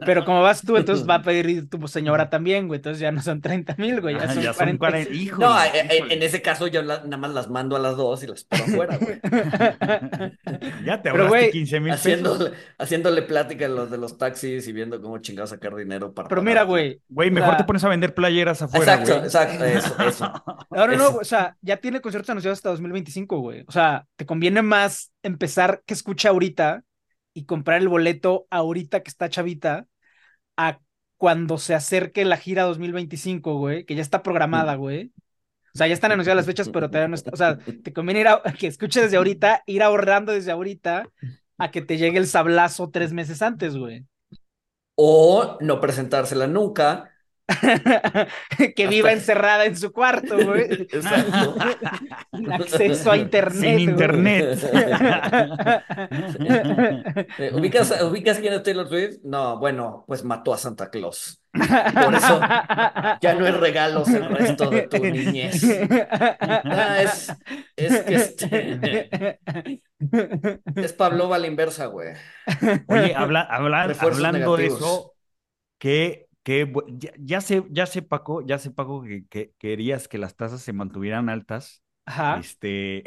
Pero 0.06 0.24
como 0.24 0.42
vas 0.42 0.62
tú, 0.62 0.76
entonces 0.76 1.08
va 1.08 1.14
a 1.16 1.22
pedir 1.22 1.68
tu 1.68 1.86
señora 1.86 2.30
también, 2.30 2.66
güey. 2.66 2.78
Entonces 2.78 3.00
ya 3.00 3.12
no 3.12 3.22
son 3.22 3.40
30 3.40 3.76
mil, 3.78 4.00
güey. 4.00 4.16
Ya 4.16 4.52
son, 4.52 4.76
40. 4.76 5.12
Hijos, 5.12 5.38
no, 5.38 5.54
en, 5.72 6.20
ese 6.22 6.42
caso 6.42 6.66
yo 6.66 6.82
nada 6.82 7.16
más 7.16 7.32
las 7.32 7.48
mando 7.48 7.76
a 7.76 7.78
las 7.78 7.96
dos 7.96 8.24
y 8.24 8.26
las 8.26 8.42
pongo 8.44 8.64
afuera, 8.64 8.98
güey. 8.98 9.20
Ya 10.84 11.00
te 11.00 11.10
ahorraste 11.10 11.50
15 11.50 11.80
mil 11.80 11.94
pesos. 11.94 12.50
Haciéndole, 12.78 13.22
plática 13.22 13.66
a 13.66 13.68
los 13.68 13.88
de 13.90 13.98
los 13.98 14.18
taxis 14.18 14.66
y 14.66 14.72
viendo 14.72 15.00
cómo 15.00 15.18
chingados 15.18 15.50
sacar 15.50 15.76
dinero 15.76 16.12
para. 16.12 16.28
Pero 16.28 16.42
mira, 16.42 16.64
güey 16.64 17.00
Güey, 17.20 17.30
mejor 17.30 17.58
te 17.58 17.64
pones 17.64 17.84
a 17.84 17.90
vender 17.90 18.14
playeras 18.14 18.62
afuera. 18.62 18.94
Exacto, 18.94 19.24
exacto, 19.24 19.64
eso, 19.66 20.02
eso. 20.02 20.24
Ahora 20.70 20.96
no, 20.96 21.16
o 21.16 21.24
sea, 21.24 21.54
ya 21.60 21.76
tiene 21.76 22.00
conciertos 22.00 22.30
anunciados 22.30 22.60
hasta 22.60 22.70
2025, 22.70 23.40
güey. 23.40 23.62
O 23.68 23.72
sea, 23.72 24.06
te 24.16 24.24
conviene 24.24 24.62
más 24.62 25.12
empezar 25.22 25.82
que 25.84 25.92
escucha 25.92 26.30
ahorita 26.30 26.82
y 27.34 27.44
comprar 27.44 27.82
el 27.82 27.90
boleto 27.90 28.46
ahorita 28.48 29.02
que 29.02 29.10
está 29.10 29.28
chavita 29.28 29.84
a 30.56 30.78
cuando 31.18 31.58
se 31.58 31.74
acerque 31.74 32.24
la 32.24 32.38
gira 32.38 32.62
2025, 32.62 33.58
güey, 33.58 33.84
que 33.84 33.96
ya 33.96 34.00
está 34.00 34.22
programada, 34.22 34.76
güey. 34.76 35.12
O 35.74 35.76
sea, 35.76 35.88
ya 35.88 35.92
están 35.92 36.12
anunciadas 36.12 36.36
las 36.36 36.46
fechas, 36.46 36.70
pero 36.70 36.88
todavía 36.88 37.08
no 37.08 37.16
está. 37.16 37.32
O 37.34 37.36
sea, 37.36 37.58
te 37.84 37.92
conviene 37.92 38.20
ir 38.20 38.28
a, 38.28 38.40
que 38.58 38.66
escuche 38.66 39.02
desde 39.02 39.18
ahorita, 39.18 39.62
ir 39.66 39.82
ahorrando 39.82 40.32
desde 40.32 40.52
ahorita 40.52 41.06
a 41.58 41.70
que 41.70 41.82
te 41.82 41.98
llegue 41.98 42.16
el 42.16 42.26
sablazo 42.26 42.88
tres 42.88 43.12
meses 43.12 43.42
antes, 43.42 43.76
güey 43.76 44.06
o 45.02 45.56
no 45.60 45.80
presentársela 45.80 46.46
nunca. 46.46 47.10
que 48.76 48.86
viva 48.86 49.12
encerrada 49.12 49.64
en 49.64 49.74
su 49.76 49.92
cuarto, 49.92 50.36
güey. 50.36 50.70
Exacto. 50.92 51.56
acceso 52.52 53.10
a 53.10 53.16
internet. 53.16 53.78
Sin 53.78 53.90
internet. 53.90 54.58
¿Ubicas, 57.54 58.02
¿Ubicas 58.02 58.38
quién 58.38 58.52
es 58.52 58.62
Taylor 58.62 58.88
Swift? 58.88 59.20
No, 59.24 59.58
bueno, 59.58 60.04
pues 60.06 60.22
mató 60.22 60.52
a 60.52 60.58
Santa 60.58 60.90
Claus. 60.90 61.39
Por 61.52 62.14
eso 62.14 62.40
ya 63.20 63.34
no 63.34 63.44
hay 63.44 63.52
regalos 63.52 64.08
el 64.08 64.28
resto 64.28 64.70
de 64.70 64.82
tu 64.82 64.98
niñez. 65.04 65.62
Ah, 66.40 67.02
es, 67.02 67.32
es 67.76 68.00
que 68.02 68.14
este, 68.14 69.40
es 70.76 70.92
Pablo 70.92 71.32
a 71.34 71.38
la 71.38 71.46
inversa, 71.46 71.86
güey. 71.86 72.14
Oye, 72.86 73.14
habla, 73.14 73.42
hablando 73.42 74.56
de 74.56 74.66
eso, 74.66 75.14
que, 75.78 76.28
que 76.42 76.72
ya, 77.18 77.40
sé, 77.40 77.64
ya 77.70 77.86
sé, 77.86 78.02
Paco, 78.02 78.42
ya 78.42 78.58
sé, 78.58 78.70
Paco, 78.70 79.02
que, 79.02 79.52
querías 79.58 80.08
que 80.08 80.18
las 80.18 80.36
tasas 80.36 80.60
se 80.60 80.72
mantuvieran 80.72 81.28
altas. 81.28 81.82
Ajá. 82.06 82.38
Este, 82.38 83.04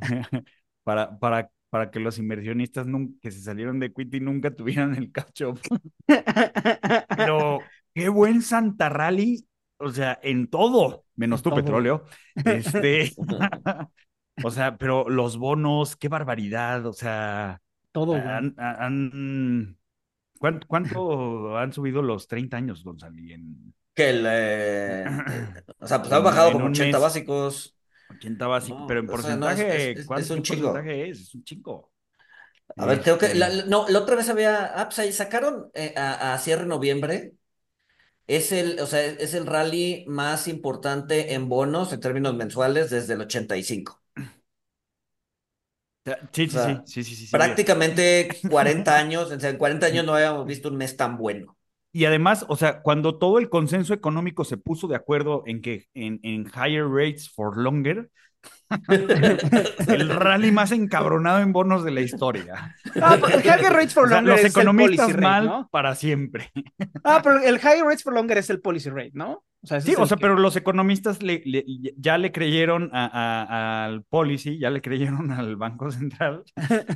para, 0.84 1.18
para 1.18 1.50
para 1.70 1.90
que 1.90 2.00
los 2.00 2.18
inversionistas 2.18 2.86
que 3.20 3.30
se 3.30 3.40
salieron 3.40 3.80
de 3.80 3.92
Quitty 3.92 4.20
nunca 4.20 4.50
tuvieran 4.56 4.94
el 4.94 5.10
catch 5.12 5.42
up. 5.42 5.60
Pero 6.06 7.60
qué 7.94 8.08
buen 8.08 8.42
Santa 8.42 8.88
Rally, 8.88 9.46
o 9.78 9.90
sea, 9.90 10.18
en 10.22 10.48
todo, 10.48 11.04
menos 11.16 11.42
tu 11.42 11.50
petróleo. 11.54 12.04
Este, 12.44 13.12
o 14.44 14.50
sea, 14.50 14.76
pero 14.76 15.08
los 15.08 15.38
bonos, 15.38 15.96
qué 15.96 16.08
barbaridad, 16.08 16.86
o 16.86 16.92
sea, 16.92 17.60
todo. 17.92 18.14
Han, 18.14 19.76
¿cuánto, 20.38 21.56
han 21.56 21.72
subido 21.72 22.02
los 22.02 22.28
30 22.28 22.56
años, 22.56 22.84
Gonzalo? 22.84 23.16
Que 23.94 24.10
el, 24.10 24.24
eh, 24.28 25.06
o 25.78 25.86
sea, 25.86 26.00
pues 26.00 26.12
han 26.12 26.22
bajado 26.22 26.52
como 26.52 26.66
80 26.66 26.98
básicos. 26.98 27.75
80 28.16 28.46
básicos, 28.46 28.84
pero 28.88 29.00
en 29.00 29.06
porcentaje, 29.06 30.04
¿cuánto 30.06 30.24
es 30.24 30.30
un 30.30 30.42
porcentaje 30.42 31.10
es? 31.10 31.20
Es 31.20 31.34
un 31.34 31.44
chingo. 31.44 31.90
A 32.76 32.86
ver, 32.86 33.00
creo 33.00 33.18
que 33.18 33.34
la, 33.34 33.48
este 33.48 33.68
no, 33.70 33.88
la 33.88 34.00
otra 34.00 34.16
vez 34.16 34.28
había, 34.28 34.66
ah, 34.66 34.84
pues 34.86 34.98
ahí 34.98 35.12
sacaron 35.12 35.70
eh, 35.74 35.94
a, 35.96 36.34
a, 36.34 36.38
cierre 36.38 36.66
noviembre. 36.66 37.32
Es 38.26 38.50
el, 38.50 38.80
o 38.80 38.86
sea, 38.86 39.04
es 39.04 39.34
el 39.34 39.46
rally 39.46 40.04
más 40.08 40.48
importante 40.48 41.34
en 41.34 41.48
bonos 41.48 41.92
en 41.92 42.00
términos 42.00 42.34
mensuales 42.34 42.90
desde 42.90 43.14
el 43.14 43.20
85. 43.20 44.02
Sí, 46.32 46.48
sí, 46.48 46.58
sí, 46.84 47.04
sí, 47.04 47.16
sí, 47.16 47.26
Prácticamente 47.32 48.28
40 48.48 48.96
años, 48.96 49.32
en 49.32 49.56
40 49.56 49.86
años 49.86 50.04
no 50.04 50.14
habíamos 50.14 50.46
visto 50.46 50.68
un 50.68 50.76
mes 50.76 50.96
tan 50.96 51.16
bueno. 51.16 51.55
Y 51.92 52.04
además, 52.04 52.44
o 52.48 52.56
sea, 52.56 52.82
cuando 52.82 53.18
todo 53.18 53.38
el 53.38 53.48
consenso 53.48 53.94
económico 53.94 54.44
se 54.44 54.58
puso 54.58 54.86
de 54.86 54.96
acuerdo 54.96 55.42
en 55.46 55.62
que 55.62 55.86
en, 55.94 56.20
en 56.22 56.46
higher 56.54 56.86
rates 56.86 57.30
for 57.30 57.56
longer, 57.56 58.10
el 59.88 60.08
rally 60.08 60.50
más 60.50 60.72
encabronado 60.72 61.40
en 61.40 61.52
bonos 61.52 61.84
de 61.84 61.90
la 61.90 62.00
historia. 62.00 62.76
Ah, 63.00 63.18
el 63.32 63.40
higher 63.40 63.72
rates 63.72 63.94
for 63.94 64.08
longer 64.08 64.34
los 64.34 64.44
economistas 64.44 65.16
mal 65.16 65.66
para 65.70 65.94
siempre. 65.94 66.50
Ah, 67.02 67.20
pero 67.22 67.40
el 67.40 67.56
higher 67.56 67.84
rates 67.84 68.02
for 68.02 68.12
longer 68.12 68.38
es 68.38 68.50
el 68.50 68.60
policy 68.60 68.90
rate, 68.90 69.12
¿no? 69.14 69.44
Sí, 69.62 69.94
o 69.96 70.06
sea, 70.06 70.16
pero 70.16 70.36
los 70.36 70.56
economistas 70.56 71.22
le, 71.22 71.42
ya 71.96 72.18
le 72.18 72.32
creyeron 72.32 72.90
al 72.92 74.04
policy, 74.04 74.58
ya 74.58 74.70
le 74.70 74.80
creyeron 74.80 75.30
al 75.32 75.56
Banco 75.56 75.90
Central, 75.90 76.44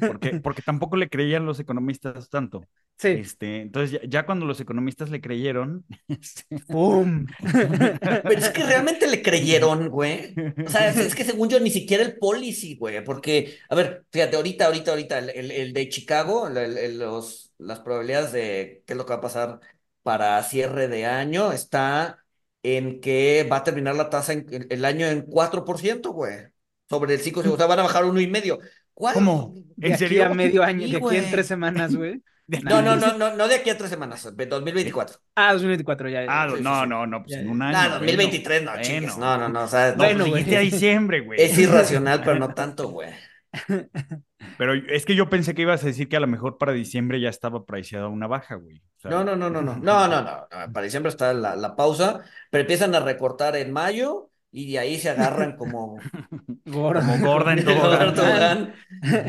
porque, 0.01 0.41
porque 0.43 0.63
tampoco 0.63 0.97
le 0.97 1.09
creían 1.09 1.47
los 1.47 1.61
economistas 1.61 2.29
tanto. 2.29 2.65
Sí. 3.01 3.09
Este, 3.09 3.63
entonces, 3.63 3.99
ya, 4.07 4.27
cuando 4.27 4.45
los 4.45 4.61
economistas 4.61 5.09
le 5.11 5.21
creyeron. 5.21 5.87
Este, 6.09 6.45
¡Pum! 6.69 7.27
Pero 7.41 8.39
es 8.39 8.51
que 8.51 8.63
realmente 8.63 9.07
le 9.07 9.23
creyeron, 9.23 9.89
güey. 9.89 10.35
O 10.67 10.69
sea, 10.69 10.89
es, 10.89 11.15
que 11.15 11.25
según 11.25 11.49
yo, 11.49 11.61
ni 11.61 11.71
siquiera 11.71 12.05
el 12.05 12.19
policy, 12.19 12.77
güey. 12.77 13.03
Porque, 13.03 13.57
a 13.71 13.75
ver, 13.75 14.05
fíjate, 14.13 14.37
ahorita, 14.37 14.67
ahorita, 14.67 14.91
ahorita, 14.91 15.19
el, 15.19 15.51
el, 15.51 15.73
de 15.73 15.89
Chicago, 15.89 16.51
los, 16.51 17.55
las 17.57 17.81
probabilidades 17.81 18.33
de 18.33 18.83
qué 18.87 18.93
es 18.93 18.97
lo 18.99 19.07
que 19.07 19.15
va 19.15 19.19
a 19.19 19.23
pasar 19.23 19.61
para 20.03 20.43
cierre 20.43 20.89
de 20.89 21.07
año 21.07 21.53
está 21.53 22.20
en 22.63 23.01
que 23.01 23.47
va 23.51 23.59
a 23.59 23.65
terminar 23.65 23.95
la 23.97 24.11
tasa 24.11 24.33
en, 24.33 24.67
el 24.69 24.85
año 24.85 25.07
en 25.07 25.27
4%, 25.27 26.13
güey. 26.13 26.49
Sobre 26.89 27.15
el 27.15 27.21
5, 27.21 27.41
o 27.41 27.57
sea, 27.57 27.67
van 27.67 27.79
a 27.79 27.83
bajar 27.83 28.05
uno 28.05 28.21
y 28.21 28.27
medio. 28.27 28.59
¿Cómo? 28.95 29.55
¿En 29.81 29.97
serio? 29.97 30.27
a 30.27 30.35
medio 30.35 30.63
año, 30.63 30.87
de 30.87 30.97
aquí 30.97 31.17
en 31.17 31.31
tres 31.31 31.47
semanas, 31.47 31.95
güey. 31.95 32.23
No, 32.65 32.83
no, 32.83 32.97
no, 32.97 33.17
no, 33.17 33.37
no 33.37 33.47
de 33.47 33.55
aquí 33.55 33.71
a 33.71 33.79
tres 33.79 33.91
semanas, 33.91 34.25
2024. 34.25 35.19
Ah, 35.37 35.53
2024, 35.53 36.09
ya. 36.09 36.27
Ah, 36.29 36.49
no, 36.61 36.85
no, 36.85 37.07
no, 37.07 37.23
pues 37.23 37.37
en 37.37 37.49
un 37.49 37.63
año. 37.63 37.79
Ah, 37.79 37.89
2023, 38.01 38.65
no, 38.65 38.73
chicos. 38.81 39.19
No, 39.19 39.39
no, 39.39 39.49
no, 39.49 39.63
o 39.63 39.69
sea, 39.69 39.93
bueno, 39.93 40.27
pues 40.29 40.49
a 40.49 40.59
diciembre, 40.59 41.21
güey. 41.21 41.41
Es 41.41 41.57
irracional, 41.57 42.23
pero 42.25 42.41
no 42.41 42.53
tanto, 42.53 42.89
güey. 42.89 43.11
Pero 44.59 44.75
es 44.75 45.05
que 45.05 45.15
yo 45.15 45.29
pensé 45.29 45.55
que 45.55 45.63
ibas 45.63 45.83
a 45.83 45.87
decir 45.87 46.09
que 46.09 46.17
a 46.17 46.21
lo 46.21 46.27
mejor 46.27 46.59
para 46.59 46.73
diciembre 46.73 47.21
ya 47.21 47.29
estaba 47.29 47.65
priceada 47.65 48.09
una 48.09 48.27
baja, 48.27 48.55
güey. 48.57 48.83
no, 49.05 49.25
no, 49.25 49.37
no, 49.37 49.51
no, 49.51 49.61
no, 49.63 49.75
no, 49.75 50.09
no, 50.09 50.23
no, 50.23 50.47
para 50.73 50.83
diciembre 50.83 51.11
está 51.11 51.33
la, 51.33 51.57
la 51.57 51.77
pausa, 51.77 52.21
pero 52.51 52.63
empiezan 52.63 52.95
a 52.95 53.01
recortar 53.01 53.57
en 53.57 53.73
mayo 53.73 54.31
y 54.53 54.73
de 54.73 54.79
ahí 54.79 54.99
se 54.99 55.11
agarran 55.11 55.57
como, 55.57 55.99
gorda, 56.65 57.01
como 57.01 57.27
gorda 57.27 57.53
en 57.53 57.65
todo. 57.65 57.93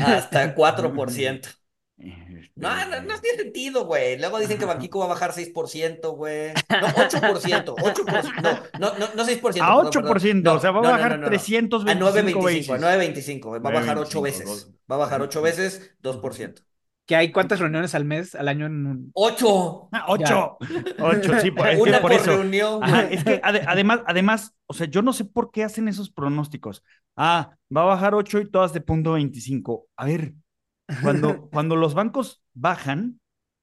hasta 0.06 0.56
4%. 0.56 1.50
No, 2.56 2.86
no, 2.86 3.02
no 3.02 3.20
tiene 3.20 3.38
sentido, 3.38 3.86
güey. 3.86 4.18
Luego 4.20 4.40
dicen 4.40 4.58
que 4.58 4.66
Banquico 4.66 5.00
va 5.00 5.06
a 5.06 5.10
bajar 5.10 5.32
6%, 5.32 6.16
güey. 6.16 6.50
No, 6.70 6.88
8%, 6.88 7.76
8%. 7.76 8.70
No, 8.80 8.98
no, 8.98 9.08
no 9.16 9.26
6%. 9.26 9.62
A 9.62 9.76
8%, 9.76 10.56
o 10.56 10.60
sea, 10.60 10.72
va 10.72 10.80
a 10.80 10.92
bajar 10.92 11.26
325 11.26 11.90
A 11.90 11.96
9.25, 11.96 12.76
a 12.76 12.98
9.25, 12.98 13.66
va 13.66 13.70
a 13.70 13.74
bajar 13.74 13.98
8 13.98 14.22
veces. 14.22 14.72
Va 14.90 14.96
a 14.96 15.00
bajar 15.00 15.22
8 15.22 15.42
veces, 15.42 15.96
2%. 16.02 16.64
¿Que 17.06 17.16
hay 17.16 17.32
cuántas 17.32 17.60
reuniones 17.60 17.96
al 17.96 18.06
mes, 18.06 18.36
al 18.36 18.48
año 18.48 18.68
en 18.68 18.86
un... 18.86 19.12
¡Ocho! 19.16 19.90
Ah, 19.92 20.06
¡Ocho! 20.08 20.58
¡Ocho! 21.00 21.40
Sí, 21.42 21.52
por, 21.52 21.68
es 21.68 22.00
por, 22.00 22.12
eso. 22.14 22.26
reunión. 22.38 22.84
Ajá, 22.84 23.04
es 23.10 23.24
que 23.24 23.42
además, 23.44 24.02
además, 24.06 24.54
o 24.68 24.74
sea, 24.74 24.88
yo 24.88 25.02
no 25.02 25.12
sé 25.12 25.26
por 25.26 25.52
qué 25.52 25.64
hacen 25.64 25.88
esos 25.88 26.10
pronósticos. 26.10 26.84
Ah, 27.16 27.58
va 27.76 27.82
a 27.82 27.86
bajar 27.86 28.16
8 28.16 28.40
y 28.40 28.52
todas 28.52 28.72
de 28.72 28.82
punto 28.82 29.14
25. 29.14 29.88
A 29.98 30.06
ver, 30.06 30.36
cuando, 31.02 31.50
cuando 31.52 31.76
los 31.76 31.94
bancos 31.94 32.44
bajan, 32.54 33.20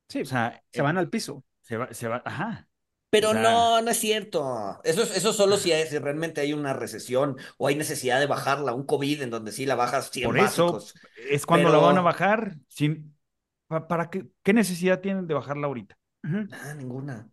sí, 0.08 0.22
o 0.22 0.26
sea, 0.26 0.62
se 0.72 0.82
van 0.82 0.98
al 0.98 1.10
piso. 1.10 1.44
Se 1.62 1.76
va, 1.76 1.92
se 1.92 2.08
va, 2.08 2.22
ajá. 2.24 2.68
Pero 3.10 3.32
no, 3.32 3.80
no 3.80 3.90
es 3.90 3.98
cierto. 3.98 4.80
Eso, 4.84 5.02
eso 5.02 5.32
solo 5.32 5.56
si, 5.56 5.72
realmente 5.98 6.42
hay 6.42 6.52
una 6.52 6.74
recesión 6.74 7.36
o 7.56 7.66
hay 7.66 7.74
necesidad 7.74 8.20
de 8.20 8.26
bajarla, 8.26 8.74
un 8.74 8.84
COVID 8.84 9.22
en 9.22 9.30
donde 9.30 9.52
sí 9.52 9.64
la 9.64 9.76
bajas 9.76 10.10
100 10.10 10.26
Por 10.26 10.38
eso 10.38 10.78
es 11.30 11.46
cuando 11.46 11.70
la 11.70 11.78
van 11.78 11.96
a 11.96 12.02
bajar. 12.02 12.56
Sin, 12.68 13.16
¿Para 13.66 14.10
qué, 14.10 14.26
qué 14.42 14.52
necesidad 14.52 15.00
tienen 15.00 15.26
de 15.26 15.34
bajarla 15.34 15.66
ahorita? 15.66 15.98
Ah, 16.22 16.74
ninguna. 16.76 17.30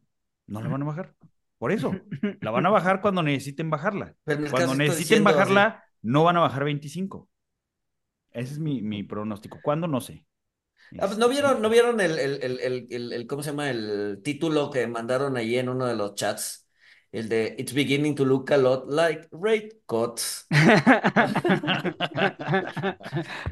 No 0.48 0.62
la 0.62 0.70
van 0.70 0.82
a 0.84 0.86
bajar. 0.86 1.14
Por 1.58 1.72
eso, 1.72 1.94
la 2.42 2.52
van 2.52 2.66
a 2.66 2.70
bajar 2.70 3.02
cuando 3.02 3.24
necesiten 3.24 3.70
bajarla. 3.70 4.16
cuando 4.24 4.76
necesiten 4.76 5.24
bajarla, 5.24 5.84
no 6.02 6.24
van 6.24 6.38
a 6.38 6.42
bajar 6.42 6.64
25. 6.64 7.30
Ese 8.36 8.54
es 8.54 8.60
mi, 8.60 8.82
mi 8.82 9.04
pronóstico. 9.04 9.60
¿Cuándo? 9.64 9.88
No 9.88 10.02
sé. 10.02 10.26
Ah, 11.00 11.08
pues, 11.08 11.18
¿No 11.18 11.30
vieron, 11.30 11.62
¿no 11.62 11.70
vieron 11.70 12.00
el, 12.00 12.20
el, 12.20 12.60
el, 12.60 13.14
el, 13.14 13.28
¿cómo 13.28 13.42
se 13.42 13.52
llama? 13.52 13.70
El 13.70 14.22
título 14.24 14.70
que 14.70 14.88
mandaron 14.88 15.38
ahí 15.38 15.58
en 15.58 15.70
uno 15.70 15.86
de 15.86 15.96
los 15.96 16.16
chats. 16.16 16.68
El 17.12 17.30
de 17.30 17.56
It's 17.58 17.74
beginning 17.74 18.14
to 18.16 18.26
look 18.26 18.52
a 18.52 18.58
lot 18.58 18.90
like 18.90 19.28
rate 19.32 19.70
cuts. 19.86 20.46
el 20.50 20.58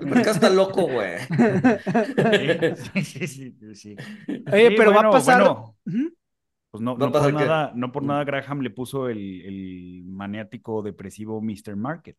mercado 0.06 0.32
está 0.32 0.50
loco, 0.50 0.88
güey. 0.88 1.18
Sí, 2.94 3.04
sí, 3.04 3.28
sí, 3.28 3.76
sí, 3.76 3.96
Oye, 4.52 4.72
pero 4.72 4.94
va 4.94 5.02
a 5.02 5.12
pasar. 5.12 5.44
pues 6.72 6.82
no, 6.82 6.98
no, 6.98 7.12
por 7.12 7.34
nada, 7.34 7.72
no 7.76 7.92
por 7.92 8.04
nada 8.04 8.24
Graham 8.26 8.62
le 8.62 8.70
puso 8.70 9.08
el, 9.08 9.42
el 9.46 10.04
maniático 10.08 10.82
depresivo 10.82 11.42
Mr. 11.42 11.78
Market. 11.78 12.18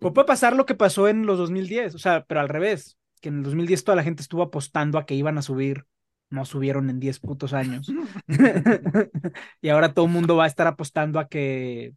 O 0.00 0.12
puede 0.12 0.26
pasar 0.26 0.54
lo 0.54 0.66
que 0.66 0.74
pasó 0.74 1.08
en 1.08 1.26
los 1.26 1.38
2010, 1.38 1.94
o 1.94 1.98
sea, 1.98 2.24
pero 2.24 2.40
al 2.40 2.48
revés, 2.48 2.98
que 3.20 3.30
en 3.30 3.38
el 3.38 3.42
2010 3.44 3.84
toda 3.84 3.96
la 3.96 4.02
gente 4.02 4.22
estuvo 4.22 4.42
apostando 4.42 4.98
a 4.98 5.06
que 5.06 5.14
iban 5.14 5.38
a 5.38 5.42
subir, 5.42 5.86
no 6.28 6.44
subieron 6.44 6.90
en 6.90 7.00
10 7.00 7.20
putos 7.20 7.52
años. 7.52 7.90
y 9.62 9.68
ahora 9.68 9.94
todo 9.94 10.06
el 10.06 10.12
mundo 10.12 10.36
va 10.36 10.44
a 10.44 10.48
estar 10.48 10.66
apostando 10.66 11.18
a 11.18 11.28
que 11.28 11.94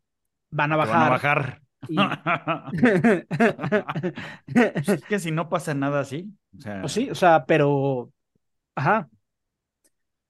van 0.49 0.71
a 0.71 0.77
bajar. 0.77 0.93
Van 0.93 1.03
a 1.03 1.09
bajar. 1.09 1.61
Pues 4.53 4.89
es 4.89 5.05
que 5.05 5.19
si 5.19 5.31
no 5.31 5.49
pasa 5.49 5.73
nada 5.73 5.99
así. 5.99 6.31
O 6.57 6.61
sea... 6.61 6.81
Pues 6.81 6.93
sí, 6.93 7.09
o 7.09 7.15
sea, 7.15 7.45
pero. 7.45 8.11
Ajá. 8.75 9.09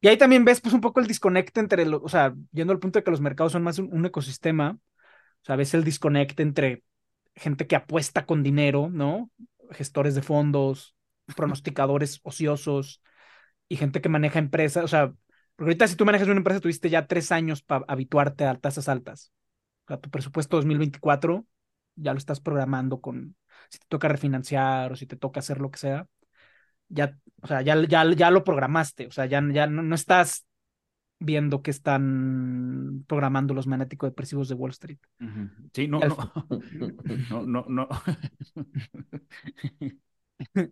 Y 0.02 0.08
ahí 0.08 0.18
también 0.18 0.46
ves, 0.46 0.62
pues, 0.62 0.74
un 0.74 0.82
poco 0.82 1.00
el 1.00 1.08
disconecte 1.08 1.60
entre, 1.60 1.88
o 1.88 2.10
sea, 2.10 2.36
yendo 2.52 2.74
al 2.74 2.80
punto 2.80 3.00
de 3.00 3.04
que 3.04 3.12
los 3.12 3.22
mercados 3.22 3.54
son 3.54 3.64
más 3.64 3.80
un, 3.80 3.90
un 3.92 4.06
ecosistema. 4.06 4.78
O 4.78 5.46
sea, 5.46 5.56
ves 5.56 5.74
el 5.74 5.84
disconecte 5.84 6.44
entre 6.44 6.84
gente 7.36 7.68
que 7.68 7.76
apuesta 7.76 8.26
con 8.26 8.44
dinero, 8.44 8.90
¿no? 8.92 9.30
Gestores 9.72 10.16
de 10.16 10.22
fondos, 10.22 10.96
pronosticadores 11.36 12.20
ociosos 12.24 13.02
y 13.68 13.78
gente 13.78 14.02
que 14.02 14.10
maneja 14.10 14.40
empresas. 14.40 14.84
O 14.84 14.88
sea, 14.88 15.14
porque 15.56 15.72
ahorita 15.72 15.88
si 15.88 15.96
tú 15.96 16.06
manejas 16.06 16.28
una 16.28 16.38
empresa, 16.38 16.60
tuviste 16.60 16.90
ya 16.90 17.08
tres 17.08 17.32
años 17.32 17.62
para 17.62 17.86
habituarte 17.88 18.46
a 18.46 18.56
tasas 18.56 18.90
altas. 18.90 19.32
O 19.86 19.88
sea, 19.90 19.98
tu 19.98 20.10
presupuesto 20.10 20.58
2024 20.58 21.46
ya 21.96 22.14
lo 22.14 22.18
estás 22.18 22.42
programando 22.42 23.00
con, 23.00 23.36
si 23.70 23.80
te 23.80 23.86
toca 23.88 24.08
refinanciar 24.08 24.92
o 24.92 24.96
si 24.96 25.06
te 25.08 25.16
toca 25.16 25.40
hacer 25.40 25.62
lo 25.62 25.72
que 25.72 25.80
sea, 25.80 26.08
ya, 26.90 27.18
o 27.42 27.48
sea, 27.48 27.62
ya, 27.62 27.76
ya, 27.88 28.04
ya 28.14 28.32
lo 28.32 28.44
programaste. 28.44 29.08
O 29.08 29.12
sea, 29.12 29.26
ya, 29.26 29.42
ya 29.52 29.68
no, 29.68 29.82
no 29.82 29.96
estás 29.96 30.46
viendo 31.20 31.62
que 31.62 31.72
están 31.72 33.04
programando 33.08 33.54
los 33.54 33.68
magnéticos 33.68 34.10
depresivos 34.10 34.50
de 34.50 34.56
Wall 34.56 34.72
Street. 34.72 35.00
Sí, 35.74 35.88
no, 35.90 36.00
no, 36.00 36.18
no, 37.30 37.46
no, 37.46 37.66
no. 37.68 37.88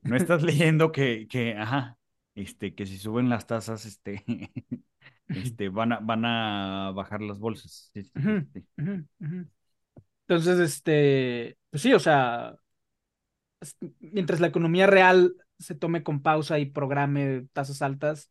no 0.03 0.15
estás 0.15 0.43
leyendo 0.43 0.91
que, 0.91 1.27
que, 1.27 1.55
ajá, 1.55 1.97
este, 2.35 2.75
que 2.75 2.85
si 2.85 2.97
suben 2.97 3.29
las 3.29 3.47
tasas, 3.47 3.85
este, 3.85 4.23
este, 5.27 5.69
van 5.69 5.93
a, 5.93 5.99
van 5.99 6.25
a 6.25 6.91
bajar 6.93 7.21
las 7.21 7.39
bolsas. 7.39 7.91
Entonces, 10.27 10.59
este, 10.59 11.57
pues 11.69 11.81
sí, 11.81 11.93
o 11.93 11.99
sea, 11.99 12.55
mientras 13.99 14.39
la 14.39 14.47
economía 14.47 14.87
real 14.87 15.35
se 15.59 15.75
tome 15.75 16.03
con 16.03 16.21
pausa 16.21 16.59
y 16.59 16.65
programe 16.65 17.47
tasas 17.53 17.81
altas, 17.81 18.29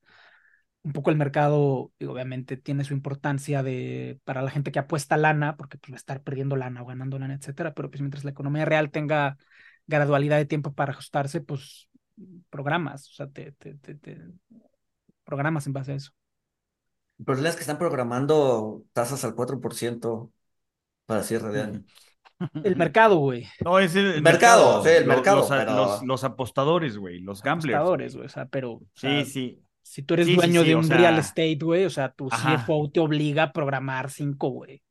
un 0.85 0.93
poco 0.93 1.11
el 1.11 1.16
mercado, 1.16 1.93
obviamente 2.01 2.57
tiene 2.57 2.85
su 2.85 2.93
importancia 2.93 3.62
de, 3.62 4.18
para 4.24 4.43
la 4.43 4.51
gente 4.51 4.72
que 4.72 4.80
apuesta 4.80 5.16
lana, 5.16 5.57
porque 5.57 5.78
pues, 5.78 5.93
va 5.93 5.97
a 5.97 5.99
estar 5.99 6.22
perdiendo 6.22 6.57
lana 6.57 6.83
o 6.83 6.87
ganando 6.87 7.18
lana, 7.18 7.35
etcétera, 7.35 7.72
pero 7.72 7.91
pues 7.91 8.01
mientras 8.01 8.24
la 8.24 8.33
economía 8.33 8.64
real 8.64 8.91
tenga 8.91 9.37
gradualidad 9.87 10.39
de 10.39 10.47
tiempo 10.47 10.72
para 10.72 10.93
ajustarse, 10.93 11.41
pues 11.41 11.89
programas, 12.51 13.09
o 13.09 13.12
sea, 13.12 13.28
te, 13.28 13.53
te, 13.53 13.74
te, 13.74 14.18
programas 15.24 15.66
en 15.66 15.72
base 15.72 15.93
a 15.93 15.97
eso. 15.97 16.11
El 17.18 17.26
problema 17.26 17.49
es 17.51 17.55
que 17.55 17.61
están 17.61 17.78
programando 17.78 18.85
tasas 18.93 19.24
al 19.24 19.35
4% 19.37 20.33
para 21.07 21.22
cierre 21.22 21.53
de 21.53 21.62
año. 21.62 21.85
El 22.64 22.74
mercado, 22.74 23.18
güey. 23.18 23.47
No, 23.64 23.78
es 23.78 23.95
el, 23.95 24.20
mercado, 24.20 24.83
sí, 24.83 24.89
el 24.89 25.07
mercado. 25.07 25.47
Los, 25.76 26.03
los, 26.03 26.24
apostadores, 26.24 26.99
güey, 26.99 27.20
los 27.20 27.41
gamblers. 27.41 27.76
Apostadores, 27.76 28.16
güey, 28.16 28.26
o 28.26 28.28
sea, 28.28 28.47
pero. 28.47 28.80
sí, 28.95 29.24
sí. 29.24 29.62
Si 29.83 30.03
tú 30.03 30.14
eres 30.14 30.35
dueño 30.35 30.62
de 30.64 30.74
un 30.74 30.89
real 30.89 31.18
estate, 31.18 31.59
güey, 31.61 31.85
o 31.85 31.91
sea, 31.91 32.12
tu 32.12 32.28
CFO 32.28 32.91
te 32.91 33.01
obliga 33.01 33.45
a 33.45 33.53
programar 33.53 34.11
cinco, 34.11 34.49
güey, 34.49 34.83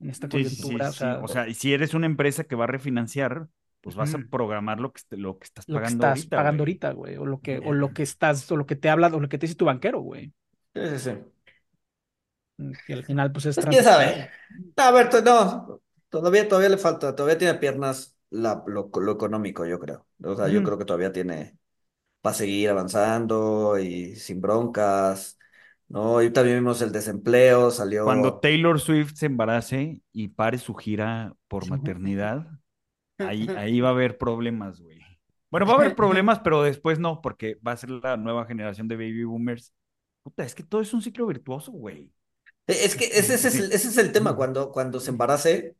en 0.00 0.10
esta 0.10 0.28
coyuntura. 0.28 0.90
o, 1.22 1.28
sea, 1.28 1.48
y 1.48 1.54
si 1.54 1.72
eres 1.72 1.94
una 1.94 2.06
empresa 2.06 2.44
que 2.44 2.54
va 2.54 2.64
a 2.64 2.68
refinanciar, 2.68 3.48
pues 3.80 3.96
vas 3.96 4.14
a 4.14 4.18
programar 4.30 4.80
lo 4.80 4.92
que, 4.92 5.02
lo 5.16 5.38
que 5.38 5.44
estás 5.44 5.66
pagando 5.66 6.06
estás 6.06 6.26
pagando 6.26 6.62
ahorita, 6.62 6.92
güey, 6.92 7.16
o 7.16 7.26
lo 7.26 7.40
que, 7.40 7.58
o 7.58 7.72
lo 7.72 7.92
que 7.92 8.02
estás, 8.02 8.50
o 8.50 8.56
lo 8.56 8.66
que 8.66 8.76
te 8.76 8.88
habla, 8.88 9.08
o 9.08 9.20
lo 9.20 9.28
que 9.28 9.38
te 9.38 9.46
dice 9.46 9.56
tu 9.56 9.66
banquero, 9.66 10.00
güey. 10.00 10.32
Sí, 10.74 10.82
sí, 10.90 10.98
sí. 10.98 11.10
Y 12.88 12.92
al 12.92 13.04
final, 13.04 13.32
pues 13.32 13.46
es. 13.46 13.56
¿Quién 13.56 13.82
sabe? 13.82 14.30
A 14.76 14.90
ver, 14.90 15.10
no, 15.24 15.80
todavía, 16.08 16.48
todavía 16.48 16.68
le 16.68 16.78
falta, 16.78 17.14
todavía 17.14 17.38
tiene 17.38 17.54
piernas 17.54 18.16
la, 18.30 18.62
lo, 18.66 18.90
económico, 19.10 19.66
yo 19.66 19.78
creo. 19.78 20.06
O 20.22 20.36
sea, 20.36 20.48
yo 20.48 20.62
creo 20.62 20.78
que 20.78 20.84
todavía 20.84 21.12
tiene 21.12 21.56
para 22.24 22.36
seguir 22.36 22.70
avanzando 22.70 23.78
y 23.78 24.16
sin 24.16 24.40
broncas. 24.40 25.38
No, 25.88 26.22
y 26.22 26.30
también 26.30 26.56
vimos 26.56 26.80
el 26.80 26.90
desempleo, 26.90 27.70
salió. 27.70 28.04
Cuando 28.04 28.40
Taylor 28.40 28.80
Swift 28.80 29.12
se 29.14 29.26
embarace 29.26 30.00
y 30.10 30.28
pare 30.28 30.56
su 30.56 30.74
gira 30.74 31.34
por 31.48 31.68
maternidad, 31.68 32.46
ahí, 33.18 33.46
ahí 33.58 33.82
va 33.82 33.88
a 33.88 33.92
haber 33.92 34.16
problemas, 34.16 34.80
güey. 34.80 35.02
Bueno, 35.50 35.66
va 35.66 35.74
a 35.74 35.76
haber 35.76 35.94
problemas, 35.94 36.40
pero 36.40 36.62
después 36.62 36.98
no, 36.98 37.20
porque 37.20 37.58
va 37.64 37.72
a 37.72 37.76
ser 37.76 37.90
la 37.90 38.16
nueva 38.16 38.46
generación 38.46 38.88
de 38.88 38.96
baby 38.96 39.24
boomers. 39.24 39.74
Puta, 40.22 40.44
es 40.44 40.54
que 40.54 40.62
todo 40.62 40.80
es 40.80 40.94
un 40.94 41.02
ciclo 41.02 41.26
virtuoso, 41.26 41.72
güey. 41.72 42.10
E, 42.66 42.86
es 42.86 42.96
que 42.96 43.04
ese, 43.04 43.34
es 43.34 43.44
el, 43.44 43.70
ese 43.70 43.88
es 43.88 43.98
el 43.98 44.12
tema, 44.12 44.34
cuando, 44.34 44.72
cuando 44.72 44.98
se 44.98 45.10
embarace, 45.10 45.76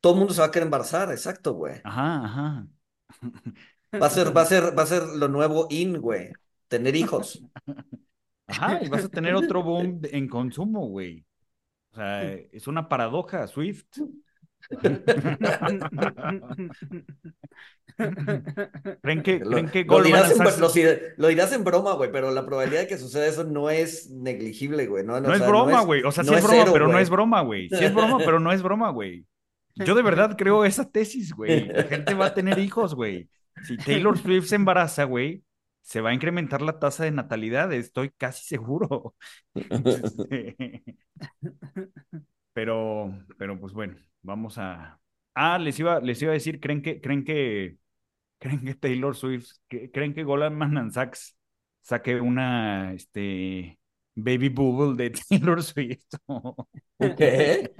todo 0.00 0.14
el 0.14 0.20
mundo 0.20 0.32
se 0.32 0.40
va 0.40 0.46
a 0.46 0.50
querer 0.50 0.68
embarazar, 0.68 1.12
exacto, 1.12 1.52
güey. 1.52 1.82
Ajá, 1.84 2.24
ajá. 2.24 2.66
Va 4.00 4.06
a 4.06 4.10
ser, 4.10 4.34
va 4.36 4.42
a 4.42 4.46
ser, 4.46 4.76
va 4.78 4.82
a 4.82 4.86
ser 4.86 5.02
lo 5.02 5.28
nuevo 5.28 5.66
in, 5.70 5.98
güey. 5.98 6.32
Tener 6.68 6.96
hijos. 6.96 7.42
Ajá, 8.46 8.80
y 8.82 8.88
vas 8.88 9.04
a 9.04 9.08
tener 9.08 9.34
otro 9.34 9.62
boom 9.62 10.00
en 10.04 10.28
consumo, 10.28 10.86
güey. 10.88 11.24
O 11.92 11.96
sea, 11.96 12.32
es 12.32 12.66
una 12.66 12.88
paradoja, 12.88 13.46
Swift. 13.46 13.84
¿Creen 19.02 19.22
que, 19.22 19.40
¿creen 19.40 19.68
que 19.68 19.84
lo, 19.84 20.02
dirás 20.02 20.30
en, 20.30 20.44
lo, 21.16 21.28
dirás 21.28 21.52
en 21.52 21.64
broma, 21.64 21.92
güey, 21.94 22.10
pero 22.10 22.30
la 22.30 22.46
probabilidad 22.46 22.82
de 22.82 22.86
que 22.86 22.96
suceda 22.96 23.26
eso 23.26 23.44
no 23.44 23.68
es 23.70 24.10
negligible, 24.10 24.86
güey. 24.86 25.04
No, 25.04 25.20
no, 25.20 25.34
es 25.34 25.46
broma, 25.46 25.82
güey. 25.82 26.02
O 26.02 26.12
sea, 26.12 26.24
sí 26.24 26.32
es, 26.34 26.42
broma, 26.42 26.72
pero 26.72 26.88
no 26.88 26.98
es 26.98 27.10
broma, 27.10 27.42
güey. 27.42 27.68
Sí 27.68 27.84
es 27.84 27.92
broma, 27.94 28.18
pero 28.18 28.40
no 28.40 28.52
es 28.52 28.62
broma, 28.62 28.90
güey. 28.90 29.26
Yo 29.74 29.94
de 29.94 30.02
verdad 30.02 30.36
creo 30.36 30.64
esa 30.64 30.88
tesis, 30.88 31.34
güey. 31.34 31.66
La 31.66 31.84
gente 31.84 32.14
va 32.14 32.26
a 32.26 32.34
tener 32.34 32.58
hijos, 32.58 32.94
güey. 32.94 33.28
Si 33.64 33.76
Taylor 33.78 34.18
Swift 34.18 34.46
se 34.46 34.56
embaraza, 34.56 35.04
güey, 35.04 35.44
se 35.82 36.00
va 36.00 36.10
a 36.10 36.14
incrementar 36.14 36.62
la 36.62 36.78
tasa 36.78 37.04
de 37.04 37.10
natalidad, 37.10 37.72
estoy 37.72 38.10
casi 38.10 38.44
seguro. 38.44 39.14
Este, 39.54 40.82
pero, 42.52 43.12
pero 43.38 43.58
pues 43.58 43.72
bueno, 43.72 43.96
vamos 44.22 44.58
a. 44.58 44.98
Ah, 45.34 45.58
les 45.58 45.78
iba, 45.78 46.00
les 46.00 46.20
iba 46.22 46.30
a 46.32 46.34
decir, 46.34 46.60
¿creen 46.60 46.82
que, 46.82 47.00
creen 47.00 47.24
que, 47.24 47.78
creen 48.38 48.64
que 48.64 48.74
Taylor 48.74 49.16
Swift, 49.16 49.48
creen 49.68 50.14
que 50.14 50.24
Goldman 50.24 50.92
Sachs 50.92 51.36
saque 51.80 52.20
una, 52.20 52.92
este, 52.92 53.78
baby 54.14 54.48
bubble 54.48 55.02
de 55.02 55.10
Taylor 55.10 55.62
Swift? 55.62 56.04
¿Qué? 57.16 57.72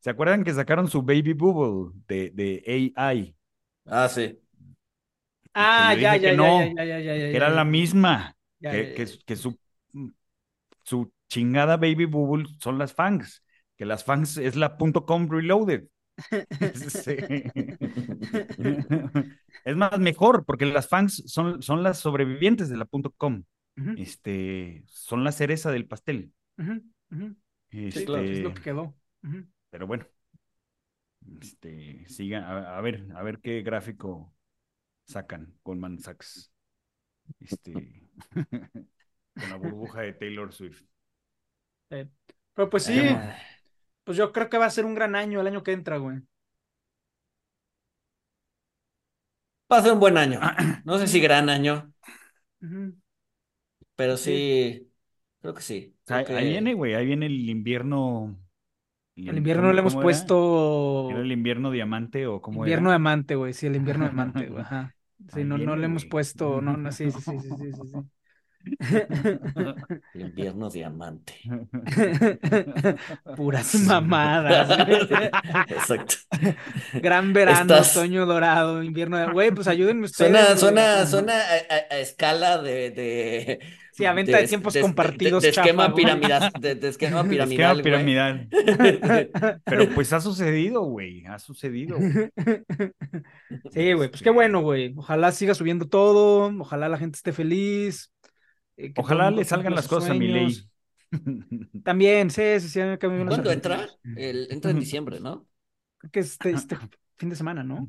¿Se 0.00 0.10
acuerdan 0.10 0.44
que 0.44 0.54
sacaron 0.54 0.88
su 0.88 1.02
baby 1.02 1.32
bubble 1.32 1.92
de, 2.06 2.30
de 2.30 2.92
AI? 2.96 3.36
Ah, 3.86 4.08
sí. 4.08 4.40
Ah, 5.58 5.94
ya, 5.94 6.16
ya, 6.16 6.34
no, 6.34 6.60
ya, 6.76 6.84
ya, 6.84 7.00
ya, 7.00 7.14
que 7.14 7.36
era 7.36 7.48
la 7.48 7.64
misma, 7.64 8.36
que, 8.60 8.94
que, 9.24 9.36
su, 9.36 9.58
su 10.82 11.10
chingada 11.28 11.78
baby 11.78 12.04
bubble 12.04 12.46
son 12.60 12.78
las 12.78 12.92
fangs, 12.92 13.42
que 13.76 13.86
las 13.86 14.04
fangs 14.04 14.36
es 14.36 14.54
la 14.54 14.76
.com 14.76 15.28
reloaded. 15.30 15.84
es 19.64 19.76
más 19.76 19.98
mejor, 19.98 20.44
porque 20.44 20.66
las 20.66 20.88
fangs 20.88 21.22
son, 21.26 21.62
son 21.62 21.82
las 21.82 21.98
sobrevivientes 21.98 22.68
de 22.68 22.76
la 22.76 22.86
.com. 23.16 23.44
Este, 23.96 24.84
son 24.86 25.24
la 25.24 25.32
cereza 25.32 25.70
del 25.70 25.86
pastel. 25.86 26.32
Este, 27.70 28.04
claro, 28.04 28.24
es 28.24 28.40
lo 28.40 28.54
que 28.54 28.62
quedó. 28.62 28.94
Pero 29.70 29.86
bueno, 29.86 30.06
este, 31.40 32.06
siga, 32.08 32.76
a 32.76 32.80
ver, 32.80 33.06
a 33.14 33.22
ver 33.22 33.40
qué 33.40 33.62
gráfico 33.62 34.32
sacan 35.06 35.54
Goldman 35.64 35.98
Sachs. 35.98 36.52
Este, 37.40 37.72
con 39.34 39.50
la 39.50 39.56
burbuja 39.56 40.02
de 40.02 40.12
Taylor 40.12 40.52
Swift. 40.52 40.82
pero 41.88 42.70
pues 42.70 42.84
sí, 42.84 43.00
pues 44.04 44.16
yo 44.16 44.32
creo 44.32 44.48
que 44.48 44.58
va 44.58 44.66
a 44.66 44.70
ser 44.70 44.84
un 44.84 44.94
gran 44.94 45.14
año 45.14 45.40
el 45.40 45.46
año 45.46 45.62
que 45.62 45.72
entra, 45.72 45.98
güey. 45.98 46.20
Va 49.70 49.78
a 49.78 49.82
ser 49.82 49.92
un 49.92 50.00
buen 50.00 50.16
año. 50.16 50.40
No 50.84 50.98
sé 50.98 51.08
si 51.08 51.20
gran 51.20 51.48
año. 51.48 51.92
Pero 53.96 54.16
sí, 54.16 54.88
creo 55.40 55.54
que 55.54 55.62
sí. 55.62 55.96
Ahí 56.08 56.50
viene, 56.50 56.74
güey, 56.74 56.94
ahí 56.94 57.06
viene 57.06 57.26
el 57.26 57.48
invierno. 57.50 58.38
El 59.16 59.38
invierno 59.38 59.72
le 59.72 59.80
hemos 59.80 59.96
puesto. 59.96 61.08
¿Era 61.10 61.20
el 61.20 61.32
invierno 61.32 61.70
diamante 61.70 62.26
o 62.26 62.40
cómo 62.40 62.60
Invierno 62.60 62.90
diamante, 62.90 63.34
güey, 63.34 63.52
sí, 63.52 63.66
el 63.66 63.76
invierno 63.76 64.04
diamante, 64.04 64.46
güey, 64.48 64.62
ajá. 64.62 64.95
Sí, 65.32 65.44
no, 65.44 65.58
no 65.58 65.76
le 65.76 65.86
hemos 65.86 66.04
puesto, 66.04 66.60
no, 66.60 66.76
no, 66.76 66.92
sí, 66.92 67.10
sí, 67.10 67.20
sí, 67.20 67.38
sí, 67.40 67.48
sí, 67.48 67.72
sí. 67.72 67.98
El 70.14 70.20
invierno 70.20 70.68
diamante. 70.68 71.34
Puras 73.36 73.74
mamadas. 73.76 74.68
Exacto. 75.68 76.16
Gran 76.94 77.32
verano, 77.32 77.76
otoño 77.76 78.26
dorado, 78.26 78.82
invierno 78.82 79.18
de... 79.18 79.32
Güey, 79.32 79.52
pues 79.52 79.68
ayúdenme 79.68 80.06
ustedes. 80.06 80.32
Suena, 80.32 80.56
suena, 80.56 81.06
suena 81.06 81.34
a, 81.34 81.98
escala 81.98 82.58
de, 82.58 82.90
de... 82.90 83.60
Sí, 83.96 84.04
a 84.04 84.12
venta 84.12 84.36
de, 84.36 84.46
tiempos 84.46 84.76
compartidos. 84.78 85.42
De, 85.42 85.48
esquema 85.48 85.94
piramidal. 85.94 86.52
De, 86.60 86.72
esquema 86.86 87.26
piramidal. 87.26 87.78
Esquema 87.78 87.82
piramidal. 87.82 88.48
Pero 89.64 89.88
pues 89.94 90.12
ha 90.12 90.20
sucedido, 90.20 90.82
güey. 90.82 91.24
Ha 91.24 91.38
sucedido. 91.38 91.96
Sí, 93.72 93.92
güey. 93.94 94.10
Pues 94.10 94.22
qué 94.22 94.28
bueno, 94.28 94.60
güey. 94.60 94.92
Ojalá 94.96 95.32
siga 95.32 95.54
subiendo 95.54 95.88
todo. 95.88 96.52
Ojalá 96.58 96.90
la 96.90 96.98
gente 96.98 97.16
esté 97.16 97.32
feliz. 97.32 98.12
Eh, 98.76 98.92
Ojalá 98.96 99.30
le 99.30 99.44
salgan 99.44 99.74
las 99.74 99.88
cosas 99.88 100.10
a 100.10 100.14
mi 100.14 100.28
ley. 100.28 100.54
También, 101.82 102.30
sí, 102.30 102.42
sí, 102.60 102.68
sí. 102.68 102.80
¿Cuándo 103.00 103.50
entra? 103.50 103.88
El, 104.16 104.48
entra 104.50 104.72
en 104.72 104.80
diciembre, 104.80 105.20
¿no? 105.20 105.46
Creo 105.98 106.10
que 106.10 106.20
este, 106.20 106.50
este 106.50 106.76
fin 107.16 107.30
de 107.30 107.36
semana, 107.36 107.62
¿no? 107.62 107.88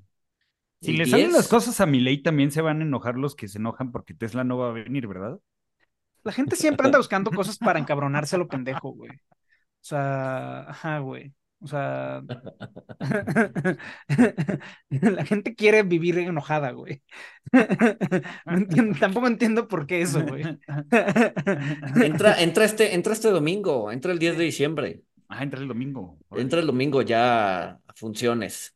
Si 0.80 0.94
le 0.94 1.06
salen 1.06 1.34
las 1.34 1.50
cosas 1.50 1.82
a 1.82 1.86
mi 1.86 2.00
ley, 2.00 2.22
también 2.22 2.52
se 2.52 2.62
van 2.62 2.80
a 2.80 2.86
enojar 2.86 3.18
los 3.18 3.36
que 3.36 3.50
se 3.50 3.58
enojan 3.58 3.92
porque 3.92 4.14
Tesla 4.14 4.46
no 4.46 4.58
va 4.58 4.70
a 4.70 4.74
venir, 4.74 5.08
¿verdad? 5.08 5.40
La 6.28 6.34
gente 6.34 6.58
siempre 6.58 6.86
anda 6.86 6.98
buscando 6.98 7.32
cosas 7.32 7.58
para 7.58 7.80
encabronarse 7.80 8.36
a 8.36 8.40
lo 8.40 8.50
pendejo, 8.50 8.92
güey. 8.92 9.12
O 9.12 9.16
sea, 9.80 10.70
ajá, 10.70 11.00
güey. 11.00 11.34
O 11.62 11.68
sea, 11.68 12.22
la 14.90 15.24
gente 15.24 15.56
quiere 15.56 15.84
vivir 15.84 16.18
enojada, 16.18 16.72
güey. 16.72 17.02
tampoco 19.00 19.28
entiendo 19.28 19.70
por 19.70 19.88
qué 19.88 20.02
eso, 20.02 20.22
güey. 20.26 20.44
entra, 22.04 22.42
entra, 22.42 22.66
este, 22.66 22.94
entra 22.94 23.14
este 23.14 23.30
domingo, 23.30 23.90
entra 23.90 24.12
el 24.12 24.20
10 24.20 24.38
de 24.38 24.44
diciembre. 24.44 25.04
Ah, 25.30 25.44
entra 25.44 25.62
el 25.62 25.70
domingo. 25.70 26.20
Entra 26.32 26.60
el 26.60 26.68
domingo 26.68 27.02
ya 27.04 27.70
a 27.70 27.94
funciones. 27.96 28.76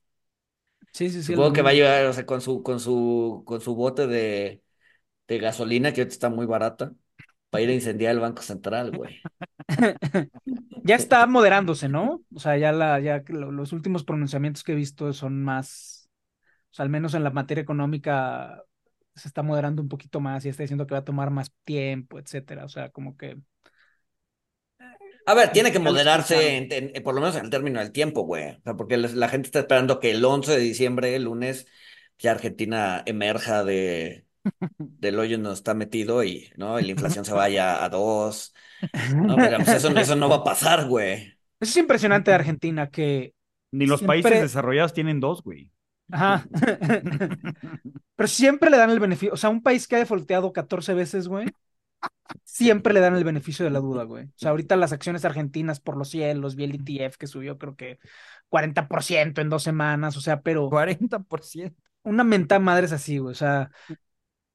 Sí, 0.94 1.10
sí, 1.10 1.22
sí. 1.22 1.34
Supongo 1.34 1.52
que 1.52 1.64
va 1.64 1.72
a 1.72 1.74
llevar, 1.74 2.06
o 2.06 2.14
sea, 2.14 2.26
con 2.26 2.40
su, 2.40 2.64
con 2.64 2.80
su, 2.80 3.44
con 3.46 3.60
su 3.60 3.76
bote 3.76 4.08
de, 4.08 4.64
de 5.28 5.38
gasolina, 5.38 5.92
que 5.94 6.00
ahorita 6.02 6.14
está 6.14 6.30
muy 6.30 6.46
barata, 6.46 6.94
para 7.52 7.64
ir 7.66 7.70
a 7.70 7.74
incendiar 7.74 8.14
el 8.14 8.22
Banco 8.22 8.42
Central, 8.42 8.92
güey. 8.92 9.22
ya 10.84 10.96
está 10.96 11.28
moderándose, 11.28 11.90
¿no? 11.90 12.24
O 12.34 12.40
sea, 12.40 12.58
ya, 12.58 12.72
la, 12.72 13.00
ya 13.02 13.24
los 13.28 13.74
últimos 13.74 14.06
pronunciamientos 14.06 14.64
que 14.64 14.72
he 14.72 14.76
visto 14.76 15.12
son 15.12 15.44
más, 15.44 16.10
o 16.72 16.74
sea, 16.74 16.84
al 16.84 16.90
menos 16.90 17.14
en 17.14 17.26
la 17.26 17.30
materia 17.30 17.62
económica 17.62 18.64
se 19.16 19.28
está 19.28 19.44
moderando 19.44 19.82
un 19.82 19.90
poquito 19.90 20.22
más 20.22 20.46
y 20.46 20.50
está 20.50 20.64
diciendo 20.64 20.88
que 20.88 20.94
va 20.94 21.00
a 21.00 21.06
tomar 21.06 21.30
más 21.30 21.52
tiempo, 21.66 22.20
etcétera. 22.20 22.64
O 22.64 22.70
sea, 22.70 22.90
como 22.90 23.18
que. 23.18 23.38
A 25.26 25.34
ver, 25.34 25.52
tiene 25.52 25.74
que 25.74 25.80
moderarse, 25.80 26.68
por 27.04 27.14
lo 27.14 27.20
menos 27.20 27.36
en 27.36 27.46
el 27.46 27.52
término 27.52 27.80
del 27.82 27.92
tiempo, 27.92 28.22
güey. 28.22 28.52
O 28.52 28.62
sea, 28.64 28.76
porque 28.76 28.96
la 28.96 29.28
gente 29.28 29.48
está 29.48 29.60
esperando 29.60 30.00
que 30.00 30.12
el 30.12 30.24
11 30.24 30.54
de 30.54 30.60
diciembre, 30.60 31.16
el 31.16 31.26
lunes, 31.26 31.68
ya 32.18 32.32
Argentina 32.32 33.04
emerja 33.06 33.66
de, 33.66 34.26
del 34.78 35.20
hoyo 35.20 35.38
no 35.38 35.52
está 35.52 35.74
metido 35.74 36.24
y 36.24 36.52
¿no? 36.58 36.80
la 36.80 36.88
inflación 36.88 37.26
se 37.26 37.34
vaya 37.34 37.84
a 37.84 37.90
dos. 37.90 38.54
No, 39.16 39.36
pero 39.36 39.58
pues, 39.58 39.70
eso, 39.70 39.90
eso 39.90 40.16
no 40.16 40.30
va 40.30 40.38
a 40.38 40.44
pasar, 40.44 40.88
güey. 40.88 41.34
Eso 41.60 41.72
es 41.72 41.78
impresionante 41.78 42.32
de 42.32 42.36
Argentina 42.36 42.90
que. 42.90 43.34
Ni 43.72 43.86
los 43.86 44.02
países 44.02 44.42
desarrollados 44.42 44.94
tienen 44.94 45.20
dos, 45.20 45.44
güey. 45.44 45.72
Ajá. 46.12 46.46
pero 48.16 48.28
siempre 48.28 48.70
le 48.70 48.78
dan 48.78 48.90
el 48.90 49.00
beneficio. 49.00 49.34
O 49.34 49.38
sea, 49.38 49.50
un 49.50 49.64
país 49.64 49.88
que 49.88 49.96
ha 49.96 50.00
defolteado 50.00 50.52
14 50.52 50.94
veces, 50.94 51.28
güey. 51.28 51.48
Siempre 52.44 52.94
le 52.94 53.00
dan 53.00 53.16
el 53.16 53.24
beneficio 53.24 53.64
de 53.64 53.72
la 53.72 53.80
duda, 53.80 54.04
güey. 54.04 54.26
O 54.26 54.34
sea, 54.36 54.52
ahorita 54.52 54.76
las 54.76 54.92
acciones 54.92 55.24
argentinas 55.24 55.80
por 55.80 55.98
los 55.98 56.10
cielos, 56.10 56.56
vi 56.56 56.66
el 56.66 56.76
ETF 56.76 57.18
que 57.18 57.28
subió 57.28 57.58
creo 57.58 57.76
que 57.76 58.00
40% 58.50 59.42
en 59.42 59.50
dos 59.50 59.64
semanas, 59.64 60.18
o 60.18 60.22
sea, 60.22 60.42
pero... 60.42 60.70
40%. 60.70 61.76
Una 62.04 62.24
mentada 62.24 62.60
madre 62.60 62.88
es 62.88 62.92
así, 62.92 63.20
güey. 63.20 63.32
O 63.32 63.36
sea, 63.36 63.70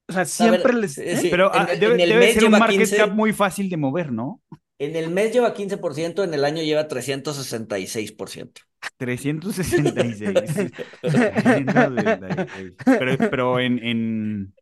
o 0.08 0.12
sea, 0.12 0.24
siempre 0.24 0.72
les. 0.72 0.98
¿eh? 0.98 1.28
Pero 1.30 1.50
ah, 1.52 1.66
debe, 1.66 2.32
ser 2.32 2.44
un 2.44 2.52
market 2.52 2.96
cap 2.96 3.12
muy 3.12 3.32
fácil 3.32 3.68
de 3.68 3.76
mover, 3.76 4.12
¿no? 4.12 4.40
En 4.78 4.94
el 4.94 5.10
mes 5.10 5.32
lleva 5.32 5.54
15%, 5.54 6.22
en 6.22 6.34
el 6.34 6.44
año 6.44 6.62
lleva 6.62 6.86
366%. 6.86 8.60
366. 8.98 10.72
pero, 12.84 13.30
pero 13.30 13.58
en, 13.58 13.82
en, 13.82 14.54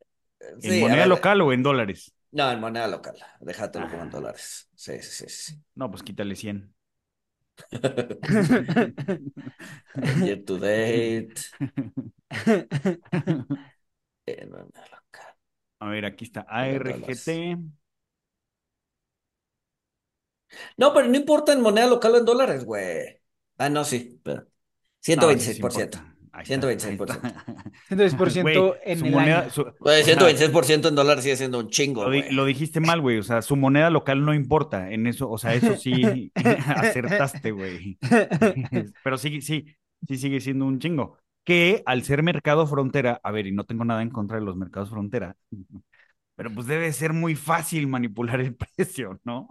moneda 0.80 1.06
local 1.06 1.40
o 1.40 1.52
en 1.52 1.62
dólares. 1.62 2.14
No, 2.30 2.50
en 2.50 2.60
moneda 2.60 2.88
local. 2.88 3.16
Déjatelo 3.40 3.88
como 3.88 4.02
en 4.02 4.08
ah. 4.08 4.12
dólares. 4.12 4.68
Sí, 4.74 5.00
sí, 5.02 5.24
sí. 5.28 5.54
No, 5.74 5.90
pues 5.90 6.02
quítale 6.02 6.36
100. 6.36 6.72
Year 10.22 10.44
to 10.44 10.58
date. 10.58 11.34
A 15.84 15.88
ver, 15.88 16.06
aquí 16.06 16.24
está 16.24 16.46
ARGT. 16.48 17.58
No, 20.78 20.94
pero 20.94 21.08
no 21.08 21.14
importa 21.14 21.52
en 21.52 21.60
moneda 21.60 21.86
local 21.86 22.14
o 22.14 22.18
en 22.18 22.24
dólares, 22.24 22.64
güey. 22.64 23.20
Ah, 23.58 23.68
no, 23.68 23.84
sí. 23.84 24.18
Pero 24.22 24.46
126%. 25.04 26.00
126%. 26.32 27.20
126% 27.90 28.78
en 28.82 29.04
el 29.04 29.12
moneda, 29.12 29.40
año. 29.42 29.50
126% 29.50 30.88
en 30.88 30.94
dólares 30.94 31.22
sigue 31.22 31.36
siendo 31.36 31.58
un 31.58 31.68
chingo. 31.68 32.08
Lo, 32.08 32.30
lo, 32.30 32.44
dijiste 32.46 32.80
mal, 32.80 33.02
güey. 33.02 33.18
O 33.18 33.22
sea, 33.22 33.42
su 33.42 33.54
moneda 33.54 33.90
local 33.90 34.24
no 34.24 34.32
importa. 34.32 34.90
En 34.90 35.06
eso, 35.06 35.30
o 35.30 35.36
sea, 35.36 35.52
eso 35.52 35.76
sí 35.76 36.32
acertaste, 36.66 37.50
güey. 37.50 37.98
Pero 39.04 39.18
sí, 39.18 39.42
sí, 39.42 39.66
sí 40.08 40.16
sigue 40.16 40.40
siendo 40.40 40.64
un 40.64 40.78
chingo. 40.78 41.18
Que 41.44 41.82
al 41.84 42.02
ser 42.02 42.22
mercado 42.22 42.66
frontera, 42.66 43.20
a 43.22 43.30
ver, 43.30 43.46
y 43.46 43.52
no 43.52 43.64
tengo 43.64 43.84
nada 43.84 44.02
en 44.02 44.10
contra 44.10 44.38
de 44.38 44.44
los 44.44 44.56
mercados 44.56 44.90
frontera, 44.90 45.36
pero 46.36 46.50
pues 46.50 46.66
debe 46.66 46.92
ser 46.92 47.12
muy 47.12 47.34
fácil 47.34 47.86
manipular 47.86 48.40
el 48.40 48.54
precio, 48.76 49.20
¿no? 49.24 49.48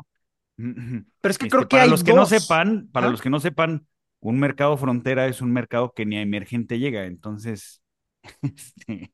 Pero 0.56 1.32
es 1.32 1.38
que 1.38 1.50
creo 1.50 1.68
que 1.68 1.78
para 1.78 1.88
los 1.88 2.04
que 2.04 2.14
no 2.14 2.26
sepan, 2.26 2.90
para 2.92 3.10
los 3.10 3.22
que 3.22 3.30
no 3.30 3.40
sepan, 3.40 3.88
un 4.20 4.40
mercado 4.40 4.78
frontera 4.78 5.28
es 5.28 5.42
un 5.42 5.52
mercado 5.52 5.94
que 5.94 6.06
ni 6.06 6.18
a 6.18 6.22
emergente 6.22 6.80
llega, 6.80 7.06
entonces. 7.06 7.82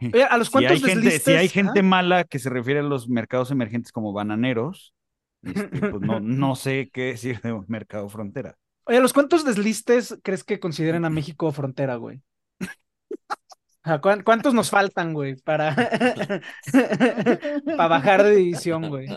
Este, 0.00 0.24
a 0.24 0.38
los 0.38 0.48
si 0.48 0.64
hay 0.64 0.80
gente, 0.80 1.18
si 1.18 1.32
hay 1.32 1.48
gente 1.50 1.82
mala 1.82 2.24
que 2.24 2.38
se 2.38 2.48
refiere 2.48 2.80
a 2.80 2.82
los 2.82 3.10
mercados 3.10 3.50
emergentes 3.50 3.92
como 3.92 4.14
bananeros, 4.14 4.94
este, 5.42 5.68
pues 5.68 6.00
no, 6.00 6.20
no 6.20 6.56
sé 6.56 6.88
qué 6.90 7.02
decir 7.02 7.38
de 7.42 7.52
un 7.52 7.66
mercado 7.68 8.08
frontera. 8.08 8.56
Oye, 8.84 8.98
¿a 8.98 9.00
los 9.00 9.12
cuántos 9.12 9.44
deslistes 9.44 10.16
crees 10.22 10.44
que 10.44 10.60
consideran 10.60 11.04
a 11.04 11.10
México 11.10 11.52
frontera, 11.52 11.96
güey? 11.96 12.22
¿Cuántos 14.24 14.52
nos 14.52 14.70
faltan, 14.70 15.14
güey, 15.14 15.36
para, 15.36 15.74
para 17.64 17.88
bajar 17.88 18.22
de 18.22 18.36
división, 18.36 18.88
güey? 18.88 19.08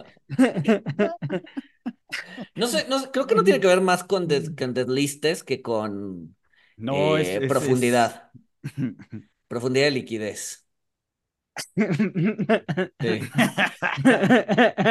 No 2.56 2.68
sé, 2.68 2.86
no 2.90 3.12
creo 3.12 3.28
que 3.28 3.36
no 3.36 3.44
tiene 3.44 3.60
que 3.60 3.68
ver 3.68 3.82
más 3.82 4.04
con, 4.04 4.28
deslistes 4.28 5.44
que 5.44 5.62
con 5.62 6.36
no, 6.78 7.18
es, 7.18 7.28
eh, 7.28 7.48
profundidad. 7.48 8.32
Profundidad 9.48 9.86
de 9.86 9.92
liquidez. 9.92 10.63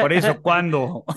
Por 0.01 0.13
eso, 0.13 0.41
¿cuándo? 0.43 1.05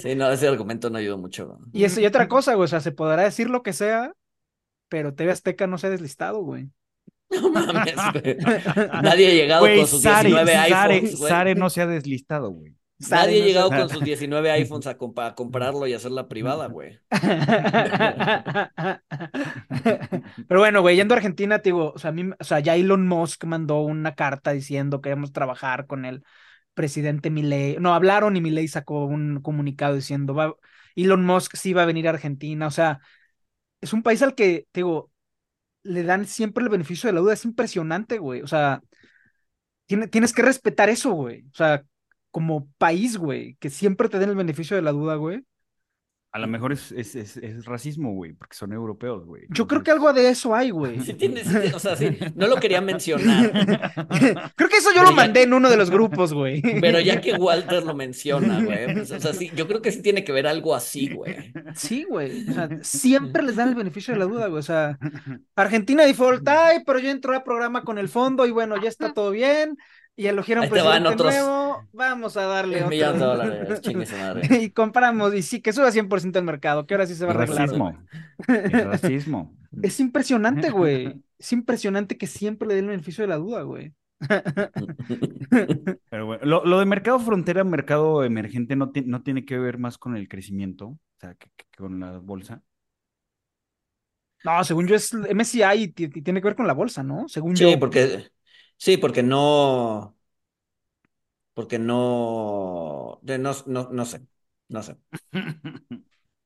Sí, 0.00 0.14
no, 0.14 0.30
ese 0.30 0.48
argumento 0.48 0.90
no 0.90 0.98
ayudó 0.98 1.18
mucho. 1.18 1.58
Y, 1.72 1.84
eso, 1.84 2.00
y 2.00 2.06
otra 2.06 2.28
cosa, 2.28 2.54
güey, 2.54 2.64
o 2.64 2.68
sea, 2.68 2.80
se 2.80 2.92
podrá 2.92 3.24
decir 3.24 3.50
lo 3.50 3.62
que 3.62 3.72
sea, 3.72 4.12
pero 4.88 5.14
TV 5.14 5.32
Azteca 5.32 5.66
no 5.66 5.78
se 5.78 5.86
ha 5.88 5.90
deslistado, 5.90 6.40
güey. 6.42 6.70
No 7.30 7.50
mames, 7.50 7.94
Nadie 9.02 9.28
ha 9.28 9.34
llegado 9.34 9.66
con 9.66 9.86
sus 9.86 10.02
19 10.02 10.56
iPhones. 10.56 11.18
Sare 11.18 11.54
no 11.54 11.70
se 11.70 11.82
ha 11.82 11.86
deslistado, 11.86 12.50
güey. 12.50 12.77
Nadie 13.10 13.42
ha 13.42 13.46
llegado 13.46 13.70
con 13.70 13.88
sus 13.90 14.02
19 14.02 14.50
iPhones 14.50 14.88
a, 14.88 14.96
comprarlo 14.96 15.86
y 15.86 15.94
hacerla 15.94 16.28
privada, 16.28 16.66
güey. 16.66 16.98
Pero 20.48 20.60
bueno, 20.60 20.80
güey, 20.80 20.96
yendo 20.96 21.14
a 21.14 21.18
Argentina, 21.18 21.60
te 21.60 21.68
digo, 21.68 21.92
o 21.94 21.98
sea, 21.98 22.10
a 22.10 22.12
mí, 22.12 22.30
o 22.38 22.44
sea, 22.44 22.60
ya 22.60 22.76
Elon 22.76 23.06
Musk 23.06 23.44
mandó 23.44 23.80
una 23.80 24.14
carta 24.14 24.52
diciendo 24.52 25.00
que 25.00 25.10
queremos 25.10 25.32
trabajar 25.32 25.86
con 25.86 26.04
el 26.04 26.24
presidente 26.74 27.30
Milei. 27.30 27.76
No, 27.78 27.94
hablaron 27.94 28.36
y 28.36 28.40
Milei 28.40 28.68
sacó 28.68 29.04
un 29.04 29.40
comunicado 29.42 29.94
diciendo, 29.94 30.34
va, 30.34 30.54
Elon 30.96 31.24
Musk 31.24 31.56
sí 31.56 31.72
va 31.72 31.82
a 31.84 31.86
venir 31.86 32.06
a 32.08 32.10
Argentina. 32.10 32.66
O 32.66 32.70
sea, 32.70 33.00
es 33.80 33.92
un 33.92 34.02
país 34.02 34.22
al 34.22 34.34
que, 34.34 34.66
te 34.72 34.80
digo, 34.80 35.10
le 35.82 36.02
dan 36.02 36.26
siempre 36.26 36.64
el 36.64 36.70
beneficio 36.70 37.08
de 37.08 37.14
la 37.14 37.20
duda. 37.20 37.34
Es 37.34 37.44
impresionante, 37.44 38.18
güey. 38.18 38.42
O 38.42 38.46
sea, 38.48 38.82
tienes 39.86 40.32
que 40.32 40.42
respetar 40.42 40.88
eso, 40.88 41.12
güey. 41.12 41.44
O 41.52 41.54
sea, 41.54 41.84
como 42.38 42.70
país, 42.78 43.16
güey, 43.16 43.56
que 43.56 43.68
siempre 43.68 44.08
te 44.08 44.20
den 44.20 44.28
el 44.28 44.36
beneficio 44.36 44.76
de 44.76 44.82
la 44.82 44.92
duda, 44.92 45.16
güey. 45.16 45.42
A 46.30 46.38
lo 46.38 46.46
mejor 46.46 46.70
es, 46.70 46.92
es, 46.92 47.16
es, 47.16 47.64
racismo, 47.64 48.12
güey, 48.12 48.32
porque 48.32 48.54
son 48.54 48.72
europeos, 48.72 49.26
güey. 49.26 49.46
Yo 49.48 49.66
creo 49.66 49.82
que 49.82 49.90
algo 49.90 50.12
de 50.12 50.28
eso 50.28 50.54
hay, 50.54 50.70
güey. 50.70 51.00
Sí, 51.00 51.14
tienes, 51.14 51.48
o 51.74 51.80
sea, 51.80 51.96
sí, 51.96 52.16
no 52.36 52.46
lo 52.46 52.60
quería 52.60 52.80
mencionar. 52.80 53.50
creo 54.54 54.68
que 54.68 54.76
eso 54.76 54.90
yo 54.94 55.02
lo 55.02 55.10
mandé 55.10 55.42
en 55.42 55.52
uno 55.52 55.68
de 55.68 55.76
los 55.76 55.90
grupos, 55.90 56.32
güey. 56.32 56.62
Pero 56.62 57.00
ya 57.00 57.20
que 57.20 57.32
Walter 57.36 57.82
lo 57.82 57.96
menciona, 57.96 58.62
güey, 58.62 58.94
pues, 58.94 59.10
o 59.10 59.18
sea, 59.18 59.32
sí, 59.32 59.50
yo 59.56 59.66
creo 59.66 59.82
que 59.82 59.90
sí 59.90 60.00
tiene 60.00 60.22
que 60.22 60.30
ver 60.30 60.46
algo 60.46 60.76
así, 60.76 61.12
güey. 61.12 61.52
Sí, 61.74 62.04
güey, 62.08 62.48
o 62.48 62.52
sea, 62.52 62.68
siempre 62.82 63.42
les 63.42 63.56
dan 63.56 63.70
el 63.70 63.74
beneficio 63.74 64.14
de 64.14 64.20
la 64.20 64.26
duda, 64.26 64.46
güey, 64.46 64.60
o 64.60 64.62
sea, 64.62 64.96
Argentina 65.56 66.04
default, 66.04 66.46
ay, 66.46 66.84
pero 66.86 67.00
yo 67.00 67.10
entro 67.10 67.34
al 67.34 67.42
programa 67.42 67.82
con 67.82 67.98
el 67.98 68.08
fondo 68.08 68.46
y 68.46 68.52
bueno, 68.52 68.80
ya 68.80 68.88
está 68.88 69.12
todo 69.12 69.32
bien, 69.32 69.76
y 70.18 70.26
eligieron 70.26 70.68
presidente 70.68 71.08
otros... 71.10 71.32
nuevo, 71.32 71.88
vamos 71.92 72.36
a 72.36 72.42
darle 72.42 72.82
un 72.82 72.88
millón 72.88 73.20
de 73.20 73.24
dólares, 73.24 73.80
y 74.50 74.70
compramos, 74.70 75.32
y 75.32 75.42
sí, 75.42 75.60
que 75.60 75.72
suba 75.72 75.92
100% 75.92 76.36
el 76.36 76.44
mercado, 76.44 76.88
que 76.88 76.94
ahora 76.94 77.06
sí 77.06 77.14
se 77.14 77.24
va 77.24 77.30
a 77.30 77.34
arreglar. 77.36 77.68
Racismo. 77.68 77.98
Es 78.48 78.84
racismo. 78.84 79.54
Es 79.82 80.00
impresionante, 80.00 80.70
güey. 80.70 81.22
Es 81.38 81.52
impresionante 81.52 82.18
que 82.18 82.26
siempre 82.26 82.66
le 82.66 82.74
den 82.74 82.86
el 82.86 82.90
beneficio 82.90 83.22
de 83.22 83.28
la 83.28 83.36
duda, 83.36 83.62
güey. 83.62 83.94
Pero 86.10 86.26
bueno, 86.26 86.44
lo, 86.64 86.78
de 86.80 86.84
mercado 86.84 87.20
frontera, 87.20 87.62
mercado 87.62 88.24
emergente, 88.24 88.74
no, 88.74 88.90
no 89.04 89.22
tiene 89.22 89.44
que 89.44 89.56
ver 89.56 89.78
más 89.78 89.98
con 89.98 90.16
el 90.16 90.26
crecimiento, 90.26 90.88
o 90.88 90.98
sea, 91.20 91.36
que, 91.36 91.48
con 91.76 92.00
la 92.00 92.18
bolsa. 92.18 92.60
No, 94.42 94.64
según 94.64 94.88
yo 94.88 94.96
es 94.96 95.14
MSCI 95.14 95.62
y, 95.74 95.88
tiene 95.88 96.40
que 96.40 96.48
ver 96.48 96.56
con 96.56 96.66
la 96.66 96.72
bolsa, 96.72 97.04
¿no? 97.04 97.28
Según 97.28 97.56
sí, 97.56 97.70
yo. 97.70 97.78
porque 97.78 98.32
Sí, 98.78 98.96
porque 98.96 99.22
no, 99.22 100.16
porque 101.54 101.78
no, 101.78 103.20
no, 103.22 103.52
no, 103.66 103.88
no 103.90 104.04
sé, 104.04 104.20
no 104.68 104.82
sé. 104.82 104.96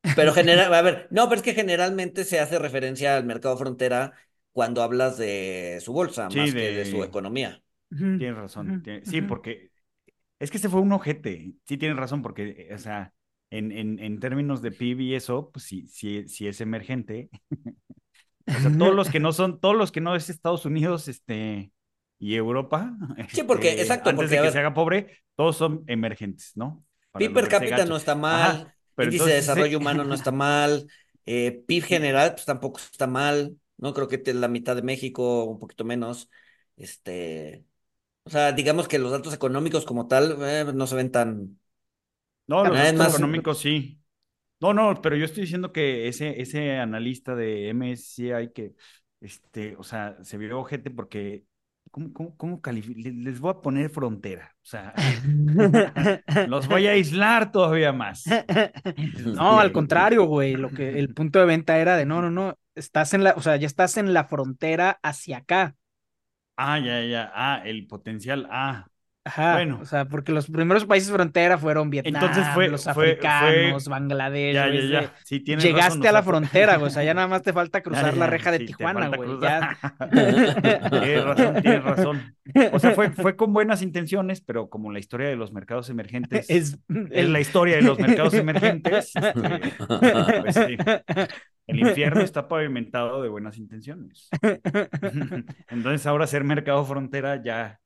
Pero 0.02 0.32
general, 0.34 0.72
a 0.72 0.82
ver, 0.82 1.08
no, 1.10 1.28
pero 1.28 1.36
es 1.36 1.42
que 1.42 1.54
generalmente 1.54 2.24
se 2.24 2.40
hace 2.40 2.58
referencia 2.58 3.16
al 3.16 3.24
mercado 3.24 3.56
frontera 3.56 4.12
cuando 4.52 4.82
hablas 4.82 5.18
de 5.18 5.78
su 5.82 5.92
bolsa, 5.92 6.28
más 6.28 6.52
que 6.52 6.72
de 6.72 6.84
su 6.84 7.04
economía. 7.04 7.62
Tienes 7.90 8.36
razón. 8.36 8.82
Sí, 9.04 9.22
porque 9.22 9.70
es 10.38 10.50
que 10.50 10.58
se 10.58 10.68
fue 10.68 10.80
un 10.80 10.92
ojete. 10.92 11.54
Sí, 11.66 11.76
tienes 11.76 11.96
razón, 11.96 12.22
porque, 12.22 12.70
o 12.74 12.78
sea, 12.78 13.12
en, 13.50 13.70
en, 13.70 13.98
en 13.98 14.18
términos 14.18 14.62
de 14.62 14.72
PIB 14.72 15.00
y 15.00 15.14
eso, 15.14 15.50
pues 15.52 15.64
sí, 15.64 15.86
sí, 15.86 16.26
sí 16.28 16.46
es 16.48 16.60
emergente. 16.60 17.28
o 18.46 18.60
sea, 18.60 18.76
todos 18.76 18.94
los 18.94 19.10
que 19.10 19.20
no 19.20 19.32
son, 19.32 19.60
todos 19.60 19.76
los 19.76 19.92
que 19.92 20.00
no 20.00 20.16
es 20.16 20.30
Estados 20.30 20.64
Unidos, 20.64 21.08
este, 21.08 21.70
y 22.22 22.36
Europa. 22.36 22.96
Sí, 23.28 23.42
porque, 23.42 23.70
este, 23.70 23.82
exacto. 23.82 24.10
Antes 24.10 24.30
de 24.30 24.40
que 24.40 24.52
se 24.52 24.58
haga 24.60 24.72
pobre, 24.72 25.24
todos 25.34 25.56
son 25.56 25.82
emergentes, 25.88 26.52
¿no? 26.54 26.84
PIB 27.18 27.34
per 27.34 27.48
cápita 27.48 27.84
no 27.84 27.96
está 27.96 28.14
mal, 28.14 28.72
pero 28.94 29.10
índice 29.10 29.28
de 29.28 29.34
desarrollo 29.34 29.78
humano 29.78 30.04
no 30.04 30.14
está 30.14 30.30
mal, 30.30 30.86
eh, 31.26 31.64
PIB 31.66 31.82
general 31.82 32.34
pues 32.34 32.46
tampoco 32.46 32.78
está 32.78 33.08
mal, 33.08 33.56
¿no? 33.76 33.92
Creo 33.92 34.06
que 34.06 34.22
la 34.32 34.46
mitad 34.46 34.76
de 34.76 34.82
México, 34.82 35.44
un 35.44 35.58
poquito 35.58 35.84
menos. 35.84 36.30
Este, 36.76 37.64
o 38.22 38.30
sea, 38.30 38.52
digamos 38.52 38.86
que 38.86 39.00
los 39.00 39.10
datos 39.10 39.34
económicos 39.34 39.84
como 39.84 40.06
tal 40.06 40.36
eh, 40.42 40.64
no 40.72 40.86
se 40.86 40.94
ven 40.94 41.10
tan... 41.10 41.58
No, 42.46 42.64
los 42.64 42.76
datos 42.76 43.14
económicos 43.14 43.58
sí. 43.58 44.00
No, 44.60 44.72
no, 44.72 45.02
pero 45.02 45.16
yo 45.16 45.24
estoy 45.24 45.42
diciendo 45.42 45.72
que 45.72 46.06
ese, 46.06 46.40
ese 46.40 46.78
analista 46.78 47.34
de 47.34 47.74
MSCI 47.74 48.52
que, 48.54 48.74
este, 49.20 49.74
o 49.76 49.82
sea, 49.82 50.16
se 50.22 50.38
vio 50.38 50.62
gente 50.62 50.92
porque 50.92 51.44
¿Cómo, 51.92 52.10
cómo, 52.14 52.36
cómo 52.38 52.60
Les 52.96 53.38
voy 53.38 53.50
a 53.50 53.60
poner 53.60 53.90
frontera. 53.90 54.56
O 54.62 54.64
sea, 54.64 54.94
los 56.48 56.66
voy 56.66 56.86
a 56.86 56.92
aislar 56.92 57.52
todavía 57.52 57.92
más. 57.92 58.24
No, 59.26 59.60
al 59.60 59.72
contrario, 59.72 60.24
güey. 60.24 60.56
Lo 60.56 60.70
que 60.70 60.98
el 60.98 61.12
punto 61.12 61.38
de 61.38 61.44
venta 61.44 61.78
era 61.78 61.98
de 61.98 62.06
no, 62.06 62.22
no, 62.22 62.30
no. 62.30 62.58
Estás 62.74 63.12
en 63.12 63.24
la, 63.24 63.34
o 63.36 63.42
sea, 63.42 63.56
ya 63.56 63.66
estás 63.66 63.98
en 63.98 64.14
la 64.14 64.24
frontera 64.24 64.98
hacia 65.02 65.38
acá. 65.38 65.76
Ah, 66.56 66.78
ya, 66.78 67.04
ya. 67.04 67.30
Ah, 67.34 67.60
el 67.62 67.86
potencial. 67.86 68.48
Ah, 68.50 68.86
Ajá, 69.24 69.54
bueno. 69.54 69.78
o 69.80 69.84
sea, 69.84 70.06
porque 70.06 70.32
los 70.32 70.50
primeros 70.50 70.84
países 70.84 71.12
frontera 71.12 71.56
fueron 71.56 71.90
Vietnam, 71.90 72.22
Entonces 72.22 72.44
fue, 72.54 72.68
los 72.68 72.88
africanos, 72.88 73.86
Bangladesh. 73.86 74.54
Ya, 74.54 74.68
ya, 74.68 74.80
ya. 74.80 75.14
Sí, 75.24 75.38
Llegaste 75.38 76.08
a 76.08 76.12
la 76.12 76.24
frontera, 76.24 76.76
güey, 76.76 76.88
o 76.88 76.90
sea, 76.90 77.04
ya 77.04 77.14
nada 77.14 77.28
más 77.28 77.42
te 77.42 77.52
falta 77.52 77.82
cruzar 77.82 78.16
la 78.16 78.26
reja 78.26 78.50
de 78.50 78.60
Tijuana, 78.60 79.08
güey. 79.08 79.38
Ya... 79.40 79.78
tienes 80.90 81.24
razón, 81.24 81.62
tienes 81.62 81.84
razón. 81.84 82.34
O 82.72 82.78
sea, 82.80 82.92
fue, 82.92 83.10
fue 83.10 83.36
con 83.36 83.52
buenas 83.52 83.80
intenciones, 83.82 84.40
pero 84.40 84.68
como 84.68 84.90
la 84.90 84.98
historia 84.98 85.28
de 85.28 85.36
los 85.36 85.52
mercados 85.52 85.88
emergentes 85.88 86.50
es, 86.50 86.78
es 87.10 87.28
la 87.28 87.40
historia 87.40 87.76
de 87.76 87.82
los 87.82 87.98
mercados 87.98 88.34
emergentes. 88.34 89.12
Este, 90.02 90.76
pues, 90.76 91.28
El 91.66 91.78
infierno 91.78 92.20
está 92.20 92.48
pavimentado 92.48 93.22
de 93.22 93.28
buenas 93.28 93.56
intenciones. 93.56 94.28
Entonces 95.68 96.06
ahora 96.06 96.26
ser 96.26 96.44
mercado 96.44 96.84
frontera 96.84 97.42
ya, 97.42 97.80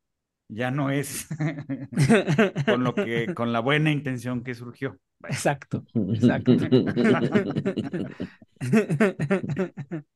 ya 0.48 0.70
no 0.70 0.90
es 0.90 1.26
con 2.66 2.84
lo 2.84 2.94
que, 2.94 3.34
con 3.34 3.52
la 3.52 3.60
buena 3.60 3.90
intención 3.90 4.42
que 4.42 4.54
surgió. 4.54 4.98
Exacto, 5.24 5.84
exacto. 5.94 6.56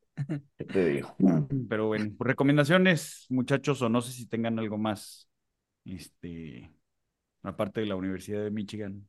Te 0.72 0.86
digo. 0.86 1.16
Pero 1.68 1.86
bueno, 1.86 2.14
recomendaciones, 2.18 3.26
muchachos, 3.28 3.80
o 3.82 3.88
no 3.88 4.00
sé 4.00 4.12
si 4.12 4.26
tengan 4.26 4.58
algo 4.58 4.78
más, 4.78 5.28
este, 5.84 6.72
aparte 7.42 7.80
de 7.80 7.86
la 7.86 7.96
Universidad 7.96 8.42
de 8.42 8.50
Michigan. 8.50 9.06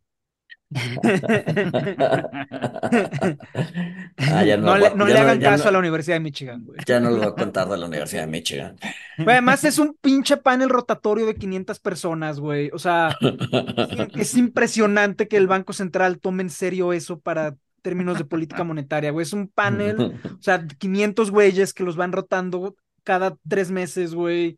Ah, 4.17 4.45
no, 4.57 5.05
le, 5.05 5.17
hagan 5.17 5.41
caso 5.41 5.67
a 5.67 5.71
la 5.71 5.79
Universidad 5.79 6.15
de 6.15 6.21
Michigan, 6.21 6.63
güey. 6.63 6.79
Ya 6.85 6.99
no 6.99 7.09
lo 7.09 7.17
voy 7.17 7.27
a 7.27 7.31
contar 7.31 7.67
de 7.67 7.77
la 7.77 7.85
Universidad 7.85 8.21
de 8.21 8.27
Michigan. 8.27 8.77
además 9.17 9.63
es 9.63 9.79
un 9.79 9.97
pinche 9.99 10.37
panel 10.37 10.69
rotatorio 10.69 11.25
de 11.25 11.35
500 11.35 11.79
personas, 11.79 12.39
güey. 12.39 12.69
O 12.73 12.79
sea, 12.79 13.17
es 14.15 14.35
impresionante 14.37 15.27
que 15.27 15.37
el 15.37 15.47
Banco 15.47 15.73
Central 15.73 16.19
tome 16.19 16.43
en 16.43 16.49
serio 16.49 16.93
eso 16.93 17.19
para 17.19 17.55
términos 17.81 18.17
de 18.17 18.25
política 18.25 18.63
monetaria, 18.63 19.11
güey. 19.11 19.23
Es 19.23 19.33
un 19.33 19.47
panel, 19.47 20.19
o 20.23 20.41
sea, 20.41 20.65
500 20.65 21.31
güeyes 21.31 21.73
que 21.73 21.83
los 21.83 21.95
van 21.95 22.11
rotando 22.11 22.75
cada 23.03 23.35
tres 23.47 23.71
meses, 23.71 24.13
güey. 24.13 24.57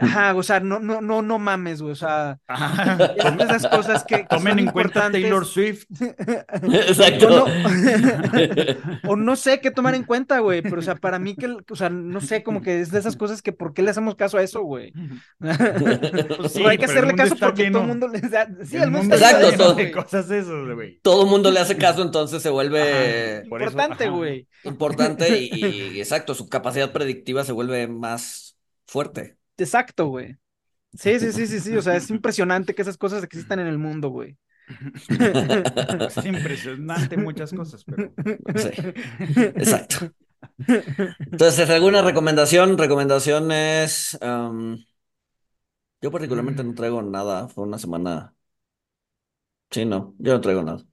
Ajá, 0.00 0.34
o 0.34 0.42
sea, 0.42 0.60
no, 0.60 0.80
no, 0.80 1.00
no, 1.00 1.22
no 1.22 1.38
mames, 1.38 1.82
güey. 1.82 1.92
O 1.92 1.96
sea, 1.96 2.38
esas 3.38 3.66
cosas 3.66 4.04
que. 4.04 4.24
Tomen 4.28 4.58
en 4.58 4.66
cuenta 4.66 5.10
Taylor 5.10 5.46
Swift. 5.46 5.86
Exacto. 6.62 7.46
O 9.06 9.16
no, 9.16 9.36
sé 9.36 9.60
qué 9.60 9.70
tomar 9.70 9.94
en 9.94 10.04
cuenta, 10.04 10.38
güey. 10.40 10.62
Pero, 10.62 10.78
o 10.78 10.82
sea, 10.82 10.94
para 10.94 11.18
mí 11.18 11.34
que, 11.34 11.46
o 11.46 11.76
sea, 11.76 11.90
no 11.90 12.20
sé, 12.20 12.42
como 12.42 12.62
que 12.62 12.80
es 12.80 12.90
de 12.90 12.98
esas 12.98 13.16
cosas 13.16 13.42
que, 13.42 13.52
¿por 13.52 13.72
qué 13.72 13.82
le 13.82 13.90
hacemos 13.90 14.14
caso 14.14 14.38
a 14.38 14.42
eso, 14.42 14.62
güey? 14.62 14.92
Pues 16.40 16.52
sí, 16.52 16.64
hay 16.64 16.78
que 16.78 16.84
hacerle 16.84 17.14
caso 17.14 17.36
porque 17.38 17.70
todo 17.70 17.82
el 17.82 17.88
mundo 17.88 18.08
le 18.08 18.20
da. 18.20 18.48
Sí, 18.64 18.76
el, 18.76 18.90
mundo, 18.90 19.14
Exacto, 19.14 19.76
cosas 19.92 20.28
güey. 20.28 21.00
Todo 21.02 21.24
el 21.24 21.30
mundo 21.30 21.50
le 21.50 21.60
hace 21.60 21.76
caso, 21.76 22.02
entonces 22.02 22.42
se 22.42 22.50
vuelve. 22.50 23.42
importante, 23.44 24.08
güey. 24.08 24.46
Importante 24.64 25.38
y, 25.38 25.98
exacto, 25.98 26.34
su 26.34 26.48
capacidad 26.48 26.92
predictiva 26.92 27.44
se 27.44 27.52
vuelve 27.52 27.86
más 27.88 28.56
fuerte. 28.86 29.39
Exacto, 29.60 30.06
güey. 30.08 30.36
Sí, 30.94 31.20
sí, 31.20 31.32
sí, 31.32 31.46
sí, 31.46 31.60
sí. 31.60 31.76
O 31.76 31.82
sea, 31.82 31.96
es 31.96 32.10
impresionante 32.10 32.74
que 32.74 32.82
esas 32.82 32.98
cosas 32.98 33.22
existan 33.24 33.60
en 33.60 33.66
el 33.68 33.78
mundo, 33.78 34.08
güey. 34.10 34.36
Es 36.16 36.24
impresionante 36.24 37.16
muchas 37.16 37.52
cosas, 37.52 37.84
pero. 37.84 38.12
Sí. 38.56 38.70
Exacto. 39.56 40.12
Entonces, 41.32 41.68
¿alguna 41.70 42.02
recomendación? 42.02 42.78
Recomendaciones. 42.78 44.18
yo 46.00 46.10
particularmente 46.10 46.64
no 46.64 46.74
traigo 46.74 47.02
nada. 47.02 47.48
Fue 47.48 47.64
una 47.64 47.78
semana. 47.78 48.34
Sí, 49.70 49.84
no, 49.84 50.14
yo 50.18 50.32
no 50.34 50.40
traigo 50.40 50.62
nada. 50.62 50.84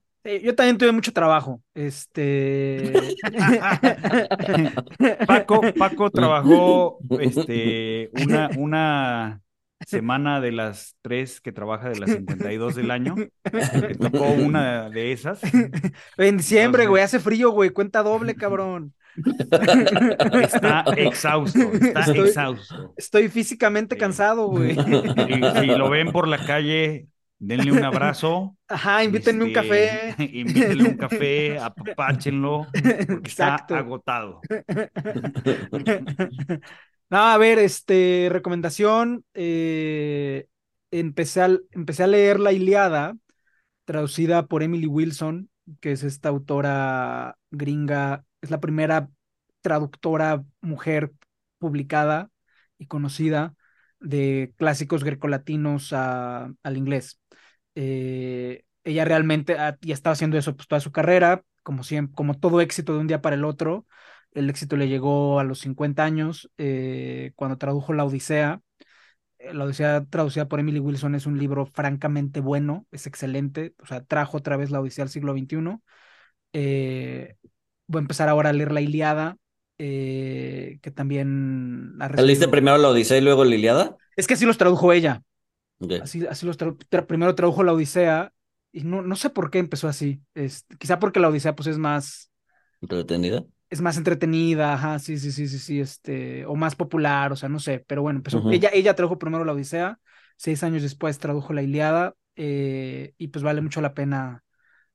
Yo 0.44 0.56
también 0.56 0.78
tuve 0.78 0.92
mucho 0.92 1.14
trabajo. 1.14 1.62
Este. 1.74 2.94
Paco, 5.28 5.62
Paco 5.78 6.12
trabajó 6.12 7.00
este, 7.20 8.10
una, 8.14 8.50
una 8.58 9.42
semana 9.86 10.42
de 10.42 10.52
las 10.52 10.96
tres 11.02 11.42
que 11.42 11.52
trabaja 11.52 11.90
de 11.90 12.00
las 12.00 12.12
52 12.12 12.76
del 12.76 12.92
año. 12.92 13.16
Le 13.16 13.96
tocó 13.96 14.26
una 14.26 14.90
de 14.90 15.12
esas. 15.12 15.42
En 16.18 16.38
diciembre, 16.38 16.88
güey, 16.88 17.04
hace 17.04 17.20
frío, 17.20 17.52
güey, 17.52 17.70
cuenta 17.70 18.04
doble, 18.04 18.36
cabrón. 18.36 18.94
Está 20.44 20.84
exhausto, 20.96 21.60
está 21.74 22.02
estoy, 22.02 22.28
exhausto. 22.28 22.94
Estoy 22.98 23.30
físicamente 23.30 23.98
cansado, 23.98 24.48
güey. 24.48 24.76
Si, 24.76 25.66
lo 25.66 25.90
ven 25.90 26.12
por 26.12 26.28
la 26.28 26.46
calle, 26.46 27.08
denle 27.40 27.72
un 27.72 27.84
abrazo. 27.84 28.58
Ajá, 28.68 29.04
invítenme 29.04 29.44
un 29.46 29.50
este, 29.50 29.62
café. 29.62 30.16
invítenle 30.34 30.90
un 30.90 30.98
café, 30.98 31.60
apapáchenlo, 31.62 32.68
porque 33.08 33.30
está 33.30 33.56
agotado. 33.56 34.42
No, 37.10 37.20
a 37.20 37.38
ver, 37.38 37.60
este, 37.60 38.28
recomendación, 38.30 39.24
eh, 39.34 40.48
empecé, 40.92 41.42
a, 41.42 41.58
empecé 41.72 42.04
a 42.04 42.08
leer 42.08 42.40
La 42.40 42.52
Iliada, 42.52 43.16
traducida 43.86 44.48
por 44.48 44.62
Emily 44.62 44.88
Wilson, 44.88 45.50
que 45.80 45.94
es 45.94 46.04
esta 46.04 46.30
autora 46.30 47.38
gringa, 47.52 48.26
es 48.42 48.52
la 48.52 48.60
primera 48.60 49.10
traductora 49.62 50.44
mujer 50.62 51.14
publicada 51.60 52.30
y 52.78 52.88
conocida 52.88 53.56
de 54.00 54.54
clásicos 54.58 55.04
grecolatinos 55.04 55.94
al 55.94 56.78
inglés. 56.78 57.20
Eh, 57.80 58.64
ella 58.84 59.06
realmente 59.06 59.56
ya 59.82 59.94
estaba 59.94 60.14
haciendo 60.14 60.36
eso 60.36 60.56
pues, 60.56 60.68
toda 60.68 60.82
su 60.82 60.92
carrera, 60.92 61.44
como, 61.62 61.84
siempre, 61.84 62.16
como 62.16 62.40
todo 62.40 62.60
éxito 62.60 62.94
de 62.94 63.00
un 63.00 63.08
día 63.08 63.22
para 63.22 63.36
el 63.36 63.46
otro. 63.46 63.86
El 64.32 64.50
éxito 64.50 64.78
le 64.78 64.88
llegó 64.88 65.40
a 65.40 65.44
los 65.44 65.60
50 65.60 66.04
años 66.04 66.50
eh, 66.58 67.34
cuando 67.36 67.60
tradujo 67.60 67.94
La 67.94 68.04
Odisea. 68.04 68.62
Eh, 69.38 69.54
la 69.54 69.66
Odisea 69.66 70.06
traducida 70.06 70.48
por 70.48 70.60
Emily 70.60 70.80
Wilson 70.80 71.14
es 71.14 71.28
un 71.28 71.38
libro 71.38 71.68
francamente 71.68 72.40
bueno, 72.40 72.88
es 72.92 73.06
excelente, 73.06 73.76
o 73.80 73.86
sea, 73.86 74.04
trajo 74.04 74.38
otra 74.38 74.58
vez 74.58 74.72
la 74.72 74.82
Odisea 74.82 75.04
al 75.04 75.10
siglo 75.10 75.34
XXI. 75.34 75.80
Eh, 76.54 77.36
voy 77.86 78.00
a 78.00 78.02
empezar 78.02 78.28
ahora 78.28 78.50
a 78.50 78.54
leer 78.54 78.72
La 78.72 78.82
Iliada, 78.82 79.38
que 79.78 80.92
también... 80.96 81.96
¿Leíste 82.18 82.48
primero 82.48 82.80
La 82.80 82.90
Odisea 82.90 83.20
y 83.20 83.22
luego 83.22 83.46
La 83.46 83.54
Iliada? 83.54 83.98
Es 84.16 84.26
que 84.26 84.34
así 84.34 84.48
los 84.48 84.58
tradujo 84.58 84.92
ella. 84.94 85.22
Así, 86.02 86.26
así 86.26 86.46
los 86.46 86.58
primero 87.08 87.36
tradujo 87.36 87.64
La 87.64 87.74
Odisea 87.74 88.34
y 88.72 88.84
no, 88.84 89.02
no 89.02 89.16
sé 89.16 89.30
por 89.30 89.52
qué 89.52 89.60
empezó 89.60 89.88
así. 89.88 90.22
Es, 90.34 90.66
quizá 90.80 91.00
porque 91.00 91.20
La 91.20 91.30
Odisea 91.30 91.56
pues 91.56 91.68
es 91.68 91.78
más... 91.78 92.32
¿Entretenida? 92.82 93.44
es 93.70 93.82
más 93.82 93.98
entretenida, 93.98 94.74
ajá, 94.74 95.00
sí, 95.00 95.18
sí, 95.18 95.32
sí, 95.32 95.48
sí, 95.48 95.60
sí, 95.60 95.80
este, 95.80 96.46
o 96.46 96.56
más 96.56 96.76
popular, 96.76 97.32
o 97.32 97.36
sea, 97.36 97.50
no 97.50 97.60
sé, 97.60 97.84
pero 97.86 98.02
bueno, 98.02 98.20
empezó, 98.20 98.50
ella, 98.52 98.70
ella 98.72 98.96
tradujo 98.96 99.20
primero 99.20 99.44
la 99.44 99.54
Odisea, 99.54 100.00
seis 100.38 100.64
años 100.64 100.84
después 100.84 101.20
tradujo 101.20 101.54
la 101.54 101.64
Iliada, 101.64 102.16
eh, 102.36 103.14
y 103.18 103.28
pues 103.28 103.44
vale 103.44 103.62
mucho 103.62 103.82
la 103.82 103.94
pena 103.94 104.44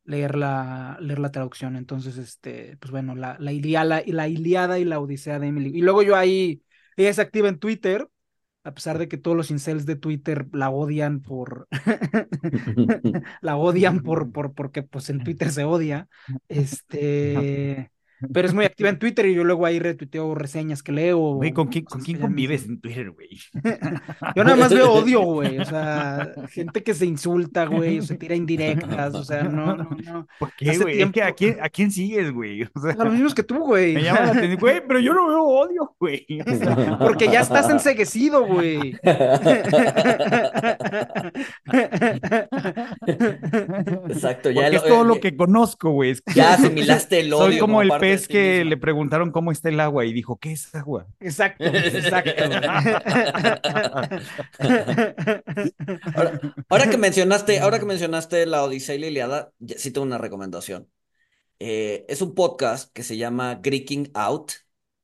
leer 0.04 0.36
la, 0.36 0.96
leer 1.00 1.18
la 1.18 1.30
traducción, 1.30 1.76
entonces, 1.76 2.16
este, 2.16 2.78
pues 2.78 2.90
bueno, 2.90 3.14
la, 3.14 3.36
la, 3.38 3.52
Iliada, 3.52 4.02
la 4.06 4.28
Iliada 4.28 4.78
y 4.78 4.84
la 4.84 5.00
Odisea 5.00 5.38
de 5.38 5.48
Emily, 5.48 5.70
y 5.74 5.82
luego 5.82 6.02
yo 6.02 6.16
ahí, 6.16 6.62
ella 6.96 7.10
es 7.10 7.18
activa 7.18 7.48
en 7.48 7.58
Twitter, 7.58 8.08
a 8.64 8.74
pesar 8.74 8.98
de 8.98 9.08
que 9.08 9.18
todos 9.18 9.36
los 9.36 9.50
incels 9.50 9.86
de 9.86 9.96
Twitter 9.96 10.48
la 10.52 10.70
odian 10.70 11.20
por 11.20 11.68
la 13.40 13.56
odian 13.56 14.02
por, 14.02 14.30
por 14.32 14.54
porque 14.54 14.82
pues 14.82 15.10
en 15.10 15.22
Twitter 15.22 15.50
se 15.52 15.64
odia 15.64 16.08
este 16.48 17.91
pero 18.32 18.46
es 18.46 18.54
muy 18.54 18.64
activa 18.64 18.88
en 18.88 18.98
Twitter 18.98 19.26
y 19.26 19.34
yo 19.34 19.44
luego 19.44 19.66
ahí 19.66 19.78
retuiteo 19.78 20.34
reseñas 20.34 20.82
que 20.82 20.92
leo. 20.92 21.18
Güey, 21.34 21.52
¿con 21.52 21.68
quién, 21.68 21.84
¿con 21.84 22.00
quién 22.00 22.18
convives 22.18 22.66
en 22.66 22.80
Twitter, 22.80 23.10
güey? 23.10 23.40
yo 24.36 24.44
nada 24.44 24.56
más 24.56 24.72
veo 24.72 24.92
odio, 24.92 25.22
güey. 25.22 25.58
O 25.58 25.64
sea, 25.64 26.32
gente 26.50 26.82
que 26.82 26.94
se 26.94 27.06
insulta, 27.06 27.66
güey, 27.66 27.98
o 27.98 28.02
se 28.02 28.16
tira 28.16 28.34
indirectas, 28.34 29.14
o 29.14 29.24
sea, 29.24 29.42
no, 29.42 29.76
no, 29.76 29.88
no. 30.04 30.26
¿Por 30.38 30.52
qué, 30.54 30.78
güey? 30.78 31.02
¿A, 31.02 31.32
quién, 31.32 31.58
¿A 31.60 31.68
quién 31.68 31.90
sigues, 31.90 32.32
güey? 32.32 32.62
O 32.62 32.80
sea, 32.80 32.92
a 32.92 33.04
los 33.04 33.12
mismos 33.12 33.34
que 33.34 33.42
tú, 33.42 33.58
güey. 33.58 33.94
Me 33.94 34.02
llama 34.02 34.20
la 34.20 34.30
atención, 34.30 34.58
güey, 34.58 34.82
pero 34.86 35.00
yo 35.00 35.14
no 35.14 35.28
veo 35.28 35.42
odio, 35.42 35.94
güey. 35.98 36.26
porque 37.00 37.26
ya 37.26 37.40
estás 37.40 37.70
enseguecido, 37.70 38.46
güey. 38.46 38.96
Exacto, 44.08 44.50
ya. 44.50 44.62
Porque 44.62 44.76
es 44.76 44.84
todo 44.84 45.04
lo 45.04 45.20
que 45.20 45.36
conozco, 45.36 45.90
güey. 45.90 46.14
Ya 46.34 46.54
asimilaste 46.54 47.20
el 47.20 47.32
odio. 47.32 47.44
Soy 47.44 47.58
como 47.58 47.82
el 47.82 47.90
pez 47.98 48.11
es 48.12 48.28
que 48.28 48.64
le 48.64 48.76
preguntaron 48.76 49.30
cómo 49.30 49.52
está 49.52 49.68
el 49.68 49.80
agua 49.80 50.04
y 50.04 50.12
dijo, 50.12 50.38
¿qué 50.38 50.52
es 50.52 50.74
agua? 50.74 51.06
Exacto, 51.20 51.64
exacto. 51.64 52.32
ahora, 56.68 56.90
que 56.90 56.98
mencionaste, 56.98 57.60
ahora 57.60 57.78
que 57.78 57.86
mencionaste 57.86 58.46
la 58.46 58.64
Odisea 58.64 58.94
y 58.94 58.98
la 58.98 59.06
Iliada, 59.06 59.52
sí 59.76 59.90
tengo 59.90 60.06
una 60.06 60.18
recomendación. 60.18 60.88
Eh, 61.58 62.04
es 62.08 62.22
un 62.22 62.34
podcast 62.34 62.92
que 62.92 63.02
se 63.02 63.16
llama 63.16 63.60
Greeking 63.62 64.10
Out. 64.14 64.52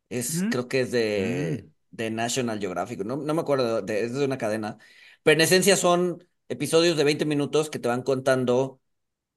Es, 0.09 0.43
creo 0.51 0.69
que 0.69 0.81
es 0.81 0.91
de, 0.91 1.65
mm. 1.65 1.97
de 1.97 2.11
National 2.11 2.59
Geographic. 2.59 3.05
No, 3.05 3.17
no 3.17 3.35
me 3.35 3.41
acuerdo, 3.41 3.83
de, 3.83 4.05
es 4.05 4.15
de 4.15 4.25
una 4.25 4.39
cadena. 4.39 4.79
Pero 5.23 5.35
en 5.35 5.41
esencia 5.43 5.77
son 5.77 6.27
episodios 6.49 6.97
de 6.97 7.05
20 7.05 7.25
minutos 7.27 7.71
que 7.71 7.79
te 7.79 7.89
van 7.89 8.03
contando 8.03 8.81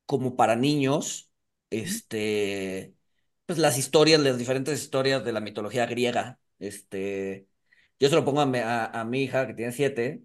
como 0.05 0.35
para 0.35 0.55
niños, 0.55 1.29
este, 1.69 2.95
pues, 3.51 3.59
las 3.59 3.77
historias, 3.77 4.21
las 4.21 4.37
diferentes 4.37 4.81
historias 4.81 5.25
de 5.25 5.33
la 5.33 5.41
mitología 5.41 5.85
griega. 5.85 6.39
Este, 6.59 7.47
yo 7.99 8.09
se 8.09 8.15
lo 8.15 8.23
pongo 8.25 8.39
a 8.41 8.45
mi, 9.05 9.23
hija 9.23 9.45
que 9.47 9.53
tiene 9.53 9.73
siete 9.73 10.23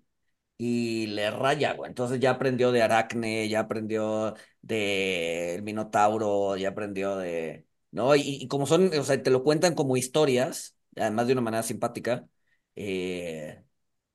y 0.59 1.09
le 1.09 1.31
raya, 1.33 1.75
güey. 1.75 1.89
Entonces 1.91 2.21
ya 2.21 2.33
aprendió 2.33 2.73
de 2.73 2.83
Aracne, 2.83 3.49
ya 3.49 3.61
aprendió 3.61 4.35
de 4.63 5.57
el 5.57 5.63
Minotauro, 5.65 6.57
ya 6.57 6.71
aprendió 6.71 7.17
de, 7.17 7.67
¿no? 7.91 8.15
Y, 8.17 8.49
como 8.49 8.67
son, 8.67 8.91
o 8.99 9.05
sea, 9.05 9.23
te 9.23 9.31
lo 9.31 9.43
cuentan 9.45 9.75
como 9.75 9.97
historias, 9.97 10.77
además 10.97 11.27
de 11.27 11.33
una 11.35 11.43
manera 11.43 11.63
simpática, 11.65 12.29
eh, 12.77 13.65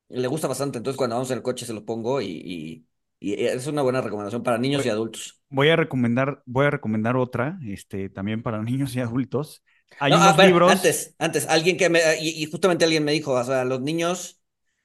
le 0.10 0.28
gusta 0.28 0.48
bastante. 0.48 0.78
Entonces, 0.78 0.98
cuando 0.98 1.16
vamos 1.18 1.32
en 1.32 1.38
el 1.38 1.44
coche 1.44 1.66
se 1.66 1.74
lo 1.74 1.86
pongo 1.86 2.22
y, 2.22 2.88
es 3.22 3.68
una 3.68 3.84
buena 3.84 4.02
recomendación 4.02 4.42
para 4.42 4.58
niños 4.58 4.86
y 4.86 4.90
adultos. 4.90 5.42
Voy 5.50 5.70
a 5.70 5.76
recomendar, 5.76 6.42
voy 6.46 6.66
a 6.66 6.72
recomendar 6.72 7.16
otra, 7.16 7.60
este, 7.66 8.10
también 8.10 8.42
para 8.42 8.62
niños 8.64 8.96
y 8.96 9.00
adultos. 9.00 9.64
Hay 10.00 10.14
unos 10.14 10.38
libros. 10.38 10.72
Antes, 10.72 11.16
antes, 11.20 11.48
alguien 11.48 11.78
que 11.78 11.90
me, 11.90 12.00
y, 12.20 12.46
justamente 12.46 12.86
alguien 12.86 13.04
me 13.04 13.12
dijo, 13.12 13.34
o 13.34 13.44
sea, 13.44 13.66
los 13.66 13.82
niños 13.82 14.42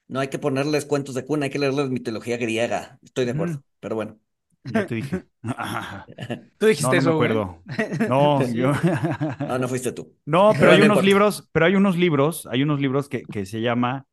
no 0.07 0.19
hay 0.19 0.27
que 0.27 0.37
ponerles 0.37 0.85
cuentos 0.85 1.15
de 1.15 1.25
cuna, 1.25 1.45
hay 1.45 1.49
que 1.49 1.59
leerles 1.59 1.89
mitología 1.89 2.37
griega. 2.37 2.99
Estoy 3.01 3.25
de 3.25 3.31
acuerdo, 3.31 3.63
pero 3.79 3.95
bueno. 3.95 4.19
Ya 4.73 4.85
te 4.85 4.95
dije. 4.95 5.23
Tú 6.57 6.65
dijiste 6.65 6.97
eso. 6.97 7.11
No 7.11 7.19
me 7.19 7.25
acuerdo. 7.25 7.63
No, 8.09 8.45
yo. 8.51 8.73
no, 9.39 9.59
no 9.59 9.67
fuiste 9.69 9.93
tú. 9.93 10.13
No, 10.25 10.51
pero, 10.59 10.71
hay 10.71 10.81
unos 10.81 11.05
libros, 11.05 11.47
pero 11.53 11.67
hay 11.67 11.75
unos 11.75 11.95
libros, 11.95 12.45
hay 12.51 12.63
unos 12.63 12.81
libros 12.81 13.07
que, 13.07 13.23
que 13.23 13.45
se 13.45 13.61
llama, 13.61 14.07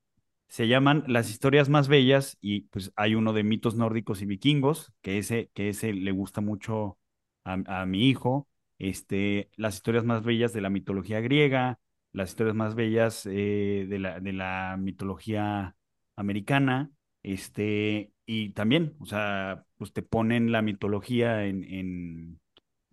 se 0.54 0.68
llaman 0.68 1.02
Las 1.08 1.30
historias 1.30 1.68
más 1.68 1.88
bellas, 1.88 2.38
y 2.40 2.60
pues 2.68 2.92
hay 2.94 3.16
uno 3.16 3.32
de 3.32 3.42
mitos 3.42 3.74
nórdicos 3.74 4.22
y 4.22 4.26
vikingos, 4.26 4.92
que 5.02 5.18
ese, 5.18 5.50
que 5.52 5.68
ese 5.70 5.92
le 5.92 6.12
gusta 6.12 6.40
mucho 6.40 6.96
a, 7.42 7.84
mi 7.86 8.08
hijo. 8.08 8.48
Este, 8.78 9.50
las 9.56 9.74
historias 9.74 10.04
más 10.04 10.22
bellas 10.22 10.52
de 10.52 10.60
la 10.60 10.70
mitología 10.70 11.20
griega, 11.20 11.80
las 12.12 12.30
historias 12.30 12.54
más 12.54 12.76
bellas 12.76 13.26
eh, 13.26 13.86
de, 13.88 13.98
la, 13.98 14.20
de 14.20 14.32
la 14.32 14.76
mitología 14.78 15.74
americana, 16.14 16.92
este, 17.24 18.12
y 18.24 18.50
también, 18.50 18.94
o 19.00 19.06
sea, 19.06 19.66
pues 19.76 19.92
te 19.92 20.02
ponen 20.02 20.52
la 20.52 20.62
mitología 20.62 21.46
en, 21.46 22.40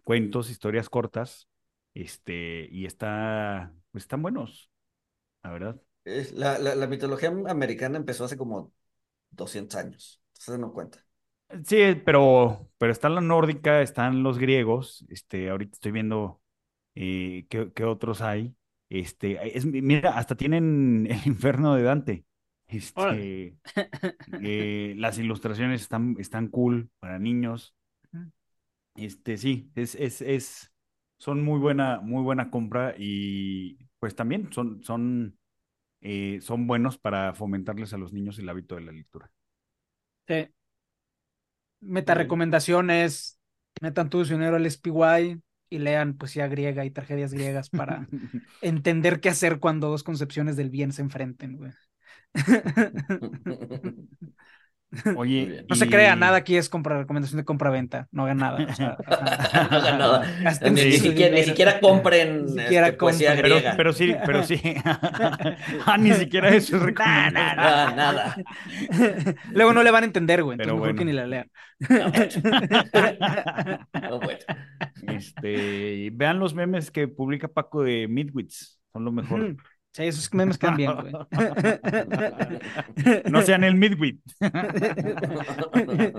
cuentos, 0.04 0.50
historias 0.50 0.90
cortas, 0.90 1.48
este, 1.94 2.68
y 2.72 2.88
está, 2.88 3.72
pues 3.92 4.06
están 4.06 4.24
buenos, 4.24 4.72
la 5.44 5.52
verdad. 5.52 5.82
La, 6.04 6.58
la, 6.58 6.88
mitología 6.88 7.30
americana 7.30 7.98
empezó 7.98 8.26
hace 8.26 8.38
como 8.38 8.74
200 9.32 9.76
años, 9.76 10.22
se 10.34 10.58
no 10.58 10.74
cuenta. 10.74 11.06
Sí, 11.66 11.96
pero, 12.06 12.70
pero 12.78 12.92
está 12.92 13.10
la 13.10 13.22
nórdica, 13.22 13.82
están 13.82 14.24
los 14.24 14.40
griegos, 14.40 15.06
este, 15.10 15.50
ahorita 15.50 15.74
estoy 15.74 15.92
viendo 15.92 16.42
eh, 16.96 17.46
qué, 17.50 17.72
qué, 17.74 17.84
otros 17.84 18.22
hay. 18.22 18.56
Este, 18.90 19.58
es, 19.58 19.66
mira, 19.66 20.18
hasta 20.18 20.36
tienen 20.36 21.08
el 21.10 21.28
infierno 21.28 21.76
de 21.76 21.84
Dante. 21.84 22.26
Este, 22.68 23.58
eh, 24.42 24.96
las 24.98 25.18
ilustraciones 25.18 25.82
están, 25.82 26.16
están 26.20 26.48
cool 26.48 26.90
para 27.00 27.20
niños. 27.20 27.76
Este, 28.96 29.38
sí, 29.38 29.72
es, 29.76 29.96
es, 29.96 30.22
es, 30.22 30.74
son 31.18 31.44
muy 31.44 31.60
buena, 31.60 32.00
muy 32.02 32.24
buena 32.24 32.50
compra 32.50 32.96
y 32.98 33.78
pues 34.00 34.16
también 34.16 34.52
son, 34.52 34.84
son, 34.84 35.38
eh, 36.02 36.40
son 36.42 36.68
buenos 36.68 36.98
para 36.98 37.34
fomentarles 37.34 37.94
a 37.94 37.98
los 37.98 38.12
niños 38.14 38.38
el 38.40 38.50
hábito 38.50 38.76
de 38.76 38.82
la 38.82 38.92
lectura. 38.92 39.32
Sí. 40.28 40.50
Meta 41.80 42.14
recomendaciones, 42.14 43.40
metan 43.82 44.12
su 44.12 44.24
dinero 44.24 44.56
al 44.56 44.66
SPY 44.66 45.42
y 45.70 45.80
lean 45.80 46.18
poesía 46.18 46.48
griega 46.48 46.86
y 46.86 46.92
tragedias 46.92 47.34
griegas 47.34 47.70
para 47.70 48.08
entender 48.62 49.20
qué 49.20 49.30
hacer 49.30 49.60
cuando 49.60 49.90
dos 49.90 50.04
concepciones 50.04 50.58
del 50.58 50.70
bien 50.70 50.92
se 50.92 51.02
enfrenten, 51.02 51.58
güey. 51.58 51.72
Oye, 55.16 55.66
no 55.70 55.76
se 55.76 55.88
crea, 55.88 56.18
nada 56.18 56.38
aquí 56.38 56.58
es 56.58 56.68
compra, 56.68 56.98
recomendación 56.98 57.38
de 57.38 57.46
compra-venta, 57.46 58.10
no 58.12 58.24
hagan 58.24 58.38
nada. 58.38 58.60
no 59.72 59.98
nada. 59.98 60.26
Ni, 60.70 60.92
siquiera, 60.92 61.80
compren 61.80 62.46
ni 62.46 62.64
siquiera 62.64 62.88
este, 62.88 62.98
poesía 62.98 63.36
griega. 63.36 63.74
Pero, 63.78 63.94
sí, 63.94 64.14
pero 64.26 64.44
sí. 64.44 64.62
ah, 65.86 65.98
ni 65.98 66.12
siquiera 66.12 66.50
eso 66.50 66.76
es 66.76 66.82
recomendación. 66.82 67.34
Nada, 67.34 67.96
nada, 67.96 68.36
Luego 69.54 69.72
no 69.74 69.82
le 69.82 69.92
van 69.92 70.04
a 70.04 70.08
entender, 70.08 70.44
güey, 70.44 70.56
entonces 70.56 70.74
mejor 70.74 70.96
que 70.96 71.06
ni 71.06 71.14
la 71.14 71.26
lean. 71.26 71.50
Este, 75.08 76.10
vean 76.12 76.40
los 76.40 76.54
memes 76.54 76.92
que 76.92 77.08
publica 77.08 77.48
Paco 77.48 77.82
de 77.82 78.10
Midwits, 78.10 78.82
son 78.92 79.06
lo 79.06 79.14
mejor. 79.14 79.56
Sí, 79.94 80.04
esos 80.04 80.34
memes 80.34 80.58
quedan 80.58 80.78
bien, 80.78 80.96
güey. 80.96 81.14
No 83.28 83.42
sean 83.42 83.64
el 83.64 83.76
midwit. 83.76 84.22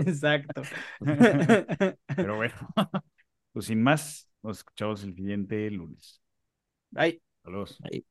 Exacto. 0.07 0.63
Pero 2.15 2.37
bueno, 2.37 2.55
pues 3.53 3.67
sin 3.67 3.83
más, 3.83 4.29
nos 4.43 4.59
escuchamos 4.59 5.03
el 5.05 5.15
siguiente 5.15 5.71
lunes. 5.71 6.21
Bye. 6.91 7.21
Saludos. 7.45 7.83
Bye. 7.83 8.05